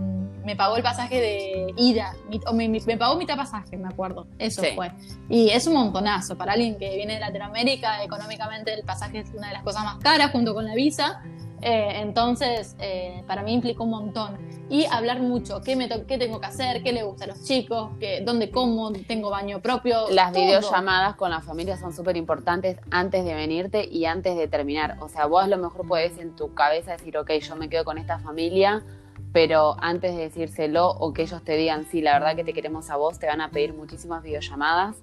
me 0.45 0.55
pagó 0.55 0.77
el 0.77 0.83
pasaje 0.83 1.19
de 1.19 1.73
ida, 1.75 2.13
o 2.47 2.53
me, 2.53 2.97
pagó 2.97 3.17
mitad 3.17 3.35
pasaje, 3.35 3.77
me 3.77 3.87
acuerdo, 3.87 4.27
eso 4.37 4.61
fue. 4.75 4.91
Y 5.27 5.49
es 5.49 5.65
un 5.65 5.73
montonazo, 5.73 6.37
para 6.37 6.53
alguien 6.53 6.77
que 6.77 6.95
viene 6.95 7.15
de 7.15 7.19
Latinoamérica, 7.19 8.03
económicamente 8.03 8.73
el 8.73 8.83
pasaje 8.83 9.19
es 9.19 9.29
una 9.35 9.47
de 9.47 9.53
las 9.53 9.63
cosas 9.63 9.83
más 9.83 9.97
caras 9.97 10.31
junto 10.31 10.53
con 10.53 10.65
la 10.65 10.75
visa, 10.75 11.23
eh, 11.61 12.01
entonces, 12.01 12.75
eh, 12.79 13.23
para 13.27 13.43
mí 13.43 13.53
implicó 13.53 13.83
un 13.83 13.91
montón. 13.91 14.37
Y 14.69 14.85
hablar 14.85 15.21
mucho, 15.21 15.61
¿qué, 15.61 15.75
me 15.75 15.87
qué 15.87 16.17
tengo 16.17 16.39
que 16.39 16.47
hacer? 16.47 16.81
¿Qué 16.81 16.91
le 16.91 17.03
gusta 17.03 17.25
a 17.25 17.27
los 17.27 17.43
chicos? 17.43 17.91
¿Qué, 17.99 18.21
¿Dónde 18.21 18.49
como? 18.49 18.91
¿Tengo 18.91 19.29
baño 19.29 19.61
propio? 19.61 20.09
Las 20.09 20.33
videollamadas 20.33 21.15
con 21.15 21.29
la 21.29 21.41
familia 21.41 21.77
son 21.77 21.93
súper 21.93 22.17
importantes 22.17 22.77
antes 22.89 23.23
de 23.25 23.35
venirte 23.35 23.87
y 23.87 24.05
antes 24.05 24.35
de 24.35 24.47
terminar. 24.47 24.97
O 25.01 25.09
sea, 25.09 25.27
vos 25.27 25.43
a 25.43 25.47
lo 25.47 25.57
mejor 25.57 25.87
puedes 25.87 26.17
en 26.17 26.35
tu 26.35 26.53
cabeza 26.53 26.93
decir, 26.93 27.17
ok, 27.17 27.31
yo 27.33 27.55
me 27.55 27.69
quedo 27.69 27.85
con 27.85 27.99
esta 27.99 28.17
familia, 28.19 28.83
pero 29.31 29.75
antes 29.79 30.15
de 30.15 30.23
decírselo 30.23 30.89
o 30.89 31.13
que 31.13 31.23
ellos 31.23 31.43
te 31.43 31.55
digan, 31.57 31.85
sí, 31.85 32.01
la 32.01 32.13
verdad 32.13 32.35
que 32.35 32.43
te 32.43 32.53
queremos 32.53 32.89
a 32.89 32.95
vos, 32.95 33.19
te 33.19 33.27
van 33.27 33.41
a 33.41 33.51
pedir 33.51 33.73
muchísimas 33.73 34.23
videollamadas. 34.23 34.97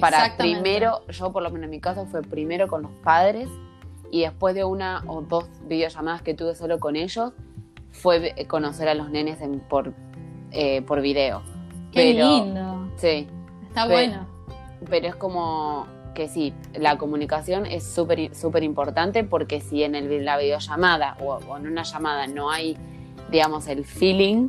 Para 0.00 0.36
primero, 0.36 1.06
yo 1.08 1.30
por 1.30 1.42
lo 1.42 1.50
menos 1.50 1.64
en 1.64 1.70
mi 1.70 1.80
caso 1.80 2.06
fue 2.06 2.22
primero 2.22 2.68
con 2.68 2.82
los 2.82 2.90
padres 3.04 3.48
y 4.14 4.20
después 4.20 4.54
de 4.54 4.62
una 4.62 5.02
o 5.08 5.22
dos 5.22 5.46
videollamadas 5.66 6.22
que 6.22 6.34
tuve 6.34 6.54
solo 6.54 6.78
con 6.78 6.94
ellos, 6.94 7.32
fue 7.90 8.46
conocer 8.46 8.88
a 8.88 8.94
los 8.94 9.10
nenes 9.10 9.40
por, 9.68 9.92
eh, 10.52 10.82
por 10.82 11.00
video. 11.00 11.42
Qué 11.90 12.14
lindo. 12.14 12.92
Sí. 12.96 13.26
Está 13.66 13.88
bueno. 13.88 14.28
Pero 14.88 15.08
es 15.08 15.16
como 15.16 15.88
que 16.14 16.28
sí, 16.28 16.54
la 16.74 16.96
comunicación 16.96 17.66
es 17.66 17.82
súper 17.82 18.32
súper 18.36 18.62
importante 18.62 19.24
porque 19.24 19.60
si 19.60 19.82
en 19.82 19.96
el, 19.96 20.24
la 20.24 20.38
videollamada 20.38 21.16
o, 21.18 21.56
en 21.56 21.66
una 21.66 21.82
llamada 21.82 22.28
no 22.28 22.52
hay, 22.52 22.76
digamos, 23.32 23.66
el 23.66 23.84
feeling, 23.84 24.48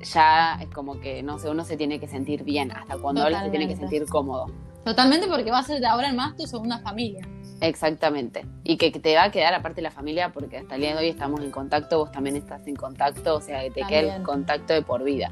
ya 0.00 0.58
es 0.60 0.70
como 0.70 0.98
que, 0.98 1.22
no 1.22 1.38
sé, 1.38 1.48
uno 1.50 1.62
se 1.62 1.76
tiene 1.76 2.00
que 2.00 2.08
sentir 2.08 2.42
bien. 2.42 2.72
Hasta 2.72 2.98
cuando 2.98 3.22
habla 3.22 3.44
se 3.44 3.50
tiene 3.50 3.68
que 3.68 3.76
sentir 3.76 4.06
cómodo. 4.06 4.46
Totalmente 4.84 5.28
porque 5.28 5.52
va 5.52 5.60
a 5.60 5.62
ser 5.62 5.86
ahora 5.86 6.08
en 6.08 6.16
más 6.16 6.34
tu 6.36 6.48
segunda 6.48 6.80
familia. 6.80 7.24
Exactamente. 7.60 8.44
Y 8.62 8.76
que 8.76 8.90
te 8.90 9.14
va 9.14 9.24
a 9.24 9.30
quedar 9.30 9.54
aparte 9.54 9.80
la 9.80 9.90
familia 9.90 10.32
porque 10.32 10.58
hasta 10.58 10.74
el 10.74 10.82
día 10.82 10.92
de 10.92 10.98
hoy 10.98 11.08
estamos 11.08 11.40
en 11.40 11.50
contacto, 11.50 11.98
vos 11.98 12.12
también 12.12 12.36
estás 12.36 12.66
en 12.66 12.76
contacto, 12.76 13.36
o 13.36 13.40
sea, 13.40 13.62
que 13.62 13.70
te 13.70 13.82
queda 13.82 14.16
el 14.16 14.22
contacto 14.22 14.74
de 14.74 14.82
por 14.82 15.02
vida. 15.02 15.30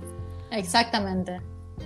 Exactamente. 0.51 1.41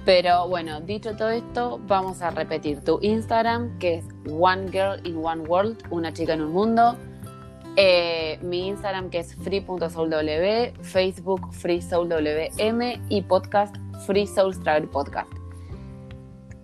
Pero 0.04 0.48
bueno, 0.48 0.80
dicho 0.80 1.16
todo 1.16 1.30
esto, 1.30 1.80
vamos 1.86 2.22
a 2.22 2.30
repetir 2.30 2.84
tu 2.84 2.98
Instagram, 3.02 3.78
que 3.78 3.96
es 3.96 4.04
One 4.30 4.70
Girl 4.70 5.04
in 5.04 5.16
One 5.24 5.42
World, 5.42 5.82
una 5.90 6.12
chica 6.12 6.34
en 6.34 6.42
un 6.42 6.52
mundo. 6.52 6.96
Eh, 7.76 8.38
mi 8.42 8.68
Instagram, 8.68 9.10
que 9.10 9.18
es 9.18 9.34
free.soulw, 9.36 10.72
Facebook 10.82 11.52
freesoulwm 11.52 13.02
y 13.08 13.22
podcast 13.22 13.76
Free 14.06 14.26
Souls 14.26 14.60
Travel 14.60 14.88
Podcast. 14.88 15.35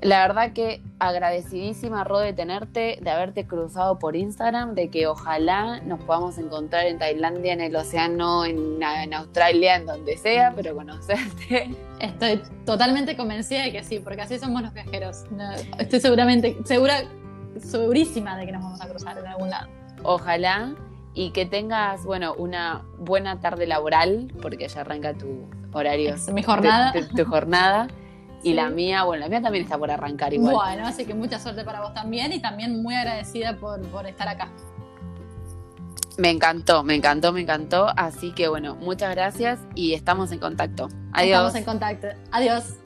La 0.03 0.27
verdad 0.27 0.53
que 0.53 0.83
agradecidísima, 0.99 2.03
Ro, 2.03 2.19
de 2.19 2.33
tenerte, 2.33 2.99
de 3.01 3.11
haberte 3.11 3.47
cruzado 3.47 4.01
por 4.01 4.17
Instagram, 4.17 4.75
de 4.75 4.89
que 4.89 5.07
ojalá 5.07 5.81
nos 5.81 6.01
podamos 6.01 6.39
encontrar 6.39 6.87
en 6.87 6.99
Tailandia, 6.99 7.53
en 7.53 7.61
el 7.61 7.77
océano, 7.77 8.45
en, 8.45 8.83
Australia, 9.15 9.77
en 9.77 9.87
donde 9.87 10.17
sea, 10.19 10.53
pero 10.57 10.75
conocerte. 10.75 11.71
Estoy 12.01 12.43
totalmente 12.67 13.17
convencida 13.17 13.63
de 13.63 13.71
que 13.71 13.85
sí, 13.85 14.01
porque 14.01 14.23
así 14.23 14.41
somos 14.41 14.63
los 14.63 14.75
viajeros. 14.75 15.25
estoy 15.79 16.01
seguramente, 16.01 16.59
segura, 16.65 17.05
segurísima 17.59 18.37
de 18.37 18.47
que 18.47 18.53
nos 18.53 18.63
vamos 18.65 18.81
a 18.81 18.89
cruzar 18.89 19.17
en 19.19 19.27
algún 19.29 19.51
lado. 19.51 19.69
Ojalá 20.03 20.75
y 21.15 21.31
que 21.31 21.47
tengas, 21.47 22.05
bueno, 22.05 22.35
una 22.35 22.83
buena 22.99 23.41
tarde 23.41 23.69
laboral, 23.69 24.33
porque 24.43 24.67
ya 24.67 24.81
arranca 24.81 25.15
tu 25.15 25.49
horario. 25.73 26.17
mi 26.33 26.43
jornada. 26.43 26.93
tu 27.15 27.25
jornada 27.25 27.87
Y 28.43 28.55
la 28.55 28.71
mía, 28.71 29.05
bueno, 29.05 29.23
la 29.23 29.29
mía 29.29 29.41
también 29.41 29.65
está 29.65 29.79
por 29.79 29.91
arrancar 29.91 30.35
igual. 30.35 30.55
Bueno, 30.55 30.87
así 30.87 31.05
que 31.05 31.15
mucha 31.15 31.39
suerte 31.39 31.65
para 31.65 31.81
vos 31.81 31.95
también 31.95 32.33
y 32.33 32.41
también 32.41 32.83
muy 32.83 32.95
agradecida 32.95 33.57
por, 33.57 33.81
por 33.89 34.07
estar 34.07 34.29
acá. 34.29 34.51
Me 36.19 36.31
encantó, 36.31 36.83
me 36.83 36.95
encantó, 36.95 37.33
me 37.33 37.41
encantó. 37.41 37.87
Así 37.97 38.33
que 38.33 38.49
bueno, 38.49 38.75
muchas 38.75 39.15
gracias 39.15 39.61
y 39.75 39.95
estamos 39.95 40.33
en 40.33 40.41
contacto. 40.41 40.89
Adiós. 41.13 41.39
Estamos 41.39 41.55
en 41.55 41.65
contacto. 41.65 42.09
Adiós. 42.31 42.82